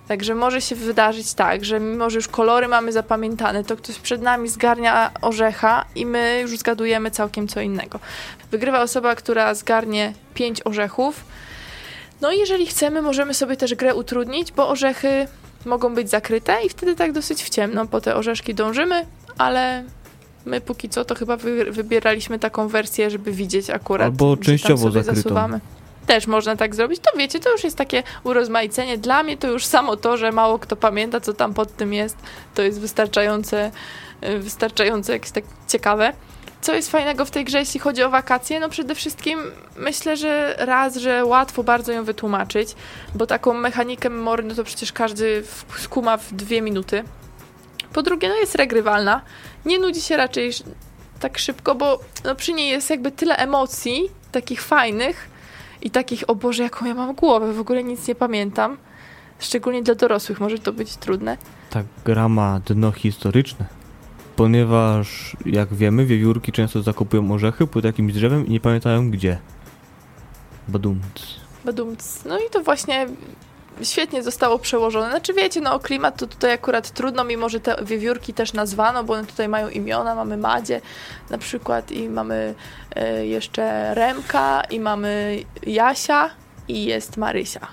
Także 0.08 0.34
może 0.34 0.60
się 0.60 0.74
wydarzyć 0.74 1.34
tak, 1.34 1.64
że 1.64 1.80
mimo, 1.80 2.10
że 2.10 2.16
już 2.16 2.28
kolory 2.28 2.68
mamy 2.68 2.92
zapamiętane, 2.92 3.64
to 3.64 3.76
ktoś 3.76 3.98
przed 3.98 4.22
nami 4.22 4.48
zgarnia 4.48 5.10
orzecha 5.20 5.84
i 5.94 6.06
my 6.06 6.38
już 6.42 6.58
zgadujemy 6.58 7.10
całkiem 7.10 7.48
co 7.48 7.60
innego. 7.60 7.98
Wygrywa 8.50 8.82
osoba, 8.82 9.14
która 9.14 9.54
zgarnie 9.54 10.12
pięć 10.34 10.66
orzechów. 10.66 11.24
No 12.20 12.32
i 12.32 12.38
jeżeli 12.38 12.66
chcemy, 12.66 13.02
możemy 13.02 13.34
sobie 13.34 13.56
też 13.56 13.74
grę 13.74 13.94
utrudnić, 13.94 14.52
bo 14.52 14.68
orzechy 14.68 15.26
mogą 15.64 15.94
być 15.94 16.10
zakryte 16.10 16.56
i 16.64 16.68
wtedy 16.68 16.94
tak 16.96 17.12
dosyć 17.12 17.42
w 17.42 17.48
ciemno 17.48 17.86
po 17.86 18.00
te 18.00 18.16
orzeszki 18.16 18.54
dążymy, 18.54 19.06
ale 19.38 19.84
my 20.46 20.60
póki 20.60 20.88
co 20.88 21.04
to 21.04 21.14
chyba 21.14 21.36
wy, 21.36 21.72
wybieraliśmy 21.72 22.38
taką 22.38 22.68
wersję, 22.68 23.10
żeby 23.10 23.32
widzieć 23.32 23.70
akurat. 23.70 24.04
Albo 24.06 24.36
częściowo 24.36 24.90
zakrytą. 24.90 25.14
Zasuwamy. 25.14 25.60
Też 26.06 26.26
można 26.26 26.56
tak 26.56 26.74
zrobić. 26.74 27.00
To 27.00 27.18
wiecie, 27.18 27.40
to 27.40 27.52
już 27.52 27.64
jest 27.64 27.76
takie 27.76 28.02
urozmaicenie. 28.24 28.98
Dla 28.98 29.22
mnie 29.22 29.36
to 29.36 29.50
już 29.50 29.66
samo 29.66 29.96
to, 29.96 30.16
że 30.16 30.32
mało 30.32 30.58
kto 30.58 30.76
pamięta, 30.76 31.20
co 31.20 31.34
tam 31.34 31.54
pod 31.54 31.76
tym 31.76 31.92
jest, 31.92 32.16
to 32.54 32.62
jest 32.62 32.80
wystarczające, 32.80 33.70
y, 34.28 34.38
wystarczające 34.38 35.12
jakieś 35.12 35.30
tak 35.30 35.44
ciekawe. 35.68 36.12
Co 36.64 36.74
jest 36.74 36.90
fajnego 36.90 37.24
w 37.24 37.30
tej 37.30 37.44
grze, 37.44 37.58
jeśli 37.58 37.80
chodzi 37.80 38.02
o 38.02 38.10
wakacje? 38.10 38.60
No 38.60 38.68
przede 38.68 38.94
wszystkim 38.94 39.38
myślę, 39.76 40.16
że 40.16 40.54
raz, 40.58 40.96
że 40.96 41.24
łatwo 41.24 41.64
bardzo 41.64 41.92
ją 41.92 42.04
wytłumaczyć, 42.04 42.74
bo 43.14 43.26
taką 43.26 43.54
mechanikę 43.54 44.10
memory, 44.10 44.42
no 44.42 44.54
to 44.54 44.64
przecież 44.64 44.92
każdy 44.92 45.44
skuma 45.78 46.16
w 46.16 46.32
dwie 46.32 46.62
minuty. 46.62 47.04
Po 47.92 48.02
drugie, 48.02 48.28
no 48.28 48.34
jest 48.34 48.54
regrywalna. 48.54 49.20
Nie 49.66 49.78
nudzi 49.78 50.00
się 50.00 50.16
raczej 50.16 50.50
tak 51.20 51.38
szybko, 51.38 51.74
bo 51.74 52.00
no 52.24 52.34
przy 52.34 52.52
niej 52.52 52.70
jest 52.70 52.90
jakby 52.90 53.10
tyle 53.10 53.36
emocji, 53.36 54.10
takich 54.32 54.62
fajnych 54.62 55.28
i 55.82 55.90
takich, 55.90 56.30
o 56.30 56.34
Boże, 56.34 56.62
jaką 56.62 56.86
ja 56.86 56.94
mam 56.94 57.14
głowę, 57.14 57.52
w 57.52 57.60
ogóle 57.60 57.84
nic 57.84 58.08
nie 58.08 58.14
pamiętam. 58.14 58.76
Szczególnie 59.38 59.82
dla 59.82 59.94
dorosłych 59.94 60.40
może 60.40 60.58
to 60.58 60.72
być 60.72 60.96
trudne. 60.96 61.36
Ta 61.70 61.82
gra 62.04 62.28
ma 62.28 62.60
dno 62.66 62.92
historyczne 62.92 63.83
ponieważ 64.36 65.36
jak 65.46 65.74
wiemy, 65.74 66.06
wiewiórki 66.06 66.52
często 66.52 66.82
zakopują 66.82 67.32
orzechy 67.32 67.66
pod 67.66 67.84
jakimś 67.84 68.12
drzewem 68.12 68.46
i 68.46 68.50
nie 68.50 68.60
pamiętają 68.60 69.10
gdzie. 69.10 69.38
Badumc. 70.68 71.04
Badumc. 71.64 72.24
No 72.24 72.38
i 72.38 72.50
to 72.50 72.60
właśnie 72.62 73.06
świetnie 73.82 74.22
zostało 74.22 74.58
przełożone. 74.58 75.10
Znaczy 75.10 75.34
wiecie, 75.34 75.60
no 75.60 75.74
o 75.74 75.80
klimat 75.80 76.18
to 76.18 76.26
tutaj 76.26 76.52
akurat 76.52 76.90
trudno, 76.90 77.24
mimo 77.24 77.48
że 77.48 77.60
te 77.60 77.76
wiewiórki 77.84 78.34
też 78.34 78.52
nazwano, 78.52 79.04
bo 79.04 79.14
one 79.14 79.26
tutaj 79.26 79.48
mają 79.48 79.68
imiona, 79.68 80.14
mamy 80.14 80.36
Madzie 80.36 80.80
na 81.30 81.38
przykład 81.38 81.92
i 81.92 82.08
mamy 82.08 82.54
y, 82.96 83.26
jeszcze 83.26 83.94
Remka 83.94 84.62
i 84.70 84.80
mamy 84.80 85.42
Jasia 85.66 86.30
i 86.68 86.84
jest 86.84 87.16
Marysia. 87.16 87.66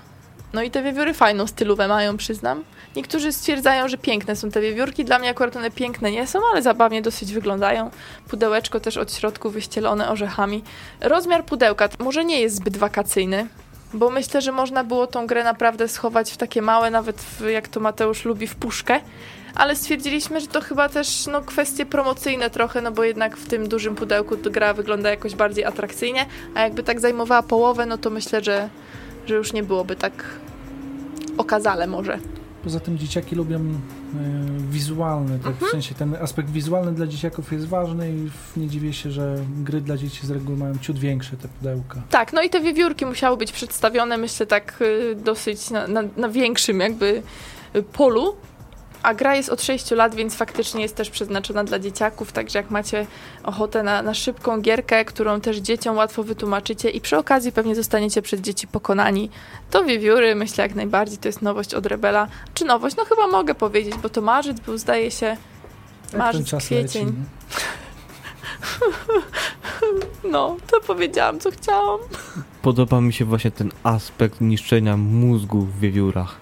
No 0.52 0.62
i 0.62 0.70
te 0.70 0.82
wiewióry 0.82 1.14
fajną 1.14 1.46
stylówę 1.46 1.88
mają, 1.88 2.16
przyznam. 2.16 2.64
Niektórzy 2.96 3.32
stwierdzają, 3.32 3.88
że 3.88 3.98
piękne 3.98 4.36
są 4.36 4.50
te 4.50 4.60
wiewiórki. 4.60 5.04
Dla 5.04 5.18
mnie 5.18 5.30
akurat 5.30 5.56
one 5.56 5.70
piękne 5.70 6.10
nie 6.10 6.26
są, 6.26 6.38
ale 6.52 6.62
zabawnie 6.62 7.02
dosyć 7.02 7.32
wyglądają. 7.32 7.90
Pudełeczko 8.28 8.80
też 8.80 8.96
od 8.96 9.14
środku 9.14 9.50
wyścielone 9.50 10.08
orzechami. 10.08 10.62
Rozmiar 11.00 11.44
pudełka 11.44 11.88
może 11.98 12.24
nie 12.24 12.40
jest 12.40 12.56
zbyt 12.56 12.76
wakacyjny, 12.76 13.46
bo 13.94 14.10
myślę, 14.10 14.42
że 14.42 14.52
można 14.52 14.84
było 14.84 15.06
tą 15.06 15.26
grę 15.26 15.44
naprawdę 15.44 15.88
schować 15.88 16.32
w 16.32 16.36
takie 16.36 16.62
małe, 16.62 16.90
nawet 16.90 17.16
w, 17.20 17.48
jak 17.48 17.68
to 17.68 17.80
Mateusz 17.80 18.24
lubi, 18.24 18.46
w 18.46 18.54
puszkę, 18.54 19.00
ale 19.54 19.76
stwierdziliśmy, 19.76 20.40
że 20.40 20.46
to 20.46 20.60
chyba 20.60 20.88
też 20.88 21.26
no, 21.26 21.42
kwestie 21.42 21.86
promocyjne 21.86 22.50
trochę, 22.50 22.80
no 22.80 22.92
bo 22.92 23.04
jednak 23.04 23.36
w 23.36 23.48
tym 23.48 23.68
dużym 23.68 23.94
pudełku 23.94 24.36
gra 24.42 24.74
wygląda 24.74 25.10
jakoś 25.10 25.34
bardziej 25.34 25.64
atrakcyjnie, 25.64 26.26
a 26.54 26.60
jakby 26.60 26.82
tak 26.82 27.00
zajmowała 27.00 27.42
połowę, 27.42 27.86
no 27.86 27.98
to 27.98 28.10
myślę, 28.10 28.44
że, 28.44 28.68
że 29.26 29.34
już 29.34 29.52
nie 29.52 29.62
byłoby 29.62 29.96
tak 29.96 30.24
okazale 31.38 31.86
może. 31.86 32.18
Poza 32.64 32.80
tym 32.80 32.98
dzieciaki 32.98 33.36
lubią 33.36 33.58
e, 33.58 33.62
wizualne, 34.70 35.38
tak? 35.38 35.52
Mhm. 35.52 35.68
w 35.68 35.70
sensie 35.70 35.94
ten 35.94 36.14
aspekt 36.14 36.50
wizualny 36.50 36.92
dla 36.92 37.06
dzieciaków 37.06 37.52
jest 37.52 37.66
ważny 37.66 38.12
i 38.12 38.30
nie 38.60 38.68
dziwię 38.68 38.92
się, 38.92 39.10
że 39.10 39.36
gry 39.64 39.80
dla 39.80 39.96
dzieci 39.96 40.26
z 40.26 40.30
reguły 40.30 40.58
mają 40.58 40.78
ciut 40.78 40.98
większe 40.98 41.36
te 41.36 41.48
pudełka. 41.48 42.02
Tak, 42.10 42.32
no 42.32 42.42
i 42.42 42.50
te 42.50 42.60
wiewiórki 42.60 43.06
musiały 43.06 43.36
być 43.36 43.52
przedstawione, 43.52 44.18
myślę, 44.18 44.46
tak 44.46 44.78
y, 44.80 45.14
dosyć 45.14 45.70
na, 45.70 45.86
na, 45.86 46.02
na 46.16 46.28
większym 46.28 46.80
jakby 46.80 47.22
y, 47.76 47.82
polu. 47.82 48.36
A 49.02 49.14
gra 49.14 49.34
jest 49.34 49.48
od 49.48 49.62
6 49.62 49.90
lat, 49.90 50.14
więc 50.14 50.34
faktycznie 50.34 50.82
jest 50.82 50.96
też 50.96 51.10
przeznaczona 51.10 51.64
dla 51.64 51.78
dzieciaków, 51.78 52.32
także 52.32 52.58
jak 52.58 52.70
macie 52.70 53.06
ochotę 53.44 53.82
na, 53.82 54.02
na 54.02 54.14
szybką 54.14 54.60
gierkę, 54.60 55.04
którą 55.04 55.40
też 55.40 55.56
dzieciom 55.56 55.96
łatwo 55.96 56.22
wytłumaczycie 56.22 56.90
i 56.90 57.00
przy 57.00 57.18
okazji 57.18 57.52
pewnie 57.52 57.74
zostaniecie 57.74 58.22
przez 58.22 58.40
dzieci 58.40 58.66
pokonani, 58.66 59.30
to 59.70 59.84
wiewióry 59.84 60.34
myślę 60.34 60.62
jak 60.62 60.74
najbardziej 60.74 61.18
to 61.18 61.28
jest 61.28 61.42
nowość 61.42 61.74
od 61.74 61.86
Rebela. 61.86 62.28
Czy 62.54 62.64
nowość? 62.64 62.96
No 62.96 63.04
chyba 63.04 63.26
mogę 63.26 63.54
powiedzieć, 63.54 63.94
bo 64.02 64.08
to 64.08 64.20
marzec 64.20 64.60
był 64.60 64.78
zdaje 64.78 65.10
się, 65.10 65.36
marzec, 66.16 66.64
kwiecień. 66.64 67.06
leci? 67.06 67.12
No, 70.30 70.56
to 70.70 70.80
powiedziałam 70.80 71.40
co 71.40 71.50
chciałam. 71.50 72.00
Podoba 72.62 73.00
mi 73.00 73.12
się 73.12 73.24
właśnie 73.24 73.50
ten 73.50 73.70
aspekt 73.82 74.40
niszczenia 74.40 74.96
mózgu 74.96 75.60
w 75.60 75.80
wiewiórach. 75.80 76.41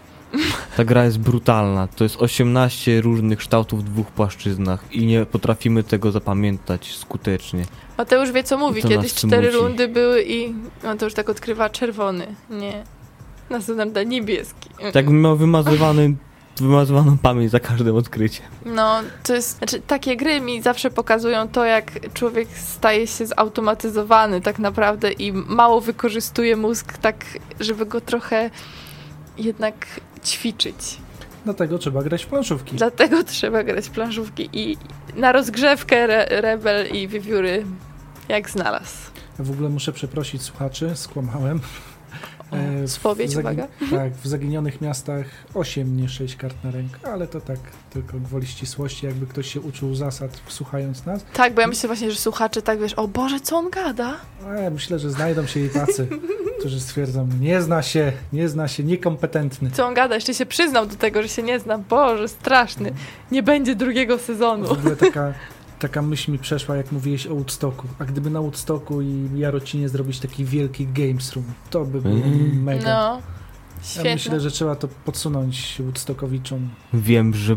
Ta 0.76 0.84
gra 0.84 1.04
jest 1.04 1.18
brutalna. 1.18 1.86
To 1.86 2.04
jest 2.04 2.16
18 2.16 3.00
różnych 3.00 3.38
kształtów 3.38 3.80
w 3.80 3.84
dwóch 3.84 4.06
płaszczyznach 4.06 4.84
i 4.92 5.06
nie 5.06 5.26
potrafimy 5.26 5.82
tego 5.82 6.12
zapamiętać 6.12 6.94
skutecznie. 6.96 7.64
Mateusz 7.98 8.32
wie 8.32 8.42
co 8.42 8.58
mówi, 8.58 8.82
kiedyś 8.82 9.14
cztery 9.14 9.50
rundy 9.50 9.88
były 9.88 10.22
i 10.22 10.54
on 10.84 10.98
to 10.98 11.04
już 11.04 11.14
tak 11.14 11.28
odkrywa 11.28 11.70
czerwony. 11.70 12.26
Nie. 12.50 12.84
Następnym 13.50 13.92
da 13.92 14.02
niebieski. 14.02 14.70
Tak 14.92 15.08
miał 15.08 15.36
wymazywany, 15.36 16.14
wymazywaną 16.56 17.18
pamięć 17.18 17.50
za 17.50 17.60
każdym 17.60 17.96
odkryciem. 17.96 18.46
No, 18.64 19.00
to 19.22 19.34
jest, 19.34 19.58
znaczy 19.58 19.80
takie 19.86 20.16
gry 20.16 20.40
mi 20.40 20.62
zawsze 20.62 20.90
pokazują 20.90 21.48
to, 21.48 21.64
jak 21.64 22.12
człowiek 22.14 22.48
staje 22.48 23.06
się 23.06 23.26
zautomatyzowany 23.26 24.40
tak 24.40 24.58
naprawdę 24.58 25.12
i 25.12 25.32
mało 25.32 25.80
wykorzystuje 25.80 26.56
mózg 26.56 26.98
tak, 26.98 27.24
żeby 27.60 27.86
go 27.86 28.00
trochę 28.00 28.50
jednak 29.44 29.86
ćwiczyć. 30.24 30.98
Dlatego 31.44 31.78
trzeba 31.78 32.02
grać 32.02 32.24
w 32.24 32.26
planszówki. 32.26 32.76
Dlatego 32.76 33.24
trzeba 33.24 33.64
grać 33.64 33.86
w 33.86 33.90
planszówki 33.90 34.48
i 34.52 34.76
na 35.16 35.32
rozgrzewkę 35.32 35.96
re, 35.96 36.40
Rebel 36.40 36.86
i 36.96 37.08
Wiewióry 37.08 37.64
jak 38.28 38.50
znalazł. 38.50 39.10
Ja 39.38 39.44
w 39.44 39.50
ogóle 39.50 39.68
muszę 39.68 39.92
przeprosić 39.92 40.42
słuchaczy, 40.42 40.90
skłamałem. 40.94 41.60
E, 42.52 42.88
spowiedź, 42.88 43.30
zagi- 43.30 43.40
uwaga. 43.40 43.66
Tak, 43.90 44.12
w 44.12 44.26
zaginionych 44.26 44.80
miastach 44.80 45.26
8, 45.54 45.96
nie 45.96 46.08
6 46.08 46.36
kart 46.36 46.64
na 46.64 46.70
rękę, 46.70 46.98
ale 47.12 47.26
to 47.26 47.40
tak 47.40 47.58
tylko 47.90 48.18
gwoli 48.18 48.46
ścisłości, 48.46 49.06
jakby 49.06 49.26
ktoś 49.26 49.52
się 49.52 49.60
uczył 49.60 49.94
zasad 49.94 50.40
słuchając 50.48 51.06
nas. 51.06 51.24
Tak, 51.32 51.54
bo 51.54 51.60
ja 51.60 51.66
myślę 51.66 51.86
właśnie, 51.86 52.10
że 52.10 52.16
słuchacze 52.16 52.62
tak 52.62 52.80
wiesz, 52.80 52.94
o 52.94 53.08
Boże, 53.08 53.40
co 53.40 53.56
on 53.56 53.70
gada? 53.70 54.16
Ja 54.62 54.70
myślę, 54.70 54.98
że 54.98 55.10
znajdą 55.10 55.46
się 55.46 55.60
i 55.60 55.68
tacy, 55.68 56.08
którzy 56.58 56.80
stwierdzą, 56.80 57.28
nie 57.40 57.62
zna 57.62 57.82
się, 57.82 58.12
nie 58.32 58.48
zna 58.48 58.68
się, 58.68 58.84
niekompetentny. 58.84 59.70
Co 59.70 59.86
on 59.86 59.94
gada? 59.94 60.14
Jeszcze 60.14 60.34
się 60.34 60.46
przyznał 60.46 60.86
do 60.86 60.96
tego, 60.96 61.22
że 61.22 61.28
się 61.28 61.42
nie 61.42 61.58
zna. 61.60 61.78
Boże, 61.78 62.28
straszny. 62.28 62.92
Nie 63.32 63.42
będzie 63.42 63.74
drugiego 63.74 64.18
sezonu. 64.18 64.66
W 64.68 64.72
ogóle 64.72 64.96
taka, 64.96 65.34
taka 65.80 66.02
myśl 66.02 66.32
mi 66.32 66.38
przeszła, 66.38 66.76
jak 66.76 66.92
mówiłeś 66.92 67.26
o 67.26 67.34
Woodstocku. 67.34 67.86
A 67.98 68.04
gdyby 68.04 68.30
na 68.30 68.40
Woodstocku 68.40 69.02
i 69.02 69.28
Jarocinie 69.34 69.88
zrobić 69.88 70.18
taki 70.20 70.44
wielki 70.44 70.86
Games 70.86 71.32
Room, 71.32 71.46
to 71.70 71.84
by 71.84 72.00
było 72.00 72.14
Mm. 72.14 72.62
mega. 72.62 72.84
No, 72.84 73.16
ja 73.16 73.20
świetnie. 73.82 74.12
myślę, 74.12 74.40
że 74.40 74.50
trzeba 74.50 74.74
to 74.76 74.88
podsunąć 74.88 75.76
Woodstockowiczom. 75.80 76.68
Wiem, 76.94 77.34
że 77.34 77.56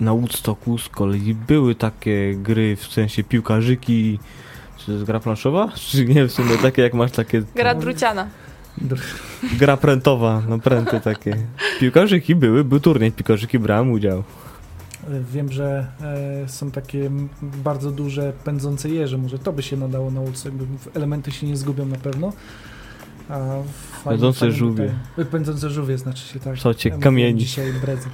na 0.00 0.12
Woodstocku 0.14 0.78
z 0.78 0.88
kolei 0.88 1.34
były 1.34 1.74
takie 1.74 2.34
gry, 2.34 2.76
w 2.76 2.86
sensie 2.86 3.24
piłkarzyki. 3.24 4.18
Czy 4.76 4.86
to 4.86 4.92
jest 4.92 5.04
gra 5.04 5.20
planszowa? 5.20 5.72
Czy 5.90 6.04
nie, 6.04 6.24
w 6.26 6.32
sumie 6.32 6.58
takie 6.58 6.82
jak 6.82 6.94
masz 6.94 7.10
takie... 7.10 7.42
Gra 7.54 7.74
druciana. 7.74 8.26
Gra 9.58 9.76
prętowa, 9.76 10.42
no 10.48 10.58
pręty 10.58 11.00
takie. 11.00 11.36
Piłkarzyki 11.80 12.34
były, 12.34 12.64
był 12.64 12.80
turniej 12.80 13.12
piłkarzyki, 13.12 13.58
brałem 13.58 13.90
udział. 13.92 14.22
Wiem, 15.32 15.52
że 15.52 15.86
e, 16.44 16.48
są 16.48 16.70
takie 16.70 17.10
bardzo 17.42 17.90
duże 17.90 18.32
pędzące 18.44 18.88
jeże, 18.88 19.18
może 19.18 19.38
to 19.38 19.52
by 19.52 19.62
się 19.62 19.76
nadało 19.76 20.10
na 20.10 20.20
Woodstock, 20.20 20.44
jakby 20.46 20.66
elementy 20.94 21.32
się 21.32 21.46
nie 21.46 21.56
zgubią 21.56 21.86
na 21.86 21.96
pewno. 21.96 22.32
A 23.28 23.38
fajnie- 23.38 23.62
Pędzące 24.04 24.40
fajnie 24.40 24.54
żółwie. 24.54 24.90
te- 25.16 25.22
e, 25.22 25.24
Pędzące 25.24 25.70
żółwie 25.70 25.98
znaczy 25.98 26.26
się 26.28 26.40
tak. 26.40 26.46
Ja 26.64 26.72
mówiłem 26.74 27.00
kamieni. 27.00 27.40
Dzisiaj 27.40 27.72
brezy. 27.72 28.08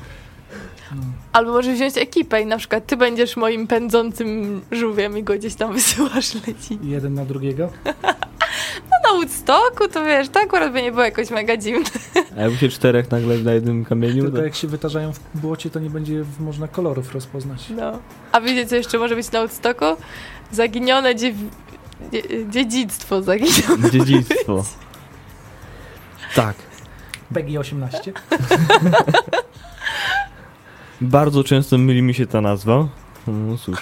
No. 0.96 1.02
Albo 1.32 1.52
możesz 1.52 1.74
wziąć 1.76 1.96
ekipę 1.98 2.42
i 2.42 2.46
na 2.46 2.58
przykład 2.58 2.86
ty 2.86 2.96
będziesz 2.96 3.36
moim 3.36 3.66
pędzącym 3.66 4.60
żółwiem 4.72 5.18
i 5.18 5.22
go 5.22 5.34
gdzieś 5.34 5.54
tam 5.54 5.72
wysyłasz 5.74 6.34
leci. 6.46 6.78
Jeden 6.82 7.14
na 7.14 7.24
drugiego. 7.24 7.70
No 8.90 9.10
na 9.12 9.18
Woodstocku 9.18 9.88
to 9.88 10.04
wiesz, 10.04 10.28
to 10.28 10.40
akurat 10.40 10.72
by 10.72 10.82
nie 10.82 10.92
było 10.92 11.04
jakoś 11.04 11.30
mega 11.30 11.56
dziwne. 11.56 11.84
A 12.36 12.40
jakby 12.40 12.56
się 12.58 12.68
czterech 12.68 13.10
nagle 13.10 13.38
na 13.38 13.52
jednym 13.52 13.84
kamieniu, 13.84 14.22
Tylko 14.22 14.38
to... 14.38 14.44
jak 14.44 14.54
się 14.54 14.68
wytarzają 14.68 15.12
w 15.12 15.20
błocie, 15.34 15.70
to 15.70 15.80
nie 15.80 15.90
będzie 15.90 16.24
w- 16.24 16.40
można 16.40 16.68
kolorów 16.68 17.14
rozpoznać. 17.14 17.68
No. 17.76 17.98
A 18.32 18.40
wiecie 18.40 18.66
co 18.66 18.76
jeszcze 18.76 18.98
może 18.98 19.16
być 19.16 19.32
na 19.32 19.38
Woodstocku? 19.38 19.84
Zaginione 20.52 21.14
dziew... 21.16 21.36
dzie... 22.12 22.22
dziedzictwo 22.50 23.22
zaginione. 23.22 23.90
dziedzictwo. 23.90 24.64
Tak. 26.34 26.56
PEGI 27.34 27.58
18. 27.58 28.12
Bardzo 31.00 31.44
często 31.44 31.78
myli 31.78 32.02
mi 32.02 32.14
się 32.14 32.26
ta 32.26 32.40
nazwa. 32.40 32.88
No 33.26 33.58
cóż. 33.58 33.78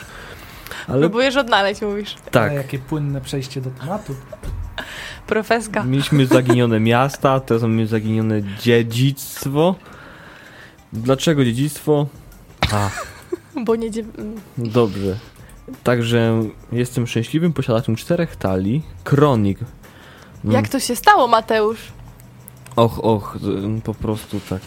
Ale 0.89 1.01
Próbujesz 1.01 1.37
odnaleźć, 1.37 1.83
mówisz. 1.83 2.15
tak, 2.31 2.43
Ale 2.51 2.55
jakie 2.55 2.79
płynne 2.79 3.21
przejście 3.21 3.61
do 3.61 3.71
tematu. 3.71 4.15
Profeska. 5.27 5.85
mieliśmy 5.85 6.27
zaginione 6.27 6.81
miasta, 6.81 7.41
teraz 7.41 7.63
mamy 7.63 7.87
zaginione 7.87 8.43
dziedzictwo. 8.61 9.75
Dlaczego 10.93 11.45
dziedzictwo? 11.45 12.07
A, 12.73 12.91
Bo 13.65 13.77
nie 13.77 13.91
dziew... 13.91 14.07
dobrze. 14.59 15.17
Także 15.85 16.43
jestem 16.73 17.07
szczęśliwym 17.07 17.53
posiadaczem 17.53 17.97
czterech 17.97 18.37
talii. 18.37 18.83
Kronik. 19.05 19.59
Mm, 20.45 20.55
Jak 20.55 20.69
to 20.69 20.81
się 20.81 20.97
stało, 20.97 21.27
Mateusz? 21.29 21.79
Och, 22.77 23.05
och, 23.05 23.37
z- 23.41 23.83
po 23.83 23.95
prostu 23.95 24.41
tak 24.51 24.61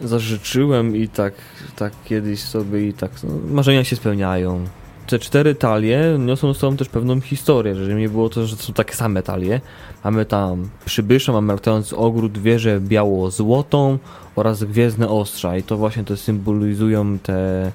zażyczyłem 0.00 0.96
i 0.96 1.08
tak, 1.08 1.34
tak 1.76 1.92
kiedyś 2.04 2.40
sobie 2.42 2.88
i 2.88 2.92
tak, 2.92 3.10
no, 3.24 3.54
marzenia 3.54 3.84
się 3.84 3.96
spełniają. 3.96 4.64
Te 5.06 5.18
cztery 5.18 5.54
talie 5.54 6.16
niosą 6.18 6.54
z 6.54 6.58
sobą 6.58 6.76
też 6.76 6.88
pewną 6.88 7.20
historię, 7.20 7.74
że 7.74 7.94
nie 7.94 8.08
było 8.08 8.28
to, 8.28 8.46
że 8.46 8.56
są 8.56 8.72
takie 8.72 8.94
same 8.94 9.22
talie. 9.22 9.60
Mamy 10.04 10.24
tam 10.24 10.68
przybysza, 10.84 11.32
mamy 11.32 11.52
latający 11.52 11.96
ogród, 11.96 12.38
wieżę 12.38 12.80
biało-złotą 12.80 13.98
oraz 14.36 14.64
gwiezdne 14.64 15.08
ostrza 15.08 15.56
i 15.56 15.62
to 15.62 15.76
właśnie 15.76 16.04
to 16.04 16.16
symbolizują 16.16 17.18
te 17.18 17.72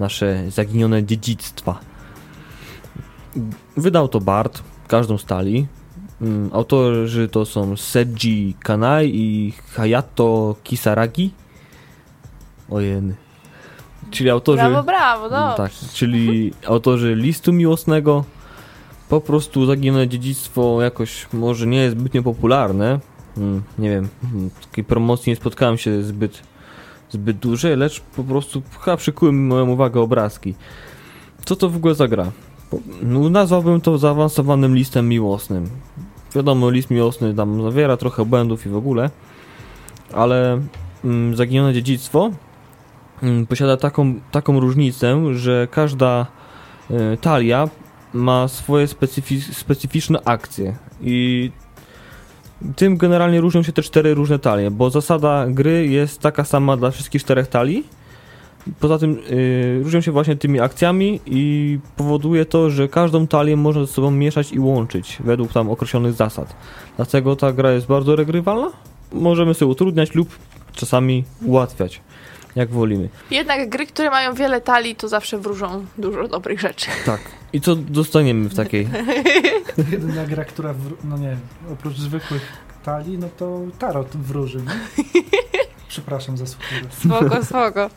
nasze 0.00 0.50
zaginione 0.50 1.04
dziedzictwa. 1.04 1.78
Wydał 3.76 4.08
to 4.08 4.20
Bart, 4.20 4.62
każdą 4.88 5.18
z 5.18 5.24
talii. 5.24 5.66
Mm, 6.20 6.50
Autorzy 6.52 7.28
to 7.28 7.44
są 7.44 7.76
Seiji 7.76 8.54
Kanai 8.60 9.10
i 9.14 9.52
Hayato 9.72 10.56
Kisaragi. 10.64 11.30
Ojeny. 12.70 13.14
Czyli 14.12 14.30
autorzy. 14.30 14.58
Brawo, 14.58 14.82
brawo, 14.82 15.28
no. 15.28 15.54
Tak, 15.54 15.72
czyli 15.92 16.52
autorzy 16.66 17.14
listu 17.14 17.52
miłosnego. 17.52 18.24
Po 19.08 19.20
prostu 19.20 19.66
zaginione 19.66 20.08
dziedzictwo 20.08 20.82
jakoś 20.82 21.26
może 21.32 21.66
nie 21.66 21.78
jest 21.78 21.98
zbytnio 21.98 22.22
popularne. 22.22 23.00
Mm, 23.36 23.62
nie 23.78 23.90
wiem, 23.90 24.08
mm, 24.34 24.50
takiej 24.50 24.84
promocji 24.84 25.30
nie 25.30 25.36
spotkałem 25.36 25.78
się 25.78 26.02
zbyt, 26.02 26.42
zbyt 27.10 27.36
dużej, 27.36 27.76
lecz 27.76 28.00
po 28.00 28.24
prostu 28.24 28.62
chyba 28.80 28.96
przykuły 28.96 29.32
moją 29.32 29.68
uwagę 29.68 30.00
obrazki. 30.00 30.54
Co 31.44 31.56
to 31.56 31.68
w 31.68 31.76
ogóle 31.76 31.94
za 31.94 32.08
gra? 32.08 32.32
No, 33.02 33.30
nazwałbym 33.30 33.80
to 33.80 33.98
zaawansowanym 33.98 34.76
listem 34.76 35.08
miłosnym. 35.08 35.70
Wiadomo, 36.34 36.70
list 36.70 36.90
miłosny 36.90 37.34
tam 37.34 37.62
zawiera 37.62 37.96
trochę 37.96 38.24
błędów 38.24 38.66
i 38.66 38.68
w 38.68 38.76
ogóle, 38.76 39.10
ale 40.12 40.60
mm, 41.04 41.36
zaginione 41.36 41.72
dziedzictwo 41.72 42.30
posiada 43.48 43.76
taką, 43.76 44.14
taką 44.30 44.60
różnicę, 44.60 45.34
że 45.34 45.68
każda 45.70 46.26
e, 46.90 47.16
talia 47.16 47.68
ma 48.12 48.48
swoje 48.48 48.86
specyfi- 48.86 49.52
specyficzne 49.52 50.18
akcje 50.24 50.76
i 51.02 51.50
tym 52.76 52.96
generalnie 52.96 53.40
różnią 53.40 53.62
się 53.62 53.72
te 53.72 53.82
cztery 53.82 54.14
różne 54.14 54.38
talie, 54.38 54.70
bo 54.70 54.90
zasada 54.90 55.46
gry 55.48 55.86
jest 55.86 56.20
taka 56.20 56.44
sama 56.44 56.76
dla 56.76 56.90
wszystkich 56.90 57.22
czterech 57.22 57.46
talii, 57.46 57.84
Poza 58.80 58.98
tym 58.98 59.18
yy, 59.30 59.82
różnią 59.82 60.00
się 60.00 60.12
właśnie 60.12 60.36
tymi 60.36 60.60
akcjami 60.60 61.20
i 61.26 61.78
powoduje 61.96 62.44
to, 62.44 62.70
że 62.70 62.88
każdą 62.88 63.26
talię 63.26 63.56
można 63.56 63.86
ze 63.86 63.92
sobą 63.92 64.10
mieszać 64.10 64.52
i 64.52 64.58
łączyć 64.58 65.18
według 65.24 65.52
tam 65.52 65.70
określonych 65.70 66.12
zasad. 66.12 66.56
Dlatego 66.96 67.36
ta 67.36 67.52
gra 67.52 67.72
jest 67.72 67.86
bardzo 67.86 68.16
regrywalna. 68.16 68.70
Możemy 69.12 69.54
sobie 69.54 69.70
utrudniać 69.70 70.14
lub 70.14 70.28
czasami 70.72 71.24
ułatwiać, 71.44 72.00
jak 72.56 72.70
wolimy. 72.70 73.08
Jednak 73.30 73.68
gry, 73.68 73.86
które 73.86 74.10
mają 74.10 74.34
wiele 74.34 74.60
talii, 74.60 74.96
to 74.96 75.08
zawsze 75.08 75.38
wróżą 75.38 75.86
dużo 75.98 76.28
dobrych 76.28 76.60
rzeczy. 76.60 76.86
Tak. 77.06 77.20
I 77.52 77.60
co 77.60 77.76
dostaniemy 77.76 78.48
w 78.48 78.54
takiej? 78.54 78.88
Jedyna 79.92 80.26
gra, 80.26 80.44
która, 80.44 80.74
no 81.04 81.18
nie, 81.18 81.36
oprócz 81.72 81.96
zwykłych 81.96 82.52
talii, 82.84 83.18
no 83.18 83.28
to 83.38 83.60
tarot 83.78 84.16
wróży, 84.16 84.58
nie? 84.58 85.04
Przepraszam 85.88 86.36
za 86.36 86.46
słowo. 86.46 86.66
Spoko, 86.90 87.44
spoko. 87.44 87.90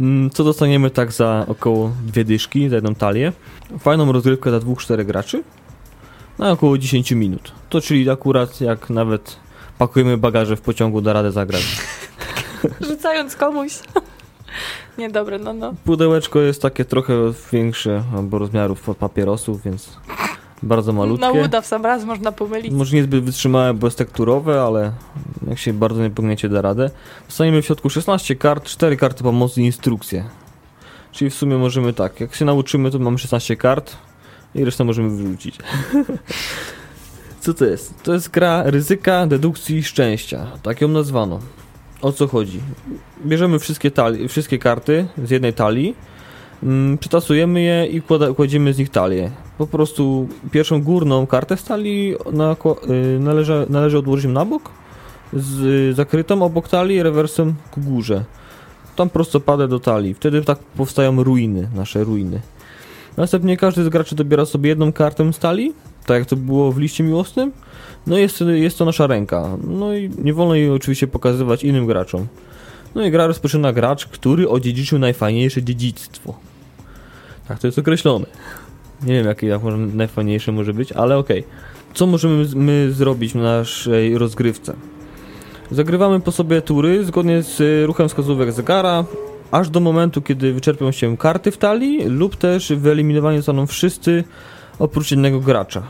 Mm, 0.00 0.30
Co 0.30 0.44
dostaniemy 0.44 0.90
tak 0.90 1.12
za 1.12 1.44
około 1.48 1.92
dwie 2.06 2.24
dyszki, 2.24 2.68
za 2.68 2.74
jedną 2.74 2.94
talię? 2.94 3.32
Fajną 3.78 4.12
rozgrywkę 4.12 4.50
dla 4.50 4.60
dwóch, 4.60 4.82
czterech 4.82 5.06
graczy 5.06 5.42
na 6.38 6.50
około 6.50 6.78
10 6.78 7.12
minut. 7.12 7.52
To 7.68 7.80
czyli 7.80 8.10
akurat 8.10 8.60
jak 8.60 8.90
nawet 8.90 9.36
pakujemy 9.78 10.16
bagaże 10.16 10.56
w 10.56 10.60
pociągu, 10.60 11.00
da 11.00 11.12
radę 11.12 11.32
zagrać. 11.32 11.62
Rzucając 12.88 13.36
komuś. 13.36 13.72
Niedobre, 14.98 15.38
no 15.38 15.52
no. 15.52 15.74
Pudełeczko 15.84 16.40
jest 16.40 16.62
takie 16.62 16.84
trochę 16.84 17.14
większe, 17.52 18.02
albo 18.16 18.38
rozmiarów 18.38 18.96
papierosów, 18.98 19.62
więc 19.62 19.88
bardzo 20.62 20.92
malutkie. 20.92 21.26
Na 21.26 21.32
uda 21.32 21.60
w 21.60 21.66
sam 21.66 21.84
raz 21.84 22.04
można 22.04 22.32
pomylić. 22.32 22.72
Może 22.72 22.96
niezbyt 22.96 23.24
wytrzymałe, 23.24 23.74
bo 23.74 23.86
jest 23.86 23.98
tekturowe, 23.98 24.62
ale 24.62 24.92
jak 25.48 25.58
się 25.58 25.72
bardzo 25.72 26.02
nie 26.02 26.10
pogniecie, 26.10 26.48
da 26.48 26.62
radę. 26.62 26.90
Dostaniemy 27.26 27.62
w 27.62 27.66
środku 27.66 27.90
16 27.90 28.36
kart, 28.36 28.64
4 28.64 28.96
karty 28.96 29.22
pomocy 29.22 29.62
i 29.62 29.64
instrukcje. 29.64 30.24
Czyli 31.12 31.30
w 31.30 31.34
sumie 31.34 31.56
możemy 31.56 31.92
tak, 31.92 32.20
jak 32.20 32.34
się 32.34 32.44
nauczymy, 32.44 32.90
to 32.90 32.98
mamy 32.98 33.18
16 33.18 33.56
kart 33.56 33.96
i 34.54 34.64
resztę 34.64 34.84
możemy 34.84 35.10
wyrzucić. 35.10 35.58
Co 37.40 37.54
to 37.54 37.64
jest? 37.64 38.02
To 38.02 38.12
jest 38.12 38.30
gra 38.30 38.62
ryzyka, 38.62 39.26
dedukcji 39.26 39.76
i 39.76 39.82
szczęścia. 39.82 40.46
Tak 40.62 40.80
ją 40.80 40.88
nazwano. 40.88 41.40
O 42.04 42.12
co 42.12 42.26
chodzi? 42.28 42.60
Bierzemy 43.26 43.58
wszystkie, 43.58 43.90
tali- 43.90 44.28
wszystkie 44.28 44.58
karty 44.58 45.06
z 45.24 45.30
jednej 45.30 45.52
talii, 45.52 45.94
mm, 46.62 46.98
przytasujemy 46.98 47.60
je 47.60 47.86
i 47.86 48.02
kładziemy 48.36 48.72
z 48.72 48.78
nich 48.78 48.90
talię. 48.90 49.30
Po 49.58 49.66
prostu 49.66 50.28
pierwszą 50.50 50.82
górną 50.82 51.26
kartę 51.26 51.56
z 51.56 51.64
talii 51.64 52.14
nakła- 52.32 52.90
y, 52.90 53.18
należy, 53.20 53.66
należy 53.68 53.98
odłożyć 53.98 54.30
na 54.32 54.44
bok, 54.44 54.70
z 55.32 55.60
y, 55.90 55.94
zakrytą 55.94 56.42
obok 56.42 56.68
talii, 56.68 57.02
rewersem 57.02 57.54
ku 57.70 57.80
górze. 57.80 58.24
Tam 58.96 59.10
prostopadę 59.10 59.68
do 59.68 59.80
talii. 59.80 60.14
Wtedy 60.14 60.42
tak 60.42 60.58
powstają 60.58 61.22
ruiny, 61.24 61.68
nasze 61.74 62.04
ruiny. 62.04 62.40
Następnie 63.16 63.56
każdy 63.56 63.84
z 63.84 63.88
graczy 63.88 64.14
dobiera 64.14 64.44
sobie 64.44 64.68
jedną 64.68 64.92
kartę 64.92 65.32
z 65.32 65.38
talii, 65.38 65.72
tak 66.06 66.18
jak 66.18 66.28
to 66.28 66.36
było 66.36 66.72
w 66.72 66.78
liście 66.78 67.04
miłosnym. 67.04 67.52
No 68.06 68.18
jest, 68.18 68.40
jest 68.40 68.78
to 68.78 68.84
nasza 68.84 69.06
ręka. 69.06 69.56
No 69.68 69.94
i 69.94 70.10
nie 70.18 70.34
wolno 70.34 70.54
jej 70.54 70.70
oczywiście 70.70 71.06
pokazywać 71.06 71.64
innym 71.64 71.86
graczom. 71.86 72.26
No 72.94 73.06
i 73.06 73.10
gra 73.10 73.26
rozpoczyna 73.26 73.72
gracz, 73.72 74.06
który 74.06 74.48
odziedziczył 74.48 74.98
najfajniejsze 74.98 75.62
dziedzictwo. 75.62 76.34
Tak 77.48 77.58
to 77.58 77.66
jest 77.66 77.78
określone. 77.78 78.26
Nie 79.02 79.14
wiem, 79.14 79.26
jakie 79.26 79.60
najfajniejsze 79.94 80.52
może 80.52 80.74
być, 80.74 80.92
ale 80.92 81.18
okej. 81.18 81.44
Co 81.94 82.06
możemy 82.06 82.46
my 82.54 82.92
zrobić 82.92 83.32
w 83.32 83.36
naszej 83.36 84.18
rozgrywce? 84.18 84.74
Zagrywamy 85.70 86.20
po 86.20 86.32
sobie 86.32 86.62
tury 86.62 87.04
zgodnie 87.04 87.42
z 87.42 87.60
y, 87.60 87.86
ruchem 87.86 88.08
wskazówek 88.08 88.52
zegara, 88.52 89.04
aż 89.50 89.70
do 89.70 89.80
momentu, 89.80 90.22
kiedy 90.22 90.52
wyczerpią 90.52 90.92
się 90.92 91.16
karty 91.16 91.50
w 91.50 91.56
talii, 91.56 92.04
lub 92.08 92.36
też 92.36 92.72
wyeliminowani 92.72 93.36
zostaną 93.36 93.66
wszyscy 93.66 94.24
oprócz 94.78 95.10
jednego 95.10 95.40
gracza. 95.40 95.82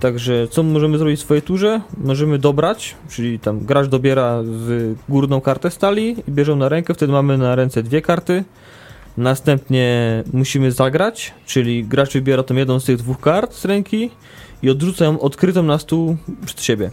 Także 0.00 0.48
co 0.48 0.62
możemy 0.62 0.98
zrobić 0.98 1.20
w 1.20 1.22
swojej 1.22 1.42
turze? 1.42 1.80
Możemy 2.04 2.38
dobrać, 2.38 2.94
czyli 3.08 3.38
tam 3.38 3.60
gracz 3.60 3.86
dobiera 3.86 4.42
z 4.42 4.94
górną 5.08 5.40
kartę 5.40 5.70
z 5.70 5.78
talii 5.78 6.16
i 6.28 6.32
bierze 6.32 6.52
ją 6.52 6.56
na 6.56 6.68
rękę, 6.68 6.94
wtedy 6.94 7.12
mamy 7.12 7.38
na 7.38 7.54
ręce 7.54 7.82
dwie 7.82 8.02
karty. 8.02 8.44
Następnie 9.16 10.24
musimy 10.32 10.72
zagrać, 10.72 11.34
czyli 11.46 11.84
gracz 11.84 12.12
wybiera 12.12 12.42
tą 12.42 12.54
jedną 12.54 12.80
z 12.80 12.84
tych 12.84 12.96
dwóch 12.96 13.20
kart 13.20 13.54
z 13.54 13.64
ręki 13.64 14.10
i 14.62 14.70
odrzuca 14.70 15.04
ją 15.04 15.20
odkrytą 15.20 15.62
na 15.62 15.78
stół 15.78 16.16
przed 16.46 16.62
siebie. 16.62 16.90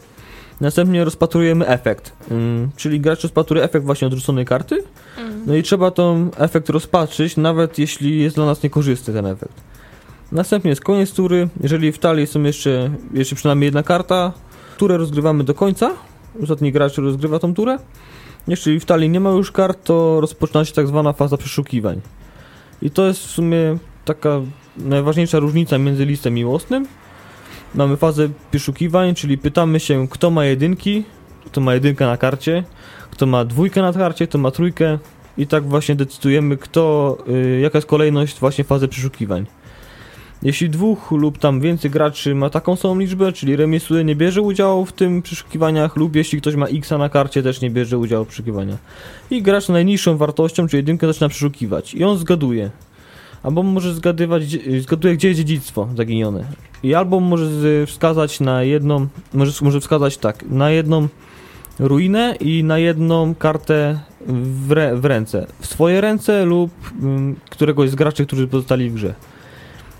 Następnie 0.62 1.04
rozpatrujemy 1.04 1.68
efekt, 1.68 2.12
ym, 2.32 2.70
czyli 2.76 3.00
gracz 3.00 3.24
rozpatruje 3.24 3.64
efekt 3.64 3.86
właśnie 3.86 4.08
odrzuconej 4.08 4.46
karty, 4.46 4.84
Mm. 5.18 5.44
no 5.46 5.56
i 5.56 5.64
trzeba 5.64 5.92
ten 5.92 6.30
efekt 6.38 6.70
rozpatrzyć, 6.70 7.38
nawet 7.38 7.80
jeśli 7.80 8.20
jest 8.22 8.36
dla 8.36 8.46
nas 8.46 8.64
niekorzystny 8.64 9.14
ten 9.14 9.26
efekt. 9.26 9.54
Następnie 10.32 10.70
jest 10.70 10.82
koniec 10.82 11.12
tury, 11.12 11.50
jeżeli 11.64 11.92
w 11.92 12.00
talii 12.00 12.28
są 12.28 12.44
jeszcze, 12.44 12.92
jeszcze 13.14 13.36
przynajmniej 13.36 13.68
jedna 13.68 13.84
karta, 13.84 14.34
turę 14.78 14.98
rozgrywamy 14.98 15.44
do 15.44 15.54
końca, 15.54 15.92
ostatni 16.44 16.72
gracz 16.72 16.98
rozgrywa 16.98 17.40
tą 17.40 17.54
turę. 17.54 17.78
Jeśli 18.48 18.80
w 18.80 18.86
talii 18.86 19.10
nie 19.10 19.20
ma 19.20 19.30
już 19.30 19.52
kart, 19.52 19.84
to 19.84 20.22
rozpoczyna 20.22 20.66
się 20.66 20.74
tak 20.74 20.88
zwana 20.88 21.14
faza 21.14 21.38
przeszukiwań. 21.38 22.02
I 22.82 22.92
to 22.92 23.08
jest 23.08 23.20
w 23.20 23.30
sumie 23.30 23.78
taka 24.06 24.42
najważniejsza 24.78 25.40
różnica 25.40 25.78
między 25.78 26.06
listem 26.06 26.34
miłosnym. 26.34 26.88
Mamy 27.76 27.98
fazę 27.98 28.30
przeszukiwań, 28.52 29.16
czyli 29.16 29.38
pytamy 29.38 29.80
się, 29.80 30.08
kto 30.08 30.30
ma 30.30 30.46
jedynki, 30.46 31.04
kto 31.46 31.62
ma 31.62 31.74
jedynkę 31.74 32.06
na 32.06 32.18
karcie, 32.18 32.64
kto 33.12 33.26
ma 33.26 33.46
dwójkę 33.46 33.82
na 33.82 33.94
karcie, 33.94 34.28
kto 34.28 34.38
ma 34.38 34.52
trójkę 34.52 35.00
i 35.38 35.48
tak 35.48 35.64
właśnie 35.64 35.96
decydujemy, 35.96 36.58
kto, 36.58 37.18
y, 37.28 37.60
jaka 37.60 37.78
jest 37.78 37.88
kolejność 37.88 38.40
właśnie 38.40 38.64
fazy 38.64 38.88
przeszukiwań. 38.88 39.46
Jeśli 40.44 40.70
dwóch 40.70 41.12
lub 41.12 41.38
tam 41.38 41.62
więcej 41.62 41.92
graczy 41.92 42.36
ma 42.36 42.50
taką 42.50 42.76
samą 42.76 43.00
liczbę, 43.00 43.32
czyli 43.32 43.56
remisuje, 43.56 44.04
nie 44.04 44.16
bierze 44.16 44.42
udziału 44.42 44.86
w 44.86 44.94
tym 44.94 45.22
przeszukiwaniach, 45.22 45.96
lub 45.96 46.16
jeśli 46.16 46.42
ktoś 46.42 46.56
ma 46.56 46.68
X 46.68 46.92
na 46.92 47.10
karcie, 47.10 47.44
też 47.44 47.62
nie 47.62 47.70
bierze 47.70 47.98
udziału 47.98 48.26
w 48.26 48.28
przeszukiwaniach. 48.28 48.80
I 49.32 49.42
gracz 49.42 49.70
najniższą 49.70 50.18
wartością, 50.18 50.68
czyli 50.68 50.78
jedynkę, 50.78 51.08
zaczyna 51.08 51.30
przeszukiwać. 51.30 51.94
I 51.94 52.04
on 52.04 52.18
zgaduje. 52.18 52.70
Albo 53.44 53.64
może 53.64 53.94
zgadywać, 53.94 54.44
zgaduje, 54.80 55.14
gdzie 55.14 55.28
jest 55.28 55.38
dziedzictwo 55.38 55.88
zaginione. 55.98 56.46
I 56.84 56.94
albo 56.94 57.20
może 57.20 57.48
wskazać 57.88 58.40
na 58.40 58.64
jedną, 58.64 59.08
może, 59.34 59.52
może 59.62 59.80
wskazać 59.80 60.18
tak, 60.18 60.44
na 60.50 60.72
jedną 60.72 61.08
ruinę 61.80 62.36
i 62.40 62.64
na 62.64 62.78
jedną 62.78 63.36
kartę 63.36 64.00
w, 64.28 64.72
re, 64.72 64.96
w 64.96 65.06
ręce. 65.06 65.48
W 65.60 65.68
swoje 65.68 66.02
ręce 66.02 66.46
lub 66.46 66.72
mm, 67.02 67.36
któregoś 67.50 67.90
z 67.90 67.96
graczy, 67.96 68.26
którzy 68.26 68.48
pozostali 68.48 68.90
w 68.90 68.94
grze. 68.94 69.14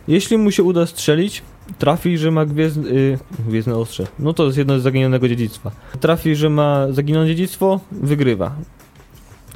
Jeśli 0.08 0.38
mu 0.38 0.52
się 0.52 0.64
uda 0.64 0.86
strzelić, 0.86 1.42
trafi, 1.78 2.18
że 2.18 2.32
ma 2.32 2.46
gwiezdne, 2.46 2.90
y, 2.90 3.20
gwiezdne 3.48 3.76
ostrze. 3.76 4.08
No 4.20 4.34
to 4.34 4.46
jest 4.46 4.58
jedno 4.58 4.80
z 4.80 4.84
zaginionego 4.84 5.28
dziedzictwa. 5.28 5.72
Trafi, 6.00 6.36
że 6.36 6.50
ma 6.50 6.88
zaginione 6.92 7.28
dziedzictwo, 7.28 7.80
wygrywa. 7.92 8.56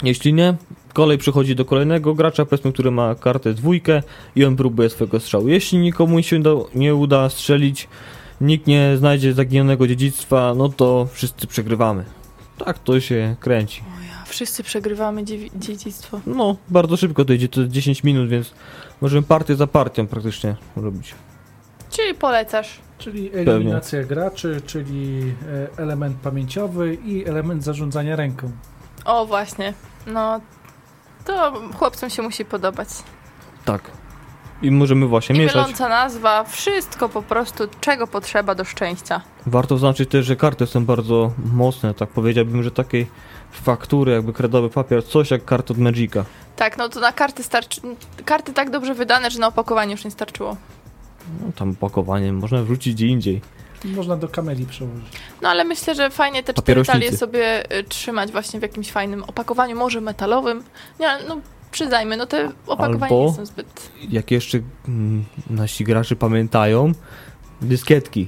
Jeśli 0.03 0.33
nie, 0.33 0.55
kolej 0.93 1.17
przechodzi 1.17 1.55
do 1.55 1.65
kolejnego 1.65 2.15
gracza, 2.15 2.45
powiedzmy, 2.45 2.73
który 2.73 2.91
ma 2.91 3.15
kartę 3.15 3.53
dwójkę 3.53 4.03
i 4.35 4.45
on 4.45 4.55
próbuje 4.55 4.89
swojego 4.89 5.19
strzału. 5.19 5.47
Jeśli 5.47 5.77
nikomu 5.77 6.23
się 6.23 6.41
do, 6.41 6.69
nie 6.75 6.95
uda 6.95 7.29
strzelić, 7.29 7.87
nikt 8.41 8.67
nie 8.67 8.97
znajdzie 8.97 9.33
zaginionego 9.33 9.87
dziedzictwa, 9.87 10.53
no 10.57 10.69
to 10.69 11.07
wszyscy 11.13 11.47
przegrywamy. 11.47 12.03
Tak 12.57 12.79
to 12.79 12.99
się 12.99 13.35
kręci. 13.39 13.81
Ja, 14.09 14.25
wszyscy 14.25 14.63
przegrywamy 14.63 15.23
dziedzictwo. 15.55 16.21
No, 16.27 16.57
bardzo 16.69 16.97
szybko 16.97 17.25
to 17.25 17.33
idzie, 17.33 17.49
to 17.49 17.61
jest 17.61 17.73
10 17.73 18.03
minut, 18.03 18.29
więc 18.29 18.53
możemy 19.01 19.23
partię 19.23 19.55
za 19.55 19.67
partią 19.67 20.07
praktycznie 20.07 20.55
robić. 20.75 21.15
Czyli 21.89 22.13
polecasz. 22.13 22.79
Czyli 22.97 23.31
eliminacja 23.33 24.03
graczy, 24.03 24.61
czyli 24.65 25.33
e, 25.77 25.81
element 25.81 26.17
pamięciowy 26.23 26.97
i 27.05 27.25
element 27.27 27.63
zarządzania 27.63 28.15
ręką. 28.15 28.51
O, 29.05 29.25
właśnie. 29.25 29.73
No, 30.07 30.41
to 31.25 31.53
chłopcom 31.75 32.09
się 32.09 32.21
musi 32.21 32.45
podobać. 32.45 32.87
Tak. 33.65 33.81
I 34.61 34.71
możemy 34.71 35.07
właśnie 35.07 35.35
I 35.35 35.39
mieszać. 35.39 35.55
myląca 35.55 35.89
nazwa, 35.89 36.43
wszystko 36.43 37.09
po 37.09 37.21
prostu, 37.21 37.63
czego 37.81 38.07
potrzeba 38.07 38.55
do 38.55 38.63
szczęścia. 38.63 39.21
Warto 39.45 39.75
zaznaczyć 39.77 40.09
też, 40.09 40.25
że 40.25 40.35
karty 40.35 40.67
są 40.67 40.85
bardzo 40.85 41.31
mocne, 41.53 41.93
tak 41.93 42.09
powiedziałbym, 42.09 42.63
że 42.63 42.71
takiej 42.71 43.07
faktury, 43.51 44.11
jakby 44.11 44.33
kredowy 44.33 44.69
papier, 44.69 45.05
coś 45.05 45.31
jak 45.31 45.45
karta 45.45 45.73
od 45.73 45.77
Magica. 45.77 46.25
Tak, 46.57 46.77
no 46.77 46.89
to 46.89 46.99
na 46.99 47.11
karty 47.11 47.43
starczy. 47.43 47.81
Karty 48.25 48.53
tak 48.53 48.69
dobrze 48.69 48.93
wydane, 48.93 49.31
że 49.31 49.39
na 49.39 49.47
opakowanie 49.47 49.91
już 49.91 50.05
nie 50.05 50.11
starczyło. 50.11 50.57
No, 51.41 51.51
tam 51.55 51.71
opakowanie 51.71 52.33
można 52.33 52.63
wrzucić 52.63 52.93
gdzie 52.95 53.07
indziej. 53.07 53.41
Można 53.85 54.17
do 54.17 54.27
kameli 54.27 54.65
przełożyć. 54.65 55.05
No 55.41 55.49
ale 55.49 55.63
myślę, 55.63 55.95
że 55.95 56.09
fajnie 56.09 56.43
te 56.43 56.53
cztery 56.53 56.85
talie 56.85 57.17
sobie 57.17 57.71
y, 57.79 57.83
trzymać 57.83 58.31
właśnie 58.31 58.59
w 58.59 58.63
jakimś 58.63 58.91
fajnym 58.91 59.23
opakowaniu, 59.23 59.75
może 59.75 60.01
metalowym. 60.01 60.63
Nie, 60.99 61.09
ale 61.09 61.27
no 61.27 61.37
przyznajmy, 61.71 62.17
no 62.17 62.25
te 62.25 62.51
opakowania 62.67 63.15
Albo- 63.15 63.29
nie 63.29 63.33
są 63.33 63.45
zbyt... 63.45 63.91
Jak 64.09 64.31
jeszcze 64.31 64.59
mm, 64.87 65.25
nasi 65.49 65.83
gracze 65.83 66.15
pamiętają, 66.15 66.91
dyskietki. 67.61 68.27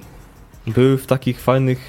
Były 0.67 0.97
w 0.97 1.07
takich 1.07 1.41
fajnych 1.41 1.79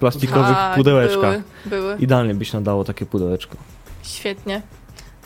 plastikowych 0.00 0.56
Tak, 0.56 0.76
pudełeczkach. 0.76 1.38
Były, 1.64 1.82
były. 1.82 1.96
Idealnie 1.98 2.34
by 2.34 2.44
się 2.44 2.58
nadało 2.58 2.84
takie 2.84 3.06
pudełeczko. 3.06 3.56
Świetnie. 4.02 4.62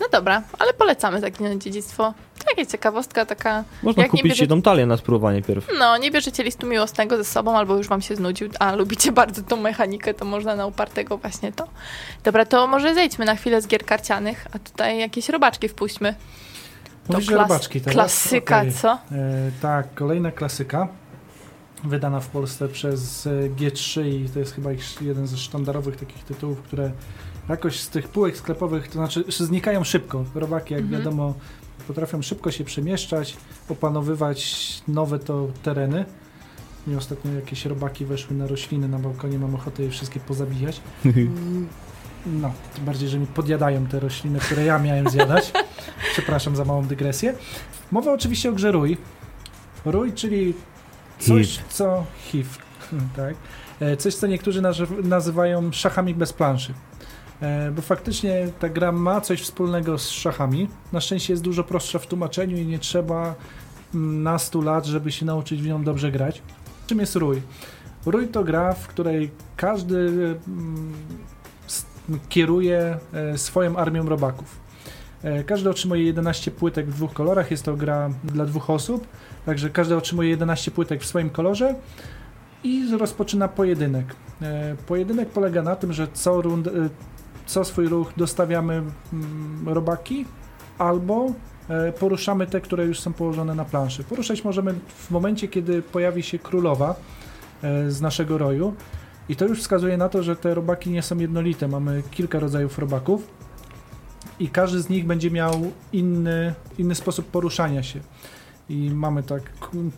No 0.01 0.07
dobra, 0.12 0.43
ale 0.59 0.72
polecamy 0.74 1.20
Zaginione 1.20 1.59
Dziedzictwo. 1.59 2.14
Taka 2.49 2.66
ciekawostka, 2.70 3.26
taka... 3.26 3.64
Można 3.82 4.05
kupić 4.09 4.24
bierze- 4.26 4.43
jedną 4.43 4.62
talię 4.62 4.86
na 4.86 4.97
spróbowanie 4.97 5.43
pierw. 5.43 5.66
No, 5.78 5.97
nie 5.97 6.11
bierzecie 6.11 6.43
listu 6.45 6.66
miłosnego 6.66 7.16
ze 7.16 7.24
sobą, 7.24 7.57
albo 7.57 7.76
już 7.76 7.88
wam 7.88 8.03
się 8.03 8.16
znudził, 8.16 8.49
a 8.59 8.74
lubicie 8.74 9.12
bardzo 9.22 9.43
tą 9.43 9.57
mechanikę, 9.57 10.14
to 10.14 10.24
można 10.24 10.57
na 10.57 10.66
upartego 10.66 11.18
właśnie 11.18 11.53
to. 11.53 11.68
Dobra, 12.24 12.45
to 12.47 12.66
może 12.66 12.95
zejdźmy 12.95 13.24
na 13.24 13.34
chwilę 13.34 13.62
z 13.62 13.66
gier 13.66 13.84
karcianych, 13.84 14.47
a 14.53 14.59
tutaj 14.59 14.99
jakieś 14.99 15.28
robaczki 15.28 15.68
wpuśćmy. 15.68 16.14
To 17.07 17.12
Mówisz, 17.12 17.28
klas- 17.28 17.38
robaczki 17.43 17.80
teraz? 17.80 17.95
Klasyka, 17.95 18.59
Okej. 18.59 18.72
co? 18.72 18.93
E, 18.93 18.99
tak, 19.62 19.95
kolejna 19.95 20.30
klasyka. 20.32 20.88
Wydana 21.84 22.20
w 22.20 22.28
Polsce 22.28 22.68
przez 22.68 23.26
e, 23.26 23.30
G3 23.30 24.07
i 24.07 24.28
to 24.28 24.38
jest 24.38 24.55
chyba 24.55 24.70
jeden 25.01 25.26
ze 25.26 25.36
sztandarowych 25.36 25.97
takich 25.97 26.24
tytułów, 26.24 26.62
które 26.62 26.90
jakoś 27.49 27.80
z 27.80 27.88
tych 27.88 28.09
półek 28.09 28.36
sklepowych, 28.36 28.86
to 28.88 28.93
znaczy 28.93 29.24
znikają 29.28 29.84
szybko. 29.84 30.24
Robaki, 30.34 30.74
jak 30.74 30.82
Mhm. 30.82 31.03
wiadomo, 31.03 31.34
potrafią 31.88 32.22
szybko 32.22 32.51
się 32.51 32.64
przemieszczać, 32.64 33.36
opanowywać 33.68 34.59
nowe 34.88 35.18
to 35.18 35.49
tereny. 35.62 36.05
Mi 36.86 36.97
ostatnio 36.97 37.32
jakieś 37.32 37.66
robaki 37.66 38.05
weszły 38.05 38.36
na 38.36 38.47
rośliny 38.47 38.88
na 38.88 38.99
balkonie, 38.99 39.38
mam 39.38 39.55
ochotę 39.55 39.82
je 39.82 39.90
wszystkie 39.90 40.20
pozabijać. 40.20 40.80
No, 42.26 42.53
tym 42.74 42.84
bardziej, 42.84 43.09
że 43.09 43.18
mi 43.18 43.26
podjadają 43.26 43.86
te 43.86 44.01
rośliny, 44.01 44.38
które 44.38 44.64
ja 44.64 44.78
miałem 44.78 45.09
zjadać. 45.11 45.53
Przepraszam 46.12 46.57
za 46.57 46.64
małą 46.64 46.86
dygresję. 46.86 47.34
Mowa 47.93 48.12
oczywiście 48.12 48.51
o 48.51 48.53
grze 48.53 48.72
Rój. 48.72 48.97
Rój, 49.84 50.12
czyli 50.12 50.55
coś, 51.18 51.59
co... 51.68 52.05
HIV, 52.24 52.49
tak. 53.16 53.34
E, 53.80 53.97
Coś, 53.97 54.14
co 54.14 54.26
niektórzy 54.26 54.62
nazy- 54.62 55.05
nazywają 55.05 55.72
szachami 55.72 56.14
bez 56.14 56.32
planszy. 56.32 56.74
E, 57.43 57.70
Bo 57.70 57.82
faktycznie 57.82 58.49
ta 58.59 58.68
gra 58.68 58.93
ma 58.93 59.20
coś 59.20 59.43
wspólnego 59.43 59.99
z 59.99 60.09
szachami. 60.09 60.68
Na 60.93 61.01
szczęście 61.01 61.32
jest 61.32 61.43
dużo 61.43 61.64
prostsza 61.64 61.99
w 61.99 62.07
tłumaczeniu 62.07 62.57
i 62.57 62.66
nie 62.66 62.78
trzeba 62.78 63.34
mm, 63.95 64.22
nastu 64.22 64.62
lat, 64.62 64.86
żeby 64.86 65.12
się 65.12 65.26
nauczyć 65.26 65.62
w 65.62 65.66
nią 65.66 65.84
dobrze 65.84 66.12
grać. 66.12 66.43
Czym 66.86 66.99
jest 66.99 67.16
Rój? 67.16 67.43
Rój 68.07 68.28
to 68.28 68.45
gra, 68.45 68.72
w 68.72 68.88
której 68.88 69.30
każdy 69.57 69.97
mm, 70.47 70.93
kieruje 72.28 72.99
e, 73.12 73.38
swoją 73.38 73.76
armią 73.76 74.09
robaków. 74.09 74.61
E, 75.22 75.45
Każdy 75.45 75.70
otrzymuje 75.70 76.05
11 76.05 76.51
płytek 76.51 76.86
w 76.86 76.95
dwóch 76.95 77.12
kolorach. 77.12 77.51
Jest 77.51 77.64
to 77.64 77.76
gra 77.76 78.11
dla 78.24 78.47
dwóch 78.47 78.70
osób, 78.70 79.07
także 79.47 79.70
każdy 79.70 79.97
otrzymuje 79.97 80.30
11 80.30 80.70
płytek 80.70 81.03
w 81.03 81.07
swoim 81.07 81.30
kolorze 81.30 81.74
i 82.64 82.97
rozpoczyna 82.99 83.49
pojedynek. 83.49 84.14
Pojedynek 84.86 85.28
polega 85.28 85.62
na 85.62 85.76
tym, 85.76 85.93
że 85.93 86.09
co, 86.12 86.43
rund, 86.43 86.66
e, 86.66 86.70
co 87.47 87.64
swój 87.64 87.88
ruch 87.88 88.12
dostawiamy 88.16 88.82
mm, 89.12 89.68
robaki 89.68 90.24
albo 90.78 91.32
e, 91.68 91.93
poruszamy 91.93 92.47
te, 92.47 92.61
które 92.61 92.84
już 92.84 93.01
są 93.01 93.12
położone 93.12 93.55
na 93.55 93.64
planszy. 93.64 94.05
Poruszać 94.05 94.45
możemy 94.45 94.74
w 94.88 95.11
momencie, 95.11 95.49
kiedy 95.49 95.82
pojawi 95.82 96.22
się 96.22 96.38
królowa 96.38 96.95
e, 97.62 97.90
z 97.90 98.01
naszego 98.01 98.38
roju. 98.38 98.74
I 99.28 99.36
to 99.36 99.47
już 99.47 99.61
wskazuje 99.61 99.97
na 99.97 100.09
to, 100.09 100.22
że 100.22 100.36
te 100.36 100.55
robaki 100.55 100.90
nie 100.90 101.03
są 101.03 101.18
jednolite. 101.18 101.68
Mamy 101.68 102.03
kilka 102.11 102.38
rodzajów 102.38 102.78
robaków 102.78 103.28
i 104.38 104.49
każdy 104.49 104.82
z 104.82 104.88
nich 104.88 105.07
będzie 105.07 105.30
miał 105.30 105.72
inny, 105.93 106.55
inny 106.78 106.95
sposób 106.95 107.26
poruszania 107.26 107.82
się. 107.82 108.01
I 108.68 108.90
mamy 108.90 109.22
tak 109.22 109.42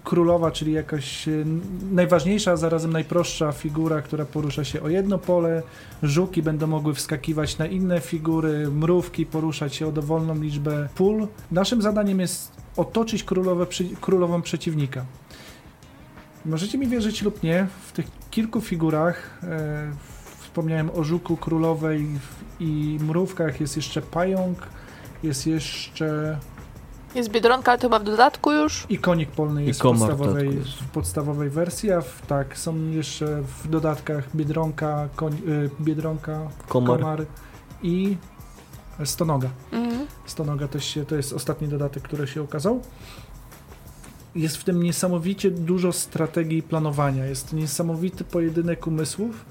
królowa, 0.04 0.50
czyli 0.50 0.72
jakaś 0.72 1.28
e, 1.28 1.44
najważniejsza, 1.92 2.52
a 2.52 2.56
zarazem 2.56 2.92
najprostsza 2.92 3.52
figura, 3.52 4.02
która 4.02 4.24
porusza 4.24 4.64
się 4.64 4.82
o 4.82 4.88
jedno 4.88 5.18
pole. 5.18 5.62
Żuki 6.02 6.42
będą 6.42 6.66
mogły 6.66 6.94
wskakiwać 6.94 7.58
na 7.58 7.66
inne 7.66 8.00
figury, 8.00 8.68
mrówki 8.68 9.26
poruszać 9.26 9.74
się 9.74 9.86
o 9.86 9.92
dowolną 9.92 10.34
liczbę 10.34 10.88
pól. 10.94 11.26
Naszym 11.52 11.82
zadaniem 11.82 12.20
jest 12.20 12.52
otoczyć 12.76 13.24
królowe, 13.24 13.66
królową 14.00 14.42
przeciwnika. 14.42 15.04
Możecie 16.44 16.78
mi 16.78 16.86
wierzyć 16.86 17.22
lub 17.22 17.42
nie, 17.42 17.66
w 17.86 17.92
tych 17.92 18.06
kilku 18.30 18.60
figurach 18.60 19.40
e, 19.42 19.92
wspomniałem 20.40 20.90
o 20.90 21.04
żuku 21.04 21.36
królowej 21.36 22.06
i 22.60 22.98
mrówkach, 23.00 23.60
jest 23.60 23.76
jeszcze 23.76 24.02
pająk, 24.02 24.58
jest 25.22 25.46
jeszcze 25.46 26.38
Jest 27.14 27.30
Biedronka, 27.30 27.70
ale 27.72 27.78
to 27.78 27.86
chyba 27.86 27.98
w 27.98 28.04
dodatku 28.04 28.52
już. 28.52 28.86
i 28.88 28.98
konik 28.98 29.30
polny 29.30 29.64
jest 29.64 29.80
w 29.80 29.82
podstawowej, 29.82 30.50
w 30.50 30.90
podstawowej 30.92 31.50
wersji, 31.50 31.92
a 31.92 32.00
w, 32.00 32.26
tak, 32.26 32.58
są 32.58 32.90
jeszcze 32.90 33.42
w 33.42 33.68
dodatkach 33.68 34.36
Biedronka, 34.36 35.08
koń, 35.16 35.32
y, 35.48 35.70
Biedronka, 35.80 36.48
Komar. 36.68 37.00
komar 37.00 37.26
i 37.82 38.16
stonoga. 39.04 39.48
Mhm. 39.72 40.06
Stonoga 40.26 40.68
też 40.68 40.84
się, 40.84 41.04
to 41.04 41.16
jest 41.16 41.32
ostatni 41.32 41.68
dodatek, 41.68 42.02
który 42.02 42.26
się 42.26 42.42
okazał. 42.42 42.80
Jest 44.34 44.56
w 44.56 44.64
tym 44.64 44.82
niesamowicie 44.82 45.50
dużo 45.50 45.92
strategii 45.92 46.62
planowania. 46.62 47.26
Jest 47.26 47.52
niesamowity 47.52 48.24
pojedynek 48.24 48.86
umysłów, 48.86 49.44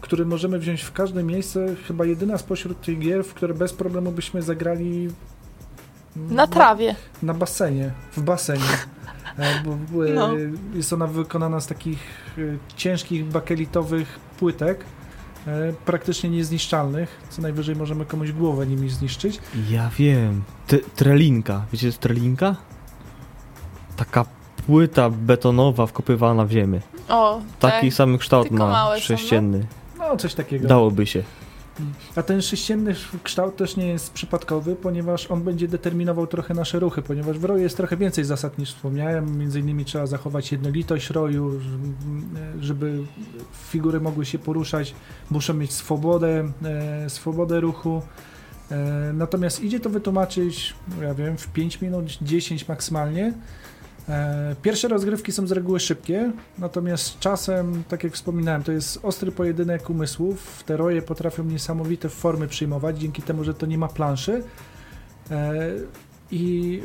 który 0.00 0.26
możemy 0.26 0.58
wziąć 0.58 0.82
w 0.82 0.92
każde 0.92 1.22
miejsce. 1.22 1.74
Chyba 1.88 2.04
jedyna 2.04 2.38
spośród 2.38 2.80
tych 2.80 2.98
gier, 2.98 3.24
w 3.24 3.34
które 3.34 3.54
bez 3.54 3.72
problemu 3.72 4.12
byśmy 4.12 4.42
zagrali 4.42 5.08
Na 6.16 6.46
trawie. 6.46 6.94
na 7.22 7.34
basenie, 7.34 7.90
w 8.16 8.22
basenie. 8.22 8.64
E, 9.38 9.62
Bo, 9.64 10.06
e, 10.06 10.10
No. 10.12 10.30
Jest 10.74 10.92
ona 10.92 11.06
wykonana 11.06 11.60
z 11.60 11.66
takich 11.66 11.98
e, 12.38 12.40
ciężkich 12.76 13.24
bakelitowych 13.24 14.18
płytek, 14.38 14.84
praktycznie 15.84 16.30
niezniszczalnych. 16.30 17.20
Co 17.30 17.42
najwyżej 17.42 17.76
możemy 17.76 18.04
komuś 18.06 18.32
głowę 18.32 18.66
nimi 18.66 18.88
zniszczyć. 18.90 19.40
Ja 19.70 19.90
wiem. 19.98 20.42
T- 20.66 20.78
trelinka. 20.96 21.62
Wiecie, 21.72 21.80
co 21.80 21.86
jest 21.86 21.98
trelinka? 21.98 22.56
Taka 23.96 24.24
płyta 24.66 25.10
betonowa 25.10 25.86
wkopywana 25.86 26.44
w 26.44 26.50
ziemię. 26.50 26.80
O, 27.08 27.40
Taki 27.60 27.86
tak. 27.88 27.94
sam 27.94 28.18
kształt 28.18 28.48
Tylko 28.48 28.66
ma, 28.68 28.84
są, 28.86 28.94
no. 28.94 29.00
sześcienny. 29.00 29.66
No, 29.98 30.16
coś 30.16 30.34
takiego. 30.34 30.68
Dałoby 30.68 31.06
się. 31.06 31.22
A 32.16 32.22
ten 32.22 32.42
sześcienny 32.42 32.94
kształt 33.22 33.56
też 33.56 33.76
nie 33.76 33.86
jest 33.86 34.12
przypadkowy, 34.12 34.76
ponieważ 34.76 35.30
on 35.30 35.42
będzie 35.42 35.68
determinował 35.68 36.26
trochę 36.26 36.54
nasze 36.54 36.78
ruchy, 36.78 37.02
ponieważ 37.02 37.38
w 37.38 37.44
roju 37.44 37.62
jest 37.62 37.76
trochę 37.76 37.96
więcej 37.96 38.24
zasad 38.24 38.58
niż 38.58 38.74
wspomniałem. 38.74 39.38
Między 39.38 39.60
innymi 39.60 39.84
trzeba 39.84 40.06
zachować 40.06 40.52
jednolitość 40.52 41.10
roju, 41.10 41.60
żeby 42.60 42.98
figury 43.70 44.00
mogły 44.00 44.26
się 44.26 44.38
poruszać, 44.38 44.94
muszą 45.30 45.54
mieć 45.54 45.72
swobodę, 45.72 46.52
e, 46.64 47.10
swobodę 47.10 47.60
ruchu. 47.60 48.02
E, 48.70 49.12
natomiast 49.12 49.64
idzie 49.64 49.80
to 49.80 49.90
wytłumaczyć, 49.90 50.74
ja 51.02 51.14
wiem, 51.14 51.38
w 51.38 51.48
5 51.48 51.80
minut, 51.80 52.18
10 52.22 52.68
maksymalnie. 52.68 53.34
E, 54.10 54.56
Pierwsze 54.62 54.88
rozgrywki 54.88 55.32
są 55.32 55.46
z 55.46 55.52
reguły 55.52 55.80
szybkie, 55.80 56.32
natomiast 56.58 57.18
czasem, 57.18 57.82
tak 57.88 58.04
jak 58.04 58.12
wspominałem, 58.12 58.62
to 58.62 58.72
jest 58.72 58.98
ostry 59.02 59.32
pojedynek 59.32 59.90
umysłów. 59.90 60.62
Te 60.66 60.76
roje 60.76 61.02
potrafią 61.02 61.44
niesamowite 61.44 62.08
formy 62.08 62.48
przyjmować, 62.48 62.98
dzięki 62.98 63.22
temu, 63.22 63.44
że 63.44 63.54
to 63.54 63.66
nie 63.66 63.78
ma 63.78 63.88
planszy. 63.88 64.42
E, 65.30 65.52
I 66.32 66.82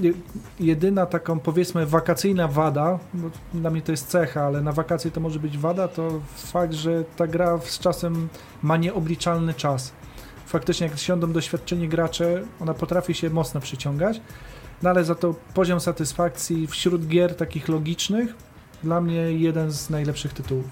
je- 0.00 0.12
jedyna 0.60 1.06
taką, 1.06 1.38
powiedzmy, 1.40 1.86
wakacyjna 1.86 2.48
wada, 2.48 2.98
bo 3.14 3.30
dla 3.54 3.70
mnie 3.70 3.82
to 3.82 3.92
jest 3.92 4.08
cecha, 4.08 4.42
ale 4.42 4.60
na 4.60 4.72
wakacje 4.72 5.10
to 5.10 5.20
może 5.20 5.38
być 5.38 5.58
wada, 5.58 5.88
to 5.88 6.20
fakt, 6.36 6.72
że 6.72 7.04
ta 7.16 7.26
gra 7.26 7.58
z 7.64 7.78
czasem 7.78 8.28
ma 8.62 8.76
nieobliczalny 8.76 9.54
czas. 9.54 9.92
Faktycznie, 10.46 10.86
jak 10.86 10.98
siądą 10.98 11.32
doświadczeni 11.32 11.88
gracze, 11.88 12.42
ona 12.60 12.74
potrafi 12.74 13.14
się 13.14 13.30
mocno 13.30 13.60
przyciągać. 13.60 14.20
No 14.82 14.90
ale 14.90 15.04
za 15.04 15.14
to 15.14 15.34
poziom 15.54 15.80
satysfakcji 15.80 16.66
wśród 16.66 17.06
gier 17.06 17.36
takich 17.36 17.68
logicznych 17.68 18.34
dla 18.82 19.00
mnie 19.00 19.32
jeden 19.32 19.70
z 19.70 19.90
najlepszych 19.90 20.32
tytułów. 20.32 20.64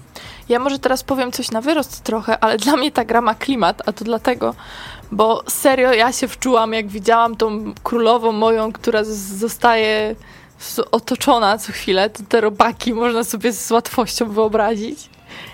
Ja 0.49 0.59
może 0.59 0.79
teraz 0.79 1.03
powiem 1.03 1.31
coś 1.31 1.51
na 1.51 1.61
wyrost 1.61 2.01
trochę, 2.01 2.43
ale 2.43 2.57
dla 2.57 2.77
mnie 2.77 2.91
ta 2.91 3.05
gra 3.05 3.21
ma 3.21 3.35
klimat, 3.35 3.81
a 3.85 3.91
to 3.91 4.05
dlatego, 4.05 4.55
bo 5.11 5.43
serio 5.47 5.93
ja 5.93 6.11
się 6.11 6.27
wczułam, 6.27 6.73
jak 6.73 6.87
widziałam 6.87 7.35
tą 7.35 7.73
królową 7.83 8.31
moją, 8.31 8.71
która 8.71 9.03
zostaje 9.03 10.15
otoczona 10.91 11.57
co 11.57 11.71
chwilę, 11.71 12.09
to 12.09 12.23
te 12.29 12.41
robaki 12.41 12.93
można 12.93 13.23
sobie 13.23 13.53
z 13.53 13.71
łatwością 13.71 14.29
wyobrazić 14.29 15.09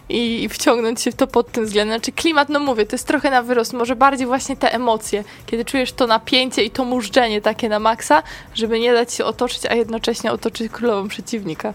i, 0.09 0.43
i 0.43 0.49
wciągnąć 0.49 1.01
się 1.01 1.11
w 1.11 1.15
to 1.15 1.27
pod 1.27 1.51
tym 1.51 1.65
względem. 1.65 1.97
Znaczy 1.99 2.11
klimat, 2.11 2.49
no 2.49 2.59
mówię, 2.59 2.85
to 2.85 2.95
jest 2.95 3.07
trochę 3.07 3.31
na 3.31 3.43
wyrost, 3.43 3.73
może 3.73 3.95
bardziej 3.95 4.27
właśnie 4.27 4.55
te 4.57 4.73
emocje, 4.73 5.23
kiedy 5.45 5.65
czujesz 5.65 5.91
to 5.93 6.07
napięcie 6.07 6.63
i 6.63 6.71
to 6.71 6.85
mużdżenie 6.85 7.41
takie 7.41 7.69
na 7.69 7.79
maksa, 7.79 8.23
żeby 8.55 8.79
nie 8.79 8.93
dać 8.93 9.13
się 9.13 9.25
otoczyć, 9.25 9.65
a 9.65 9.75
jednocześnie 9.75 10.31
otoczyć 10.31 10.71
królową 10.71 11.07
przeciwnika. 11.07 11.73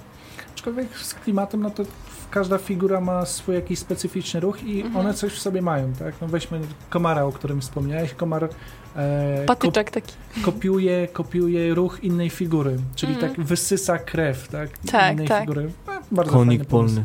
Aczkolwiek 0.54 0.98
z 0.98 1.14
klimatem, 1.14 1.62
no 1.62 1.70
to 1.70 1.82
każda 2.30 2.58
figura 2.58 3.00
ma 3.00 3.26
swój 3.26 3.54
jakiś 3.54 3.78
specyficzny 3.78 4.40
ruch 4.40 4.62
i 4.64 4.80
Mhm. 4.82 4.96
one 5.06 5.14
coś 5.14 5.32
w 5.32 5.38
sobie 5.38 5.62
mają, 5.62 5.92
tak? 5.98 6.14
No 6.20 6.28
weźmy 6.28 6.60
komara, 6.90 7.24
o 7.24 7.32
którym 7.32 7.60
wspomniałeś. 7.60 8.14
Komar 8.14 8.48
e, 8.96 9.44
Patyczek 9.46 9.90
taki. 9.90 10.12
kop- 10.12 10.44
kopiuje, 10.44 11.08
kopiuje 11.12 11.74
ruch 11.74 11.98
innej 12.04 12.30
figury, 12.30 12.76
czyli 12.96 13.12
Mhm. 13.14 13.34
tak 13.34 13.44
wysysa 13.46 13.98
krew, 13.98 14.48
tak? 14.48 14.68
Tak, 14.92 15.12
innej 15.12 15.28
tak. 15.28 15.40
figury. 15.40 15.70
No, 15.86 15.92
bardzo 16.12 16.32
Konik 16.32 16.60
fajny 16.60 16.64
pomysł. 16.64 17.00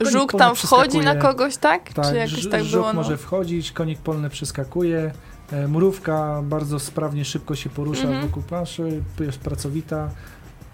Żuk 0.00 0.32
tam 0.32 0.56
wchodzi 0.56 0.98
na 0.98 1.14
kogoś, 1.14 1.56
tak? 1.56 1.92
Tak, 1.92 2.06
Czy 2.08 2.16
jakoś 2.16 2.48
tak 2.50 2.64
żuk 2.64 2.80
było? 2.80 2.92
No? 2.92 2.92
może 3.02 3.16
wchodzić, 3.16 3.72
konik 3.72 3.98
polny 3.98 4.30
przeskakuje. 4.30 5.12
E, 5.52 5.68
Murówka 5.68 6.40
bardzo 6.42 6.78
sprawnie, 6.78 7.24
szybko 7.24 7.54
się 7.56 7.70
porusza 7.70 8.02
Mhm. 8.02 8.26
wokół 8.26 8.42
planszy, 8.42 9.02
jest 9.20 9.38
pracowita, 9.38 10.10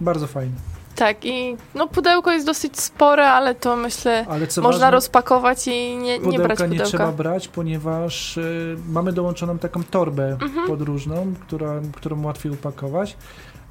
bardzo 0.01 0.27
fajnie. 0.27 0.53
Tak, 0.95 1.25
i 1.25 1.57
no 1.75 1.87
pudełko 1.87 2.31
jest 2.31 2.45
dosyć 2.45 2.79
spore, 2.79 3.29
ale 3.29 3.55
to 3.55 3.75
myślę 3.75 4.25
Ale 4.29 4.39
można 4.39 4.61
ważne, 4.61 4.91
rozpakować 4.91 5.67
i 5.67 5.97
nie, 5.97 6.19
nie 6.19 6.19
pudełka 6.19 6.43
brać 6.47 6.59
nie 6.59 6.65
pudełka. 6.67 6.85
trzeba 6.89 7.11
brać, 7.11 7.47
ponieważ 7.47 8.37
y, 8.37 8.77
mamy 8.89 9.13
dołączoną 9.13 9.57
taką 9.59 9.83
torbę 9.83 10.37
Mhm. 10.41 10.67
podróżną, 10.67 11.33
która, 11.47 11.73
którą 11.95 12.23
łatwiej 12.23 12.51
upakować. 12.51 13.17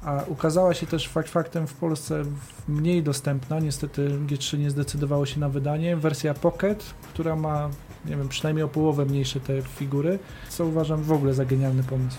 A 0.05 0.23
ukazała 0.27 0.73
się 0.73 0.85
też 0.87 1.07
fakt 1.07 1.29
faktem 1.29 1.67
w 1.67 1.73
Polsce 1.73 2.23
mniej 2.67 3.03
dostępna. 3.03 3.59
Niestety 3.59 4.09
G3 4.27 4.59
nie 4.59 4.69
zdecydowało 4.69 5.25
się 5.25 5.39
na 5.39 5.49
wydanie. 5.49 5.97
Wersja 5.97 6.33
Pocket, 6.33 6.93
która 7.13 7.35
ma, 7.35 7.69
nie 8.05 8.15
wiem, 8.17 8.29
przynajmniej 8.29 8.63
o 8.63 8.67
połowę 8.67 9.05
mniejsze 9.05 9.39
te 9.39 9.61
figury, 9.61 10.19
co 10.49 10.65
uważam 10.65 11.03
w 11.03 11.11
ogóle 11.11 11.33
za 11.33 11.45
genialny 11.45 11.83
pomysł. 11.83 12.17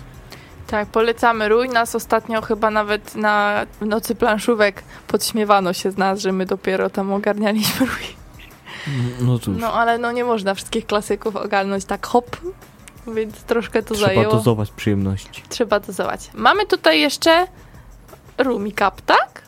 Tak, 0.66 0.89
polecamy 0.89 1.49
Rój. 1.49 1.68
Nas 1.68 1.95
ostatnio 1.95 2.43
chyba 2.43 2.70
nawet 2.70 3.14
na 3.14 3.66
nocy 3.80 4.14
planszówek 4.14 4.82
podśmiewano 5.09 5.72
się 5.72 5.91
z 5.91 5.97
nas, 5.97 6.20
że 6.20 6.32
my 6.32 6.47
dopiero 6.47 6.91
tam 6.91 7.12
ogarnialiśmy 7.12 7.87
Rój. 7.87 8.24
No 9.20 9.39
cóż, 9.39 9.57
No 9.61 9.72
ale 9.72 9.99
no 9.99 10.12
nie 10.12 10.24
można 10.24 10.55
wszystkich 10.55 10.87
klasyków 10.87 11.37
ogarnąć 11.37 11.85
tak 11.85 12.07
hop, 12.07 12.37
więc 13.14 13.43
troszkę 13.43 13.82
to 13.82 13.95
trzeba 13.95 14.07
zajęło. 14.07 14.32
dozować 14.35 14.70
przyjemności. 14.70 15.43
Trzeba 15.49 15.80
dozować. 15.80 16.30
Mamy 16.35 16.66
tutaj 16.66 17.01
jeszcze 17.01 17.47
Rumi 18.39 18.72
Cup, 18.72 19.01
tak? 19.07 19.43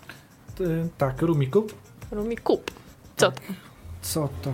Y, 0.61 0.89
tak, 0.99 1.23
Rumikup. 1.23 1.75
Rumi 2.11 2.37
Cup. 2.37 2.71
Co 3.17 3.31
to? 3.31 3.41
Co 4.03 4.29
to? 4.43 4.53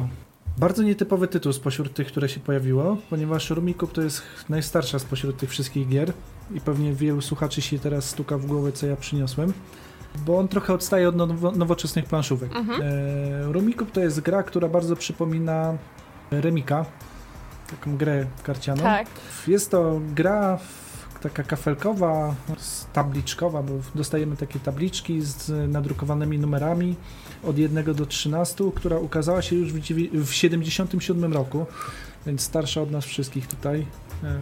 Bardzo 0.59 0.83
nietypowy 0.83 1.29
tytuł 1.29 1.53
spośród 1.53 1.95
tych, 1.95 2.07
które 2.07 2.29
się 2.29 2.41
pojawiło, 2.41 2.97
ponieważ 3.11 3.51
Rumikup 3.51 3.93
to 3.93 4.03
jest 4.03 4.23
najstarsza 4.49 4.99
spośród 4.99 5.37
tych 5.37 5.51
wszystkich 5.51 5.89
gier 5.89 6.13
i 6.55 6.61
pewnie 6.61 6.93
wielu 6.93 7.21
słuchaczy 7.21 7.63
się 7.63 7.79
teraz 7.79 8.05
stuka 8.09 8.39
w 8.39 8.47
głowę, 8.47 8.73
co 8.73 8.87
ja 8.87 8.97
przyniosłem, 8.97 9.53
bo 10.27 10.39
on 10.39 10.49
trochę 10.49 10.75
odstaje 10.75 11.09
od 11.09 11.17
now- 11.17 11.57
nowoczesnych 11.57 12.05
planszówek. 12.05 12.57
Mhm. 12.57 12.83
E, 12.83 13.53
Rumikup 13.53 13.91
to 13.93 14.01
jest 14.01 14.21
gra, 14.21 14.43
która 14.43 14.69
bardzo 14.69 14.97
przypomina 14.97 15.75
Remika, 16.31 16.85
taką 17.71 17.97
grę 17.97 18.27
karcianą. 18.43 18.83
Tak. 18.83 19.07
Jest 19.47 19.71
to 19.71 20.01
gra 20.15 20.57
w- 20.57 20.82
taka 21.23 21.43
kafelkowa, 21.43 22.35
tabliczkowa, 22.93 23.63
bo 23.63 23.73
dostajemy 23.95 24.37
takie 24.37 24.59
tabliczki 24.59 25.21
z 25.21 25.73
nadrukowanymi 25.73 26.39
numerami 26.39 26.97
od 27.43 27.59
1 27.59 27.95
do 27.95 28.07
13, 28.07 28.65
która 28.75 28.99
ukazała 28.99 29.43
się 29.43 29.57
już 29.57 29.73
w, 29.73 29.81
dziewię- 29.81 30.25
w 30.25 30.33
77 30.33 31.33
roku, 31.33 31.67
więc 32.27 32.41
starsza 32.41 32.81
od 32.83 32.91
nas 32.91 33.05
wszystkich 33.05 33.47
tutaj. 33.47 33.87
E, 34.25 34.39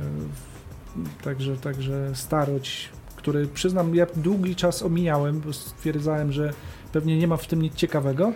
Także, 1.25 1.57
także 1.57 2.11
starość, 2.15 2.89
który 3.17 3.47
przyznam, 3.47 3.95
ja 3.95 4.07
długi 4.17 4.57
czas 4.57 4.83
omijałem, 4.83 5.41
bo 5.41 5.53
stwierdzałem, 5.53 6.33
że 6.33 6.53
pewnie 6.93 7.19
nie 7.19 7.29
ma 7.29 7.37
w 7.37 7.47
tym 7.47 7.63
nic 7.63 7.75
ciekawego. 7.75 8.33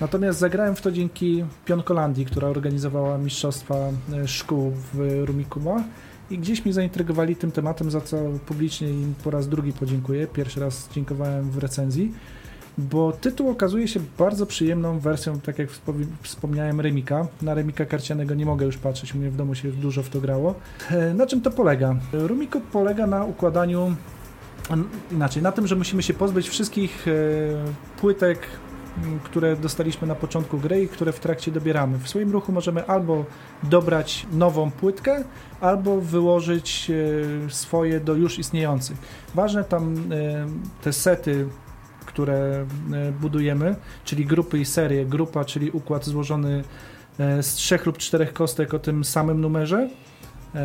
Natomiast 0.00 0.38
zagrałem 0.38 0.76
w 0.76 0.80
to 0.80 0.92
dzięki 0.92 1.44
Pionkolandii, 1.64 2.26
która 2.26 2.48
organizowała 2.48 3.18
mistrzostwa 3.18 3.74
e, 4.12 4.28
szkół 4.28 4.72
w 4.94 5.22
Rumikuba 5.24 5.84
i 6.30 6.38
gdzieś 6.38 6.64
mnie 6.64 6.74
zaintrygowali 6.74 7.36
tym 7.36 7.52
tematem, 7.52 7.90
za 7.90 8.00
co 8.00 8.16
publicznie 8.46 8.88
im 8.88 9.14
po 9.24 9.30
raz 9.30 9.48
drugi 9.48 9.72
podziękuję. 9.72 10.26
Pierwszy 10.26 10.60
raz 10.60 10.88
dziękowałem 10.92 11.50
w 11.50 11.58
recenzji, 11.58 12.12
bo 12.78 13.12
tytuł 13.12 13.50
okazuje 13.50 13.88
się 13.88 14.00
bardzo 14.18 14.46
przyjemną 14.46 14.98
wersją, 14.98 15.40
tak 15.40 15.58
jak 15.58 15.68
wspomniałem, 16.22 16.80
Remika. 16.80 17.26
Na 17.42 17.54
Remika 17.54 17.84
karcianego 17.84 18.34
nie 18.34 18.46
mogę 18.46 18.66
już 18.66 18.76
patrzeć, 18.76 19.14
u 19.14 19.18
mnie 19.18 19.30
w 19.30 19.36
domu 19.36 19.54
się 19.54 19.68
dużo 19.72 20.02
w 20.02 20.08
to 20.08 20.20
grało. 20.20 20.54
E, 20.90 21.14
Na 21.14 21.26
czym 21.26 21.40
to 21.40 21.50
polega? 21.50 21.96
Rumiku 22.12 22.60
polega 22.72 23.06
na 23.06 23.24
układaniu 23.24 23.96
An- 24.70 24.84
Inaczej, 25.12 25.42
na 25.42 25.52
tym, 25.52 25.66
że 25.66 25.76
musimy 25.76 26.02
się 26.02 26.14
pozbyć 26.14 26.48
wszystkich 26.48 27.08
e, 27.08 27.12
płytek, 28.00 28.38
które 29.24 29.56
dostaliśmy 29.56 30.08
na 30.08 30.14
początku 30.14 30.58
gry 30.58 30.82
i 30.82 30.88
które 30.88 31.12
w 31.12 31.20
trakcie 31.20 31.52
dobieramy. 31.52 31.98
W 31.98 32.08
swoim 32.08 32.32
ruchu 32.32 32.52
możemy 32.52 32.86
albo 32.86 33.24
dobrać 33.62 34.26
nową 34.32 34.70
płytkę, 34.70 35.24
albo 35.60 36.00
wyłożyć 36.00 36.90
e, 36.90 37.50
swoje 37.50 38.00
do 38.00 38.14
już 38.14 38.38
istniejących. 38.38 38.96
Ważne 39.34 39.64
tam 39.64 40.12
e, 40.12 40.46
te 40.82 40.92
sety, 40.92 41.48
które 42.06 42.66
e, 42.92 43.12
budujemy, 43.20 43.76
czyli 44.04 44.26
grupy 44.26 44.58
i 44.58 44.64
serie. 44.64 45.06
Grupa, 45.06 45.44
czyli 45.44 45.70
układ 45.70 46.04
złożony 46.04 46.64
z 47.18 47.54
trzech 47.54 47.86
lub 47.86 47.98
czterech 47.98 48.32
kostek 48.32 48.74
o 48.74 48.78
tym 48.78 49.04
samym 49.04 49.40
numerze 49.40 49.88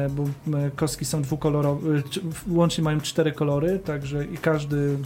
bo 0.09 0.23
e, 0.57 0.71
kostki 0.75 1.05
są 1.05 1.21
dwukolorowe, 1.21 1.97
e, 1.97 2.01
łącznie 2.49 2.83
mają 2.83 3.01
cztery 3.01 3.31
kolory, 3.31 3.79
także 3.79 4.25
i 4.25 4.37
każdy, 4.37 4.97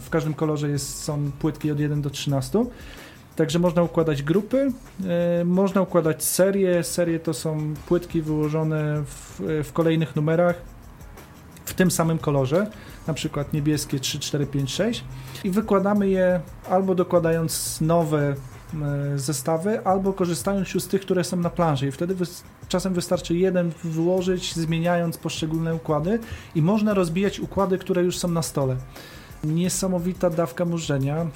w 0.00 0.10
każdym 0.10 0.34
kolorze 0.34 0.70
jest, 0.70 1.02
są 1.02 1.30
płytki 1.38 1.70
od 1.70 1.80
1 1.80 2.02
do 2.02 2.10
13. 2.10 2.64
Także 3.36 3.58
można 3.58 3.82
układać 3.82 4.22
grupy, 4.22 4.72
e, 5.40 5.44
można 5.44 5.80
układać 5.80 6.24
serie. 6.24 6.84
Serie 6.84 7.20
to 7.20 7.34
są 7.34 7.74
płytki 7.86 8.22
wyłożone 8.22 9.02
w, 9.06 9.40
w 9.64 9.72
kolejnych 9.72 10.16
numerach 10.16 10.72
w 11.64 11.74
tym 11.74 11.90
samym 11.90 12.18
kolorze, 12.18 12.66
na 13.06 13.14
przykład 13.14 13.52
niebieskie 13.52 14.00
3, 14.00 14.18
4, 14.18 14.46
5, 14.46 14.74
6 14.74 15.04
i 15.44 15.50
wykładamy 15.50 16.08
je 16.08 16.40
albo 16.70 16.94
dokładając 16.94 17.80
nowe 17.80 18.28
e, 18.28 18.34
zestawy, 19.16 19.86
albo 19.86 20.12
korzystając 20.12 20.74
już 20.74 20.82
z 20.82 20.88
tych, 20.88 21.00
które 21.02 21.24
są 21.24 21.36
na 21.36 21.50
planszy 21.50 21.86
i 21.86 21.92
wtedy 21.92 22.14
wys- 22.14 22.42
czasem 22.68 22.94
wystarczy 22.94 23.34
jeden 23.34 23.72
wyłożyć, 23.84 24.54
zmieniając 24.54 25.16
poszczególne 25.18 25.74
układy 25.74 26.18
i 26.54 26.62
można 26.62 26.94
rozbijać 26.94 27.40
układy, 27.40 27.78
które 27.78 28.02
już 28.02 28.18
są 28.18 28.28
na 28.28 28.42
stole. 28.42 28.76
Niesamowita 29.44 30.30
dawka 30.30 30.64
mużdżenia, 30.64 31.26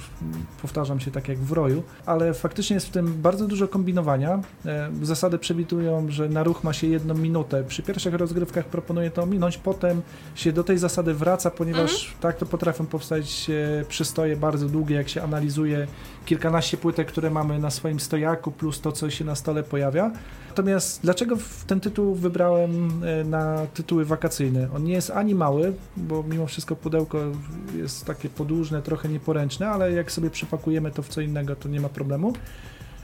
powtarzam 0.62 1.00
się 1.00 1.10
tak 1.10 1.28
jak 1.28 1.38
w 1.38 1.52
roju, 1.52 1.82
ale 2.06 2.34
faktycznie 2.34 2.74
jest 2.74 2.86
w 2.86 2.90
tym 2.90 3.22
bardzo 3.22 3.46
dużo 3.46 3.68
kombinowania. 3.68 4.40
E, 4.66 4.90
Zasady 5.02 5.38
przewidują, 5.38 6.10
że 6.10 6.28
na 6.28 6.42
ruch 6.42 6.64
ma 6.64 6.72
się 6.72 6.86
jedną 6.86 7.14
minutę. 7.14 7.64
Przy 7.64 7.82
pierwszych 7.82 8.14
rozgrywkach 8.14 8.64
proponuję 8.64 9.10
to 9.10 9.22
ominąć, 9.22 9.58
potem 9.58 10.02
się 10.34 10.52
do 10.52 10.64
tej 10.64 10.78
zasady 10.78 11.14
wraca, 11.14 11.50
ponieważ 11.50 12.14
tak 12.20 12.36
to 12.36 12.46
potrafią 12.46 12.86
powstać 12.86 13.50
e, 13.50 13.84
przystoje 13.84 14.36
bardzo 14.36 14.68
długie, 14.68 14.96
jak 14.96 15.08
się 15.08 15.22
analizuje 15.22 15.86
kilkanaście 16.26 16.76
płytek, 16.76 17.08
które 17.08 17.30
mamy 17.30 17.58
na 17.58 17.70
swoim 17.70 18.00
stojaku, 18.00 18.50
plus 18.50 18.80
to, 18.80 18.92
co 18.92 19.10
się 19.10 19.24
na 19.24 19.34
stole 19.34 19.62
pojawia. 19.62 20.10
Natomiast 20.56 21.02
dlaczego 21.02 21.36
ten 21.66 21.80
tytuł 21.80 22.14
wybrałem 22.14 23.02
e, 23.04 23.24
na 23.24 23.66
tytuły 23.74 24.04
wakacyjne? 24.04 24.68
On 24.76 24.84
nie 24.84 24.92
jest 24.92 25.10
ani 25.10 25.34
mały, 25.34 25.72
bo 25.96 26.22
mimo 26.22 26.46
wszystko 26.46 26.76
pudełko 26.76 27.18
jest 27.76 28.04
takie 28.04 28.28
podłużne, 28.28 28.82
trochę 28.82 29.08
nieporęczne, 29.08 29.68
ale 29.68 29.92
jak 29.92 30.12
sobie 30.12 30.30
przypakujemy 30.30 30.90
to 30.90 31.02
w 31.02 31.08
co 31.08 31.20
innego, 31.20 31.56
to 31.56 31.68
nie 31.68 31.80
ma 31.80 31.88
problemu. 31.88 32.32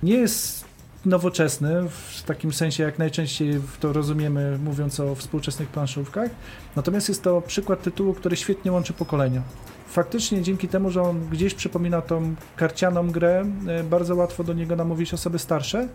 Nie 0.02 0.14
jest 0.14 0.64
nowoczesny 1.06 1.88
w 1.88 2.22
takim 2.22 2.52
sensie, 2.52 2.82
jak 2.82 2.98
najczęściej 2.98 3.60
to 3.80 3.92
rozumiemy, 3.92 4.58
mówiąc 4.64 5.00
o 5.00 5.14
współczesnych 5.14 5.68
planszówkach. 5.68 6.30
Natomiast 6.76 7.08
jest 7.08 7.22
to 7.22 7.40
przykład 7.40 7.82
tytułu, 7.82 8.14
który 8.14 8.36
świetnie 8.36 8.72
łączy 8.72 8.92
pokolenia. 8.92 9.42
Faktycznie 9.88 10.42
dzięki 10.42 10.68
temu, 10.68 10.90
że 10.90 11.02
on 11.02 11.28
gdzieś 11.28 11.54
przypomina 11.54 12.02
tą 12.02 12.34
karcianą 12.56 13.10
grę, 13.10 13.44
e, 13.68 13.84
bardzo 13.84 14.14
łatwo 14.14 14.44
do 14.44 14.52
niego 14.52 14.76
namówić 14.76 15.14
osoby 15.14 15.38
starsze. 15.38 15.88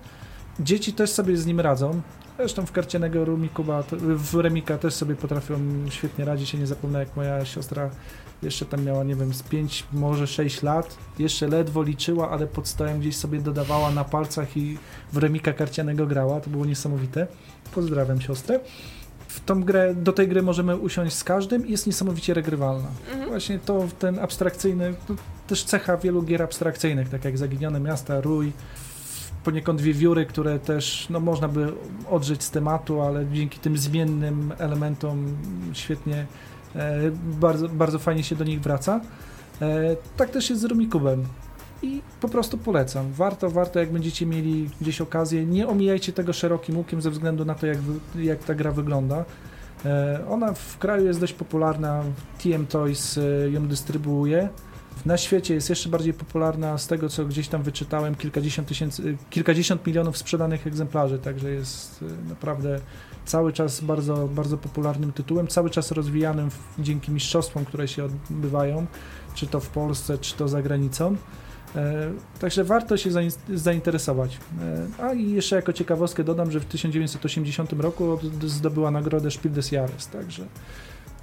Dzieci 0.60 0.94
też 0.94 1.10
sobie 1.10 1.38
z 1.38 1.46
nim 1.46 1.60
radzą. 1.60 2.02
Zresztą 2.38 2.66
w 2.66 2.72
karcianego 2.72 3.26
Rumikuba, 3.26 3.84
w 4.02 4.36
Remika 4.36 4.78
też 4.78 4.94
sobie 4.94 5.16
potrafią 5.16 5.56
świetnie 5.90 6.26
radzić. 6.26 6.54
Ja 6.54 6.60
nie 6.60 6.68
zapomnę, 6.68 7.00
jak 7.00 7.16
moja 7.16 7.46
siostra 7.46 7.90
jeszcze 8.42 8.66
tam 8.66 8.84
miała, 8.84 9.04
nie 9.04 9.16
wiem, 9.16 9.34
z 9.34 9.44
5, 9.44 9.86
może 9.94 10.28
6 10.28 10.64
lat. 10.64 10.98
Jeszcze 11.20 11.48
ledwo 11.48 11.84
liczyła, 11.84 12.30
ale 12.30 12.48
pod 12.48 12.68
stołem 12.68 13.00
gdzieś 13.00 13.16
sobie 13.16 13.42
dodawała 13.42 13.92
na 13.92 14.04
palcach 14.04 14.58
i 14.58 14.78
w 15.14 15.18
Remika 15.18 15.54
karcianego 15.54 16.08
grała. 16.08 16.42
To 16.42 16.50
było 16.50 16.66
niesamowite. 16.66 17.28
Pozdrawiam 17.76 18.22
siostrę. 18.22 18.60
W 19.28 19.40
tą 19.40 19.64
grę, 19.64 19.96
do 19.96 20.14
tej 20.14 20.28
gry 20.28 20.42
możemy 20.42 20.78
usiąść 20.78 21.16
z 21.16 21.24
każdym 21.24 21.68
i 21.68 21.72
jest 21.72 21.88
niesamowicie 21.88 22.34
regrywalna. 22.34 22.88
Mhm. 23.12 23.30
Właśnie 23.30 23.60
to, 23.60 23.88
ten 24.00 24.20
abstrakcyjny, 24.20 24.94
to 25.08 25.14
też 25.48 25.64
cecha 25.64 25.98
wielu 25.98 26.24
gier 26.24 26.44
abstrakcyjnych, 26.44 27.10
tak 27.10 27.26
jak 27.26 27.38
Zaginione 27.38 27.80
Miasta, 27.80 28.22
Rój, 28.22 28.52
poniekąd 29.44 29.82
wiewióry, 29.82 30.26
które 30.26 30.60
też 30.60 31.08
no, 31.10 31.20
można 31.20 31.48
by 31.48 31.74
odżyć 32.10 32.44
z 32.44 32.52
tematu, 32.52 33.02
ale 33.02 33.26
dzięki 33.34 33.60
tym 33.60 33.78
zmiennym 33.78 34.54
elementom 34.58 35.38
świetnie, 35.74 36.26
e, 36.76 37.12
bardzo, 37.40 37.70
bardzo 37.70 38.00
fajnie 38.00 38.24
się 38.24 38.36
do 38.36 38.44
nich 38.44 38.62
wraca. 38.62 39.02
E, 39.62 39.96
tak 40.18 40.30
też 40.30 40.50
jest 40.50 40.62
z 40.62 40.66
Rumikubem. 40.66 41.24
I 41.82 42.02
po 42.22 42.30
prostu 42.30 42.58
polecam. 42.58 43.14
Warto, 43.14 43.50
warto, 43.50 43.80
jak 43.80 43.92
będziecie 43.92 44.26
mieli 44.26 44.70
gdzieś 44.82 45.02
okazję, 45.02 45.46
nie 45.46 45.68
omijajcie 45.68 46.14
tego 46.14 46.34
szerokim 46.34 46.78
łukiem 46.78 47.02
ze 47.02 47.12
względu 47.12 47.46
na 47.46 47.56
to, 47.56 47.68
jak, 47.68 47.78
jak 48.16 48.44
ta 48.44 48.56
gra 48.56 48.72
wygląda. 48.72 49.26
E, 49.86 50.24
Ona 50.30 50.54
w 50.54 50.78
kraju 50.78 51.06
jest 51.06 51.20
dość 51.20 51.34
popularna, 51.34 52.04
TM 52.44 52.68
Toys 52.68 53.18
e, 53.18 53.50
ją 53.50 53.68
dystrybuuje. 53.68 54.50
Na 55.06 55.18
świecie 55.18 55.54
jest 55.54 55.70
jeszcze 55.70 55.90
bardziej 55.90 56.14
popularna, 56.14 56.78
z 56.78 56.88
tego 56.88 57.10
co 57.10 57.26
gdzieś 57.26 57.48
tam 57.48 57.64
wyczytałem, 57.64 58.16
kilkadziesiąt 58.16 58.68
tysięcy, 58.68 59.18
kilkadziesiąt 59.30 59.88
milionów 59.88 60.18
sprzedanych 60.18 60.68
egzemplarzy, 60.68 61.20
także 61.20 61.50
jest 61.52 62.02
y, 62.02 62.06
naprawdę 62.30 62.80
cały 63.26 63.54
czas 63.54 63.82
bardzo, 63.82 64.28
bardzo 64.28 64.58
popularnym 64.58 65.12
tytułem, 65.14 65.48
cały 65.48 65.70
czas 65.70 65.92
rozwijanym 65.92 66.50
dzięki 66.80 67.12
mistrzostwom, 67.12 67.66
które 67.66 67.88
się 67.88 68.04
odbywają, 68.04 68.86
czy 69.36 69.48
to 69.48 69.60
w 69.60 69.70
Polsce, 69.70 70.18
czy 70.18 70.36
to 70.36 70.48
za 70.48 70.62
granicą. 70.62 71.16
E, 71.76 72.12
Także 72.40 72.64
warto 72.64 72.98
się 72.98 73.10
zain- 73.12 73.32
zainteresować. 73.56 74.38
E, 75.00 75.04
A 75.04 75.14
i 75.14 75.32
jeszcze 75.32 75.56
jako 75.56 75.74
ciekawostkę 75.74 76.24
dodam, 76.24 76.52
że 76.52 76.60
w 76.60 76.66
1980 76.66 77.74
roku 77.74 78.20
zdobyła 78.46 78.92
nagrodę 78.92 79.32
Spiel 79.32 79.52
des 79.54 79.72
Jahres, 79.72 80.08
także 80.08 80.46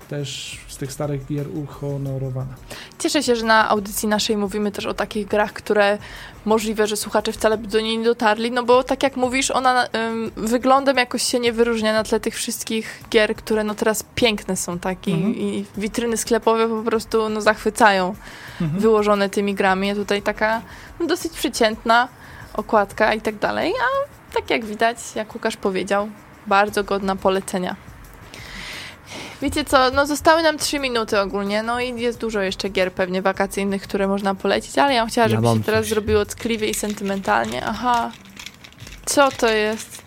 też 0.08 0.58
z 0.68 0.76
tych 0.76 0.92
starych 0.92 1.26
gier 1.26 1.46
uhonorowana. 1.54 2.54
Cieszę 2.98 3.22
się, 3.22 3.36
że 3.36 3.44
na 3.46 3.68
audycji 3.68 4.08
naszej 4.08 4.36
mówimy 4.36 4.72
też 4.72 4.86
o 4.86 4.94
takich 4.94 5.26
grach, 5.26 5.52
które 5.52 5.98
możliwe, 6.44 6.86
że 6.86 6.96
słuchacze 6.96 7.32
wcale 7.32 7.58
by 7.58 7.66
do 7.68 7.80
niej 7.80 7.98
nie 7.98 8.04
dotarli, 8.04 8.50
no 8.50 8.62
bo 8.64 8.82
tak 8.84 9.02
jak 9.02 9.16
mówisz, 9.16 9.50
ona 9.50 9.84
ym, 9.86 10.30
wyglądem 10.36 10.96
jakoś 10.96 11.22
się 11.22 11.40
nie 11.40 11.52
wyróżnia 11.52 11.92
na 11.92 12.04
tle 12.04 12.20
tych 12.20 12.34
wszystkich 12.34 13.00
gier, 13.10 13.36
które 13.36 13.64
no 13.64 13.74
teraz 13.74 14.04
piękne 14.14 14.56
są 14.56 14.78
takie 14.78 15.12
Mhm. 15.12 15.34
i 15.36 15.64
witryny 15.76 16.16
sklepowe 16.16 16.68
po 16.68 16.82
prostu 16.82 17.28
no 17.28 17.40
zachwycają, 17.40 18.14
Mhm. 18.60 18.80
wyłożone 18.80 19.28
tymi 19.30 19.54
grami. 19.54 19.90
A 19.90 19.94
tutaj 19.94 20.22
taka 20.22 20.62
no, 21.00 21.06
dosyć 21.06 21.32
przeciętna 21.32 22.08
okładka 22.54 23.14
i 23.14 23.20
tak 23.20 23.38
dalej, 23.38 23.72
a 23.72 24.34
tak 24.34 24.50
jak 24.50 24.64
widać, 24.64 24.96
jak 25.14 25.34
Łukasz 25.34 25.56
powiedział, 25.56 26.08
bardzo 26.46 26.84
godna 26.84 27.16
polecenia. 27.16 27.76
Wiecie 29.42 29.64
co, 29.64 29.90
no 29.90 30.06
zostały 30.06 30.42
nam 30.42 30.58
trzy 30.58 30.78
minuty 30.78 31.20
ogólnie, 31.20 31.62
no 31.62 31.80
i 31.80 32.00
jest 32.00 32.20
dużo 32.20 32.40
jeszcze 32.40 32.68
gier 32.68 32.92
pewnie 32.92 33.22
wakacyjnych, 33.22 33.82
które 33.82 34.08
można 34.08 34.34
polecić, 34.34 34.78
ale 34.78 34.94
ja 34.94 35.02
bym 35.02 35.10
chciała, 35.10 35.24
Ja 35.24 35.30
żeby 35.30 35.42
mam 35.42 35.58
się 35.58 35.64
teraz 35.64 35.80
coś. 35.80 35.88
zrobiło 35.88 36.24
tkliwie 36.26 36.68
i 36.70 36.74
sentymentalnie. 36.74 37.66
Aha, 37.66 38.10
co 39.06 39.28
to 39.30 39.48
jest? 39.48 40.02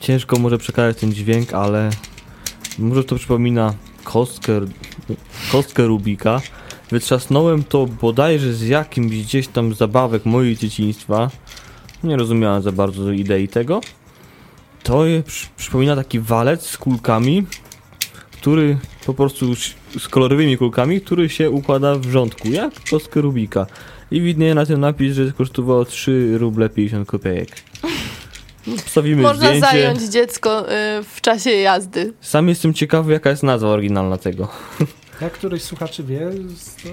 Ciężko 0.00 0.38
może 0.38 0.58
przekazać 0.58 0.96
ten 0.98 1.12
dźwięk, 1.12 1.52
ale 1.52 1.90
może 2.78 3.04
to 3.04 3.16
przypomina 3.16 3.74
kostkę, 4.04 4.60
kostkę 5.52 5.86
Rubika. 5.86 6.40
Wytrzasnąłem 6.90 7.64
to 7.64 7.86
bodajże 7.86 8.52
z 8.52 8.62
jakimś 8.68 9.22
gdzieś 9.22 9.48
tam 9.48 9.74
zabawek 9.74 10.24
mojej 10.24 10.56
dzieciństwa. 10.56 11.30
Nie 12.04 12.16
rozumiałem 12.16 12.62
za 12.62 12.72
bardzo 12.72 13.10
idei 13.12 13.48
tego. 13.48 13.80
To 14.82 15.06
je, 15.06 15.22
przy, 15.22 15.46
przypomina 15.56 15.96
taki 15.96 16.20
walec 16.20 16.66
z 16.66 16.78
kulkami, 16.78 17.46
który 18.40 18.78
po 19.06 19.14
prostu 19.14 19.54
z 19.98 20.08
kolorowymi 20.10 20.58
kulkami, 20.58 21.00
który 21.00 21.28
się 21.28 21.50
układa 21.50 21.94
w 21.94 22.04
rządku, 22.04 22.48
jak 22.48 22.72
kostkę 22.90 23.20
Rubika. 23.20 23.66
I 24.10 24.20
widnieje 24.20 24.54
na 24.54 24.66
tym 24.66 24.80
napis, 24.80 25.14
że 25.14 25.32
kosztowało 25.32 25.84
3 25.84 26.38
ruble 26.38 26.68
50 26.68 27.08
kopiejek. 27.08 27.48
Wstawimy 28.84 29.22
Można 29.22 29.46
zdjęcie. 29.46 29.66
zająć 29.66 30.02
dziecko 30.02 30.72
y, 30.72 31.02
w 31.02 31.20
czasie 31.20 31.50
jazdy. 31.50 32.12
Sam 32.20 32.48
jestem 32.48 32.74
ciekawy, 32.74 33.12
jaka 33.12 33.30
jest 33.30 33.42
nazwa 33.42 33.68
oryginalna 33.68 34.18
tego. 34.18 34.48
Jak 35.20 35.32
któryś 35.32 35.62
z 35.62 35.66
słuchaczy 35.66 36.04
wie, 36.04 36.30
to 36.82 36.88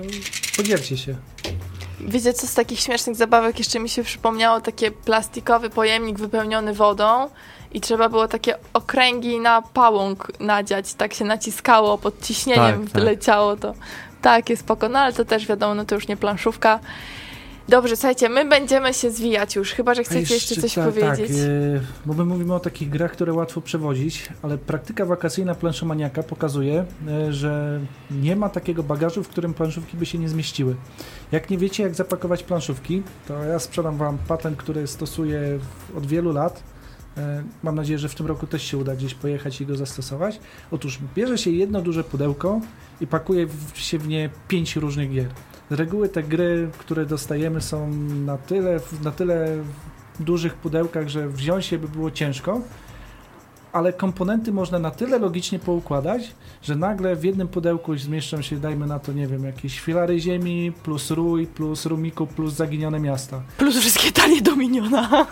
podzielcie 0.58 0.98
się. 0.98 1.16
Wiecie, 2.00 2.34
co 2.34 2.48
z 2.48 2.54
takich 2.54 2.80
śmiesznych 2.80 3.16
zabawek 3.16 3.60
jeszcze 3.60 3.80
mi 3.80 3.90
się 3.90 4.04
przypomniało? 4.04 4.62
Takie 4.62 4.92
plastikowy 4.92 5.70
pojemnik 5.70 6.20
wypełniony 6.20 6.74
wodą 6.74 7.30
i 7.76 7.82
trzeba 7.82 8.10
było 8.10 8.28
takie 8.28 8.56
okręgi 8.74 9.40
na 9.40 9.62
pałąk 9.62 10.32
nadziać. 10.40 10.94
Tak 10.94 11.14
się 11.14 11.26
naciskało, 11.26 11.98
pod 11.98 12.22
ciśnieniem 12.22 12.84
Tak, 12.84 12.94
tak. 12.94 13.04
leciało 13.04 13.58
to. 13.58 13.74
Takie 14.22 14.58
spoko, 14.58 14.90
no 14.90 15.00
ale 15.00 15.14
to 15.14 15.26
też 15.26 15.48
wiadomo, 15.48 15.76
no 15.76 15.86
to 15.86 15.96
już 15.96 16.08
nie 16.08 16.18
planszówka. 16.18 16.80
Dobrze, 17.70 17.96
słuchajcie, 17.96 18.30
my 18.30 18.46
będziemy 18.46 18.94
się 18.94 19.12
zwijać 19.12 19.56
już, 19.56 19.72
chyba 19.72 19.94
że 19.94 20.04
chcecie 20.04 20.34
jeszcze 20.34 20.56
coś 20.62 20.74
tak, 20.74 20.86
powiedzieć. 20.86 21.28
Tak, 21.30 21.84
bo 22.06 22.14
my 22.14 22.26
mówimy 22.26 22.54
o 22.54 22.60
takich 22.60 22.90
grach, 22.90 23.12
które 23.12 23.34
łatwo 23.34 23.62
przewozić, 23.62 24.30
ale 24.42 24.58
praktyka 24.58 25.06
wakacyjna 25.06 25.56
planszomaniaka 25.56 26.24
pokazuje, 26.24 26.86
e, 27.08 27.34
że 27.34 27.80
nie 28.12 28.36
ma 28.36 28.50
takiego 28.50 28.84
bagażu, 28.84 29.24
w 29.24 29.28
którym 29.28 29.54
planszówki 29.54 29.98
by 29.98 30.06
się 30.06 30.18
nie 30.18 30.30
zmieściły. 30.30 30.76
Jak 31.32 31.50
nie 31.50 31.58
wiecie, 31.58 31.84
jak 31.84 31.96
zapakować 31.96 32.44
planszówki, 32.44 33.04
to 33.28 33.44
ja 33.44 33.60
sprzedam 33.60 33.98
Wam 33.98 34.18
patent, 34.28 34.58
który 34.58 34.88
stosuję 34.88 35.60
od 35.98 36.06
wielu 36.06 36.34
lat. 36.34 36.64
E, 37.18 37.44
Mam 37.64 37.76
nadzieję, 37.76 38.00
że 38.00 38.10
w 38.10 38.16
tym 38.16 38.26
roku 38.26 38.48
też 38.48 38.64
się 38.64 38.78
uda 38.78 38.96
gdzieś 38.96 39.14
pojechać 39.14 39.62
i 39.62 39.66
go 39.66 39.76
zastosować. 39.76 40.40
Otóż 40.72 41.00
bierze 41.16 41.38
się 41.38 41.52
jedno 41.52 41.82
duże 41.82 42.04
pudełko 42.04 42.62
i 43.02 43.08
pakuje 43.08 43.48
się 43.74 44.00
w 44.00 44.08
nie 44.08 44.30
pięć 44.48 44.76
różnych 44.76 45.12
gier. 45.12 45.28
Z 45.72 45.74
reguły 45.74 46.10
te 46.10 46.24
gry, 46.24 46.70
które 46.78 47.06
dostajemy 47.06 47.62
są 47.62 47.92
na 48.26 48.38
tyle, 48.38 48.80
na 49.04 49.12
tyle 49.12 49.58
dużych 50.20 50.54
pudełkach, 50.54 51.10
że 51.10 51.30
wziąć 51.30 51.72
je 51.72 51.80
by 51.80 51.88
było 51.88 52.12
ciężko, 52.12 52.62
ale 53.76 53.94
komponenty 53.94 54.52
można 54.52 54.80
na 54.80 54.92
tyle 54.92 55.20
logicznie 55.20 55.60
poukładać, 55.60 56.32
że 56.62 56.76
nagle 56.76 57.16
w 57.16 57.24
jednym 57.24 57.48
pudełku 57.48 57.98
zmieszczą 57.98 58.42
się, 58.42 58.56
dajmy 58.56 58.88
na 58.88 59.00
to, 59.00 59.14
nie 59.14 59.28
wiem, 59.28 59.44
jakieś 59.44 59.80
filary 59.80 60.20
ziemi, 60.20 60.72
plus 60.84 61.12
rój, 61.12 61.48
plus 61.48 61.86
rumiku, 61.86 62.28
plus 62.28 62.54
zaginione 62.54 63.00
miasta. 63.00 63.42
Plus 63.58 63.78
wszystkie 63.78 64.12
talie 64.12 64.42
Dominiona. 64.42 65.10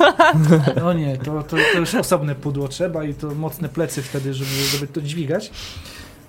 No 0.76 0.94
nie, 0.94 1.18
to, 1.18 1.44
to, 1.44 1.58
to 1.74 1.80
już 1.80 1.96
osobne 1.96 2.36
pudło 2.36 2.68
trzeba 2.68 3.04
i 3.04 3.14
to 3.14 3.36
mocne 3.36 3.70
plecy 3.70 4.02
wtedy, 4.02 4.34
żeby, 4.34 4.52
żeby 4.52 4.88
to 4.88 5.02
dźwigać. 5.02 5.52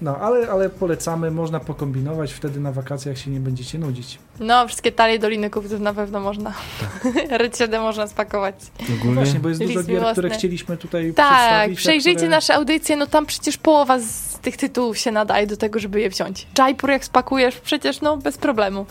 No, 0.04 0.16
ale, 0.16 0.48
ale 0.50 0.70
polecamy, 0.70 1.30
można 1.30 1.60
pokombinować, 1.60 2.32
wtedy 2.32 2.60
na 2.60 2.72
wakacjach 2.72 3.18
się 3.18 3.30
nie 3.30 3.40
będziecie 3.40 3.78
nudzić. 3.78 4.18
No, 4.40 4.66
wszystkie 4.68 4.92
talie 4.92 5.18
Doliny 5.18 5.50
Kupców 5.50 5.80
na 5.80 5.94
pewno 5.94 6.20
można. 6.20 6.52
Tak. 6.80 7.14
Rycerze 7.40 7.80
można 7.80 8.06
spakować. 8.06 8.54
Ogólnie 9.00 9.14
Właśnie, 9.14 9.40
bo 9.40 9.48
jest 9.48 9.60
List 9.60 9.72
dużo 9.72 9.84
gier, 9.86 10.02
które 10.12 10.28
miłosny. 10.28 10.30
chcieliśmy 10.30 10.76
tutaj 10.76 11.14
Tak, 11.14 11.26
przedstawić. 11.28 11.78
a 11.78 11.80
przejrzyjcie 11.80 12.16
które... 12.16 12.30
nasze 12.30 12.54
audycje, 12.54 12.96
no 12.96 13.06
tam 13.06 13.26
przecież 13.26 13.56
połowa 13.56 13.98
z 13.98 14.38
tych 14.42 14.56
tytułów 14.56 14.98
się 14.98 15.12
nadaje 15.12 15.46
do 15.46 15.56
tego, 15.56 15.78
żeby 15.78 16.00
je 16.00 16.10
wziąć. 16.10 16.46
Jaipur 16.58 16.90
jak 16.90 17.04
spakujesz, 17.04 17.56
przecież 17.60 18.00
no 18.00 18.16
bez 18.16 18.38
problemu. 18.38 18.86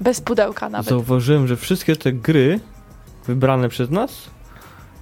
Bez 0.00 0.20
pudełka 0.20 0.68
nawet. 0.68 0.88
zauważyłem, 0.88 1.46
że 1.46 1.56
wszystkie 1.56 1.96
te 1.96 2.12
gry 2.12 2.60
wybrane 3.26 3.68
przez 3.68 3.90
nas 3.90 4.12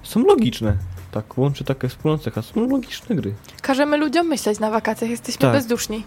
są 0.03 0.23
logiczne. 0.23 0.77
Tak, 1.11 1.37
łączy 1.37 1.63
takie 1.63 1.87
wspólną 1.87 2.17
cechę. 2.17 2.41
Są 2.43 2.67
logiczne 2.69 3.15
gry. 3.15 3.33
Każemy 3.61 3.97
ludziom 3.97 4.27
myśleć 4.27 4.59
na 4.59 4.69
wakacjach, 4.71 5.09
jesteśmy 5.09 5.41
Tak. 5.41 5.51
bezduszni. 5.53 6.03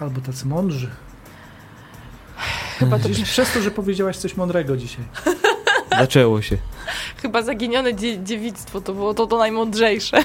Albo 0.00 0.20
tacy 0.20 0.46
mądrzy. 0.46 0.90
Chyba 2.78 2.98
to 2.98 3.08
Gdzieś 3.08 3.30
przez 3.30 3.52
to, 3.52 3.60
że 3.60 3.70
powiedziałaś 3.70 4.16
coś 4.16 4.36
mądrego 4.36 4.76
dzisiaj. 4.76 5.04
Zaczęło 5.98 6.42
się. 6.42 6.56
Chyba 7.22 7.42
zaginione 7.42 7.94
dzie 7.94 8.24
dziewictwo 8.24 8.80
to 8.80 8.94
było 8.94 9.14
to, 9.14 9.26
to 9.26 9.38
najmądrzejsze. 9.38 10.24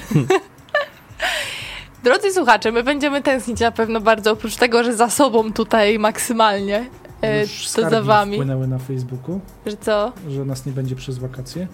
Drodzy 2.04 2.32
słuchacze, 2.32 2.72
my 2.72 2.82
będziemy 2.82 3.22
tęsknić 3.22 3.60
na 3.60 3.70
pewno 3.72 4.00
bardzo, 4.00 4.32
oprócz 4.32 4.56
tego, 4.56 4.84
że 4.84 4.94
za 4.96 5.10
sobą 5.10 5.52
tutaj 5.52 5.98
maksymalnie, 5.98 6.86
e, 7.22 7.40
Już 7.40 7.68
to 7.70 7.90
za 7.90 8.02
wami. 8.02 8.32
wpłynęły 8.36 8.66
na 8.66 8.78
Facebooku, 8.78 9.40
Że 9.66 9.76
co? 9.76 10.12
że 10.28 10.44
nas 10.44 10.66
nie 10.66 10.72
będzie 10.72 10.96
przez 10.96 11.18
wakacje. 11.18 11.66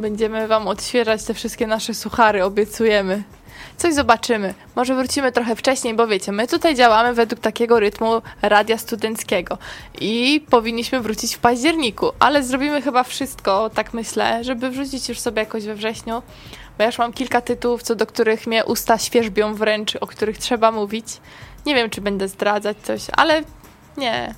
Będziemy 0.00 0.48
wam 0.48 0.68
odświeżać 0.68 1.24
te 1.24 1.34
wszystkie 1.34 1.66
nasze 1.66 1.94
suchary, 1.94 2.44
obiecujemy. 2.44 3.22
Coś 3.76 3.94
zobaczymy. 3.94 4.54
Może 4.76 4.94
wrócimy 4.94 5.32
trochę 5.32 5.56
wcześniej, 5.56 5.94
bo 5.94 6.06
wiecie, 6.06 6.32
my 6.32 6.46
tutaj 6.46 6.74
działamy 6.74 7.14
według 7.14 7.40
takiego 7.40 7.80
rytmu 7.80 8.22
radia 8.42 8.78
studenckiego 8.78 9.58
i 10.00 10.44
powinniśmy 10.50 11.00
wrócić 11.00 11.36
w 11.36 11.38
październiku, 11.38 12.12
ale 12.18 12.42
zrobimy 12.42 12.82
chyba 12.82 13.04
wszystko, 13.04 13.70
tak 13.74 13.94
myślę, 13.94 14.44
żeby 14.44 14.70
wrzucić 14.70 15.08
już 15.08 15.20
sobie 15.20 15.40
jakoś 15.40 15.64
we 15.64 15.74
wrześniu, 15.74 16.22
bo 16.78 16.82
ja 16.82 16.86
już 16.86 16.98
mam 16.98 17.12
kilka 17.12 17.40
tytułów, 17.40 17.82
co 17.82 17.94
do 17.94 18.06
których 18.06 18.46
mnie 18.46 18.64
usta 18.64 18.98
świerzbią 18.98 19.54
wręcz, 19.54 19.96
o 19.96 20.06
których 20.06 20.38
trzeba 20.38 20.72
mówić. 20.72 21.06
Nie 21.66 21.74
wiem, 21.74 21.90
czy 21.90 22.00
będę 22.00 22.28
zdradzać 22.28 22.76
coś, 22.82 23.02
ale 23.12 23.42
nie. 23.96 24.34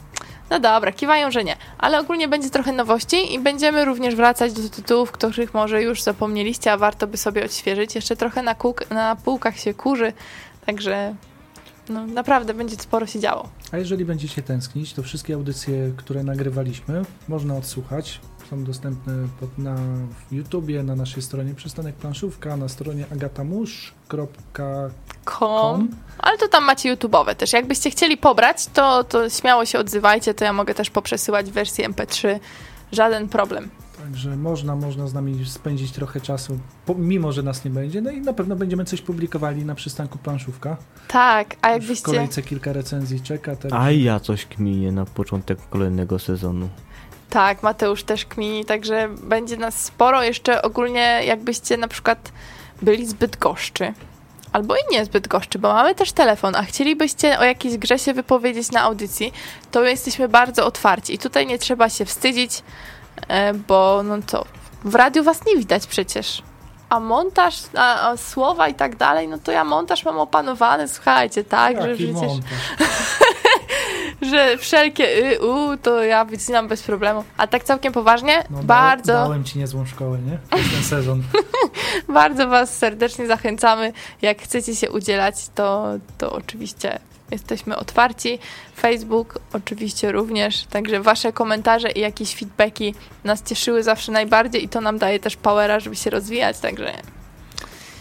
No 0.53 0.61
dobra, 0.61 0.93
kiwają, 0.93 1.31
że 1.31 1.45
nie. 1.45 1.57
Ale 1.79 2.01
ogólnie 2.01 2.29
będzie 2.29 2.51
trochę 2.51 2.73
nowości 2.73 3.35
i 3.35 3.39
będziemy 3.39 3.85
również 3.85 4.15
wracać 4.15 4.53
do 4.53 4.69
tytułów, 4.69 5.13
których 5.13 5.55
może 5.55 5.83
już 5.83 6.03
zapomnieliście, 6.03 6.73
a 6.73 6.77
warto 6.77 7.07
by 7.07 7.17
sobie 7.17 7.45
odświeżyć. 7.45 7.95
Jeszcze 7.95 8.17
trochę 8.17 8.43
na, 8.43 8.55
kółk, 8.55 8.91
na 8.91 9.17
półkach 9.17 9.59
się 9.59 9.75
kurzy, 9.75 10.13
także 10.67 11.15
no, 11.89 12.07
naprawdę 12.07 12.55
będzie 12.55 12.77
sporo 12.77 13.07
się 13.07 13.21
działo. 13.21 13.49
A 13.73 13.79
jeżeli 13.79 14.05
będziecie 14.05 14.43
tęsknić, 14.43 14.93
to 14.93 15.03
wszystkie 15.03 15.35
audycje, 15.35 15.93
które 15.97 16.23
nagrywaliśmy, 16.23 17.03
można 17.29 17.57
odsłuchać. 17.57 18.21
Są 18.51 18.65
dostępne 18.65 19.13
pod, 19.41 19.59
na 19.59 19.77
YouTubie, 20.33 20.83
na 20.83 20.97
naszej 20.97 21.23
stronie 21.23 21.55
Przystanek 21.55 21.95
Planszówka, 21.95 22.57
na 22.57 22.69
stronie 22.69 23.05
agatamusz.com. 23.13 25.89
Ale 26.19 26.39
to 26.39 26.49
tam 26.49 26.65
macie 26.65 26.97
YouTube'owe 26.97 27.35
też. 27.35 27.53
Jakbyście 27.53 27.91
chcieli 27.91 28.17
pobrać, 28.17 28.67
to, 28.67 29.05
to 29.05 29.31
śmiało 29.31 29.67
się 29.67 29.79
odzywajcie, 29.79 30.35
to 30.35 30.45
ja 30.45 30.53
mogę 30.53 30.75
też 30.75 30.91
poprzesyłać 30.91 31.51
w 31.51 31.53
wersji 31.53 31.85
MP3. 31.85 32.39
Żaden 32.93 33.29
problem. 33.29 33.71
Także 34.03 34.37
można, 34.37 34.77
można 34.77 35.07
z 35.07 35.15
nami 35.15 35.47
spędzić 35.47 35.93
trochę 35.93 36.21
czasu, 36.21 36.59
mimo 36.97 37.33
że 37.33 37.43
nas 37.43 37.65
nie 37.65 37.71
będzie. 37.71 38.01
No 38.01 38.11
i 38.11 38.21
na 38.21 38.33
pewno 38.33 38.57
będziemy 38.57 38.85
coś 38.85 39.03
publikowali 39.03 39.65
na 39.65 39.75
przystanku 39.75 40.19
planszówka. 40.19 40.77
Tak, 41.09 41.57
a 41.63 41.71
jakbyście... 41.71 42.03
W 42.03 42.05
kolejce 42.05 42.43
kilka 42.43 42.73
recenzji 42.73 43.21
czeka. 43.21 43.57
Także... 43.57 43.79
A 43.79 43.91
ja 43.91 44.21
coś 44.21 44.47
kminię 44.47 44.93
na 44.93 45.05
początek 45.05 45.59
kolejnego 45.71 46.19
sezonu. 46.19 46.69
Tak, 47.33 47.63
Mateusz 47.63 48.05
też 48.05 48.25
kmini, 48.25 48.65
także 48.65 49.09
będzie 49.09 49.57
nas 49.57 49.85
sporo. 49.85 50.23
Jeszcze 50.23 50.63
ogólnie 50.63 51.21
jakbyście 51.25 51.77
na 51.77 51.89
przykład 51.89 52.33
byli 52.83 53.07
zbyt 53.07 53.37
goszczy, 53.37 53.93
albo 54.53 54.77
i 54.77 54.81
nie 54.91 55.05
zbyt 55.05 55.29
goszczy, 55.29 55.59
bo 55.59 55.73
mamy 55.73 55.95
też 55.95 56.13
telefon, 56.13 56.57
a 56.57 56.63
chcielibyście 56.63 57.39
o 57.39 57.45
jakiejś 57.45 57.77
grze 57.77 57.99
się 57.99 58.15
wypowiedzieć 58.15 58.71
na 58.71 58.83
audycji, 58.83 59.33
to 59.71 59.81
my 59.81 59.91
jesteśmy 59.91 60.29
bardzo 60.29 60.67
otwarci 60.67 61.15
i 61.15 61.19
tutaj 61.19 61.47
nie 61.47 61.59
trzeba 61.59 61.89
się 61.89 62.05
wstydzić, 62.05 62.63
e, 63.29 63.55
bo 63.55 64.03
no 64.05 64.19
to 64.27 64.45
w 64.85 64.95
radiu 64.95 65.25
was 65.25 65.47
nie 65.47 65.57
widać 65.57 65.87
przecież. 65.87 66.43
A 66.89 67.01
montaż, 67.01 67.55
a, 67.77 68.11
a 68.11 68.17
słowa 68.17 68.69
i 68.69 68.75
tak 68.75 68.97
dalej, 68.97 69.29
no 69.29 69.39
to 69.39 69.53
ja 69.53 69.65
montaż 69.65 70.05
mam 70.05 70.19
opanowany, 70.19 70.89
słuchajcie, 70.89 71.45
tak, 71.45 71.77
Jaki 71.77 71.89
że 71.89 71.95
przecież... 71.95 72.33
Że 74.23 74.59
wszelkie 74.59 75.33
y, 75.33 75.41
u, 75.41 75.77
to 75.77 76.05
ja 76.05 76.25
wycinam 76.25 76.69
bez 76.69 76.83
problemu. 76.83 77.25
A 77.37 77.47
tak 77.47 77.65
całkiem 77.65 77.93
poważnie, 77.93 78.45
no, 78.51 78.63
bardzo... 78.63 79.13
Dałem 79.13 79.45
ci 79.45 79.59
niezłą 79.59 79.87
szkołę, 79.87 80.19
nie? 80.19 80.39
ten 80.51 80.83
sezon. 80.83 81.23
bardzo 82.09 82.49
was 82.49 82.79
serdecznie 82.79 83.27
zachęcamy. 83.27 83.93
Jak 84.23 84.43
chcecie 84.43 84.77
się 84.77 84.91
udzielać, 84.91 85.35
to, 85.55 85.87
to 86.19 86.33
oczywiście 86.33 86.99
jesteśmy 87.33 87.77
otwarci. 87.77 88.39
Facebook 88.77 89.39
oczywiście 89.53 90.13
również, 90.13 90.65
także 90.67 91.01
wasze 91.01 91.33
komentarze 91.33 91.91
i 91.91 92.01
jakieś 92.01 92.37
feedbacki 92.37 92.95
nas 93.25 93.43
cieszyły 93.43 93.83
zawsze 93.83 94.13
najbardziej 94.13 94.65
i 94.65 94.69
to 94.69 94.81
nam 94.81 94.99
daje 94.99 95.21
też 95.21 95.37
powera, 95.37 95.81
żeby 95.81 95.97
się 95.97 96.11
rozwijać, 96.11 96.59
także 96.59 96.93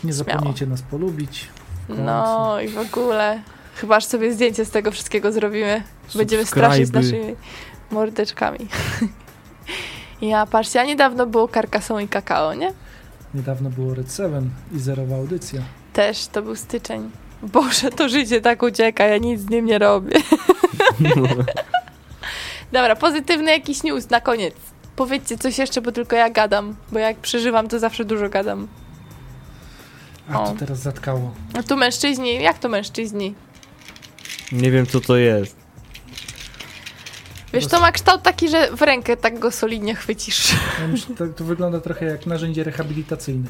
Nie 0.03 0.13
zapomnijcie 0.13 0.65
nas 0.65 0.81
polubić. 0.81 1.47
No 1.89 2.61
i 2.61 2.67
w 2.67 2.77
ogóle. 2.77 3.41
Chyba 3.75 3.95
aż 3.95 4.05
sobie 4.05 4.33
zdjęcie 4.33 4.65
z 4.65 4.69
tego 4.69 4.91
wszystkiego 4.91 5.31
zrobimy. 5.31 5.83
Będziemy 6.15 6.45
straszyć 6.45 6.87
z 6.87 6.91
naszymi 6.91 7.35
mordeczkami. 7.91 8.59
ja, 10.21 10.45
patrzcie, 10.45 10.81
a 10.81 10.83
niedawno 10.83 11.25
było 11.25 11.47
Karkasą 11.47 11.99
i 11.99 12.07
Kakao, 12.07 12.53
nie? 12.53 12.73
Niedawno 13.33 13.69
było 13.69 13.93
Red 13.93 14.11
Seven 14.11 14.49
i 14.75 14.79
zerowa 14.79 15.15
audycja. 15.15 15.61
Też, 15.93 16.27
to 16.27 16.41
był 16.41 16.55
styczeń. 16.55 17.11
Boże, 17.43 17.89
to 17.89 18.09
życie 18.09 18.41
tak 18.41 18.63
ucieka, 18.63 19.05
ja 19.05 19.17
nic 19.17 19.41
z 19.41 19.49
nim 19.49 19.65
nie 19.65 19.79
robię. 19.79 20.15
Dobra, 22.71 22.95
pozytywny 22.95 23.51
jakiś 23.51 23.83
news 23.83 24.09
na 24.09 24.21
koniec. 24.21 24.55
Powiedzcie 24.95 25.37
coś 25.37 25.57
jeszcze, 25.57 25.81
bo 25.81 25.91
tylko 25.91 26.15
ja 26.15 26.29
gadam, 26.29 26.75
bo 26.91 26.99
jak 26.99 27.17
przeżywam, 27.17 27.67
to 27.67 27.79
zawsze 27.79 28.05
dużo 28.05 28.29
gadam. 28.29 28.67
A 30.29 30.33
to 30.33 30.55
teraz 30.59 30.79
zatkało. 30.79 31.31
A 31.59 31.63
tu 31.63 31.77
mężczyźni, 31.77 32.41
jak 32.41 32.59
to 32.59 32.69
mężczyźni? 32.69 33.35
Nie 34.51 34.71
wiem, 34.71 34.85
co 34.85 35.01
to 35.01 35.17
jest. 35.17 35.55
Wiesz, 37.53 37.67
to 37.67 37.79
ma 37.81 37.91
kształt 37.91 38.23
taki, 38.23 38.49
że 38.49 38.75
w 38.75 38.81
rękę 38.81 39.17
tak 39.17 39.39
go 39.39 39.51
solidnie 39.51 39.95
chwycisz. 39.95 40.55
to, 41.17 41.27
to 41.27 41.43
wygląda 41.43 41.79
trochę 41.79 42.05
jak 42.05 42.25
narzędzie 42.25 42.63
rehabilitacyjne. 42.63 43.47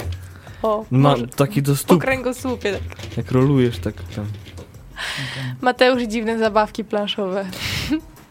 O, 0.64 0.86
Ma 0.92 1.16
taki 1.36 1.62
do 1.62 1.76
stóp. 1.76 1.98
Po 1.98 1.98
kręgosłupie. 1.98 2.74
Tak. 2.74 3.18
Jak 3.18 3.32
rolujesz, 3.32 3.80
tak 3.80 3.96
tam. 4.16 4.26
Mateusz, 5.62 6.04
dziwne 6.04 6.40
zabawki 6.40 6.84
planszowe. 6.84 7.46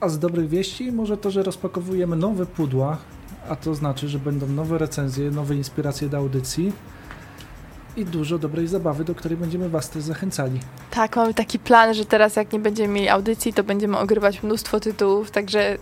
A 0.01 0.09
z 0.09 0.19
dobrych 0.19 0.49
wieści 0.49 0.93
może 0.93 1.17
to, 1.17 1.31
że 1.31 1.43
rozpakowujemy 1.43 2.17
nowe 2.17 2.47
pudła, 2.47 2.99
a 3.49 3.57
to 3.57 3.75
znaczy, 3.75 4.09
że 4.09 4.19
będą 4.19 4.47
nowe 4.47 4.79
recenzje, 4.79 5.31
nowe 5.31 5.55
inspiracje 5.55 6.09
do 6.09 6.17
audycji 6.17 6.73
i 7.97 8.05
dużo 8.05 8.39
dobrej 8.39 8.67
zabawy, 8.67 9.05
do 9.05 9.15
której 9.15 9.39
będziemy 9.39 9.69
Was 9.69 9.91
też 9.91 10.03
zachęcali. 10.03 10.61
Tak, 10.91 11.17
mamy 11.17 11.35
taki 11.35 11.59
plan, 11.59 11.95
że 11.95 12.05
teraz 12.05 12.37
jak 12.37 12.53
nie 12.53 12.59
będziemy 12.59 12.95
mieli 12.95 13.09
audycji, 13.09 13.53
to 13.53 13.65
będziemy 13.65 13.99
ogrywać 13.99 14.43
mnóstwo 14.43 14.81
tytułów, 14.81 15.31
także 15.31 15.79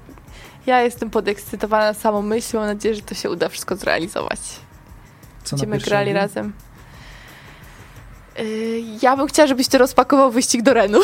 ja 0.67 0.83
jestem 0.83 1.11
podekscytowana 1.11 1.95
samą 1.95 2.23
myślą, 2.23 2.61
mam 2.61 2.69
nadzieję, 2.69 2.95
że 2.95 3.03
to 3.03 3.15
się 3.15 3.31
uda 3.31 3.49
wszystko 3.49 3.77
zrealizować. 3.77 4.41
Co 5.45 5.57
będziemy 5.57 5.79
grali 5.79 6.13
razem. 6.13 6.53
Yy, 8.39 8.45
ja 9.03 9.17
bym 9.17 9.27
chciała, 9.27 9.47
żebyś 9.47 9.69
ty 9.69 9.79
rozpakował 9.79 10.31
wyścig 10.31 10.63
do 10.63 10.75
Renu. 10.75 11.01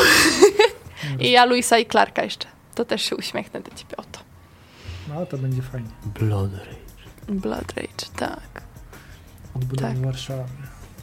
I 1.20 1.30
ja 1.30 1.44
Luisa 1.44 1.78
i 1.78 1.86
Clarka 1.86 2.24
jeszcze. 2.24 2.48
To 2.74 2.84
też 2.84 3.02
się 3.02 3.16
uśmiechnę 3.16 3.60
do 3.60 3.70
ciebie 3.70 3.96
o 3.96 4.02
to. 4.02 4.20
No, 5.08 5.26
to 5.26 5.38
będzie 5.38 5.62
fajnie. 5.62 5.88
Blood 6.04 6.52
Rage. 6.52 6.76
Blood 7.28 7.72
Rage, 7.72 8.06
tak. 8.16 8.62
Odbudowa 9.56 9.88
tak. 9.88 9.98
Warszawy. 9.98 10.44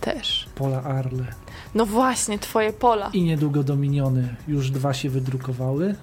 Też. 0.02 0.50
Pola 0.56 0.84
Arle. 0.84 1.26
No 1.76 1.86
właśnie, 1.86 2.40
twoje 2.40 2.74
pola. 2.74 3.10
I 3.14 3.24
niedługo 3.24 3.64
Dominiony. 3.64 4.36
Już 4.48 4.72
dwa 4.72 4.94
się 4.94 5.10
wydrukowały. 5.10 5.96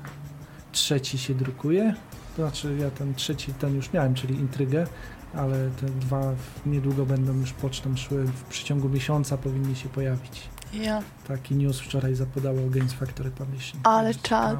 Trzeci 0.72 1.18
się 1.18 1.34
drukuje. 1.34 1.94
To 2.36 2.42
znaczy 2.42 2.76
ja 2.80 2.90
ten 2.90 3.14
trzeci, 3.14 3.52
ten 3.54 3.74
już 3.76 3.92
miałem, 3.92 4.14
czyli 4.14 4.34
Intrygę, 4.34 4.86
ale 5.34 5.70
te 5.80 5.86
dwa 5.86 6.22
niedługo 6.66 7.06
będą 7.06 7.34
już 7.40 7.52
pocztą 7.52 7.96
szły. 7.96 8.24
W 8.24 8.42
przeciągu 8.42 8.88
miesiąca 8.88 9.38
powinni 9.38 9.76
się 9.76 9.88
pojawić. 9.88 10.42
Ja. 10.72 11.02
Taki 11.28 11.54
news 11.54 11.80
wczoraj 11.80 12.14
zapodało 12.14 12.58
Games 12.70 12.92
Factory 12.92 13.30
Publishing. 13.30 13.88
Ale 13.88 14.14
czad. 14.14 14.58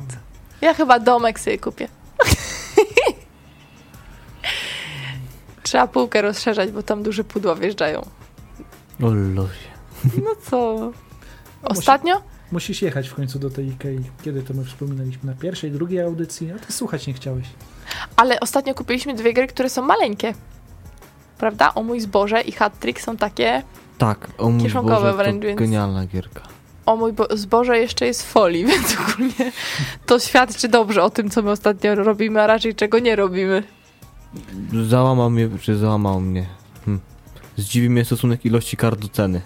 Ja 0.61 0.75
chyba 0.75 0.99
domek 1.01 1.41
sobie 1.41 1.59
kupię. 1.59 1.89
Trzeba 5.63 5.87
półkę 5.87 6.23
rozszerzać, 6.23 6.71
bo 6.71 6.83
tam 6.83 7.03
duże 7.03 7.25
pudła 7.25 7.55
wjeżdżają. 7.55 8.18
O. 9.03 9.11
No 10.25 10.31
co? 10.43 10.93
Ostatnio? 11.63 12.15
Musi, 12.15 12.27
musisz 12.53 12.83
jechać 12.83 13.09
w 13.09 13.15
końcu 13.15 13.39
do 13.39 13.51
tej 13.51 13.69
Ikei. 13.69 14.01
Kiedy 14.23 14.43
to 14.43 14.55
my 14.55 14.65
wspominaliśmy? 14.65 15.31
Na 15.33 15.39
pierwszej, 15.39 15.71
drugiej 15.71 16.01
audycji? 16.01 16.53
A 16.53 16.59
ty 16.59 16.73
słuchać 16.73 17.07
nie 17.07 17.15
chciałeś. 17.15 17.47
Ale 18.17 18.41
ostatnio 18.41 18.75
kupiliśmy 18.75 19.15
dwie 19.15 19.33
gry, 19.33 19.47
które 19.47 19.71
są 19.71 19.83
maleńkie. 19.83 20.35
Prawda? 21.39 21.75
O 21.75 21.83
mój 21.83 22.01
zboże 22.01 22.41
i 22.41 22.53
hat 22.53 22.79
trick 22.79 23.01
są 23.01 23.17
takie 23.17 23.63
tak, 23.99 24.29
o 24.39 24.51
mój 24.51 24.71
zboże 24.71 25.13
wręcz, 25.13 25.45
to 25.45 25.55
genialna 25.55 26.07
gierka. 26.07 26.41
O 26.87 26.97
mój 26.97 27.13
zboże 27.31 27.79
jeszcze 27.79 28.07
jest 28.07 28.23
w 28.23 28.27
folii, 28.27 28.67
więc 28.71 28.97
ogólnie 29.01 29.53
to 30.07 30.19
świadczy 30.19 30.69
dobrze 30.69 31.03
o 31.03 31.11
tym, 31.11 31.31
co 31.31 31.43
my 31.43 31.51
ostatnio 31.51 31.95
robimy, 31.95 32.43
a 32.43 32.47
raczej 32.47 32.75
czego 32.75 32.99
nie 32.99 33.17
robimy. 33.17 33.63
Załamał 34.89 35.31
mnie, 35.31 35.49
czy 35.61 35.77
załamał 35.77 36.21
mnie. 36.21 36.47
Zdziwi 37.59 37.91
mnie 37.91 38.05
stosunek 38.05 38.45
ilości 38.45 38.77
kart 38.77 39.01
do 39.01 39.09
ceny. 39.09 39.41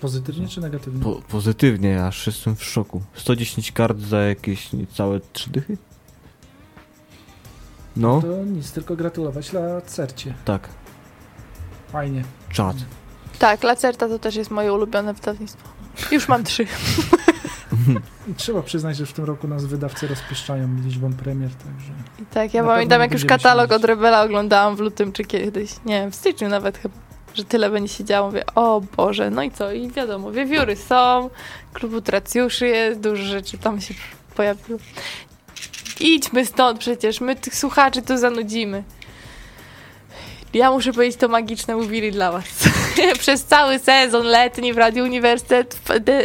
Pozytywnie 0.00 0.48
czy 0.48 0.60
negatywnie? 0.60 1.02
Po, 1.02 1.22
pozytywnie, 1.28 2.06
aż 2.06 2.26
jestem 2.26 2.56
w 2.56 2.64
szoku. 2.64 3.02
110 3.14 3.72
kart 3.72 3.98
za 3.98 4.18
jakieś 4.18 4.72
niecałe 4.72 5.20
3 5.32 5.50
dychy? 5.50 5.76
No. 7.96 8.22
To 8.22 8.44
nic, 8.44 8.72
tylko 8.72 8.96
gratulować 8.96 9.52
Lacercie. 9.52 10.34
Tak. 10.44 10.68
Fajnie. 11.92 12.24
Czad. 12.50 12.76
Tak, 13.38 13.62
Lacerta 13.62 14.08
to 14.08 14.18
też 14.18 14.36
jest 14.36 14.50
moje 14.50 14.72
ulubione 14.72 15.14
wydawnictwo. 15.14 15.68
Już 16.12 16.28
mam 16.28 16.44
trzy. 16.44 16.66
Trzeba 18.36 18.62
przyznać, 18.62 18.96
że 18.96 19.06
w 19.06 19.12
tym 19.12 19.24
roku 19.24 19.48
nas 19.48 19.64
wydawcy 19.64 20.06
rozpieszczają 20.06 20.68
liczbą 20.84 21.12
premier, 21.12 21.50
także... 21.50 21.92
I 22.22 22.26
tak, 22.26 22.54
ja 22.54 22.64
pamiętam 22.64 23.00
jak 23.00 23.12
już 23.12 23.24
katalog 23.24 23.72
od 23.72 23.84
Rebela 23.84 24.22
oglądałam 24.22 24.76
w 24.76 24.80
lutym 24.80 25.12
czy 25.12 25.24
kiedyś, 25.24 25.70
nie 25.84 26.00
wiem, 26.00 26.10
w 26.10 26.14
styczniu 26.14 26.48
nawet 26.48 26.78
chyba, 26.78 26.94
że 27.34 27.44
tyle 27.44 27.70
będzie 27.70 27.94
się 27.94 28.04
działo, 28.04 28.26
mówię, 28.26 28.44
o 28.54 28.82
Boże, 28.96 29.30
no 29.30 29.42
i 29.42 29.50
co, 29.50 29.72
i 29.72 29.88
wiadomo, 29.90 30.32
wiewióry 30.32 30.76
są, 30.76 31.30
klub 31.72 31.94
utracjuszy 31.94 32.66
jest, 32.66 33.00
dużo 33.00 33.22
rzeczy 33.22 33.58
tam 33.58 33.80
się 33.80 33.94
pojawiło. 34.36 34.78
Idźmy 36.00 36.46
stąd 36.46 36.78
przecież, 36.78 37.20
my 37.20 37.36
tych 37.36 37.56
słuchaczy 37.56 38.02
tu 38.02 38.18
zanudzimy. 38.18 38.82
Ja 40.54 40.70
muszę 40.70 40.92
powiedzieć, 40.92 41.20
to 41.20 41.28
magiczne 41.28 41.76
mówili 41.76 42.12
dla 42.12 42.32
was. 42.32 42.44
Przez 43.18 43.44
cały 43.44 43.78
sezon 43.78 44.26
letni 44.26 44.72
w 44.72 44.78
Radiu 44.78 45.04
Uniwersytet 45.04 45.74
w 45.74 46.00
de 46.00 46.22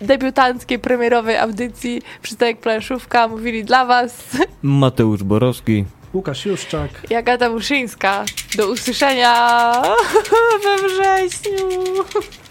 debiutanckiej, 0.00 0.78
premierowej 0.78 1.36
audycji 1.36 2.02
Przystanek 2.22 2.60
Planszówka 2.60 3.28
mówili 3.28 3.64
dla 3.64 3.84
was 3.84 4.24
Mateusz 4.62 5.22
Borowski 5.22 5.84
Łukasz 6.16 6.46
Juszczak 6.46 6.90
i 7.10 7.14
Agata 7.14 7.50
Muszyńska. 7.50 8.24
Do 8.56 8.66
usłyszenia 8.66 9.82
we 10.64 10.88
wrześniu. 10.88 11.68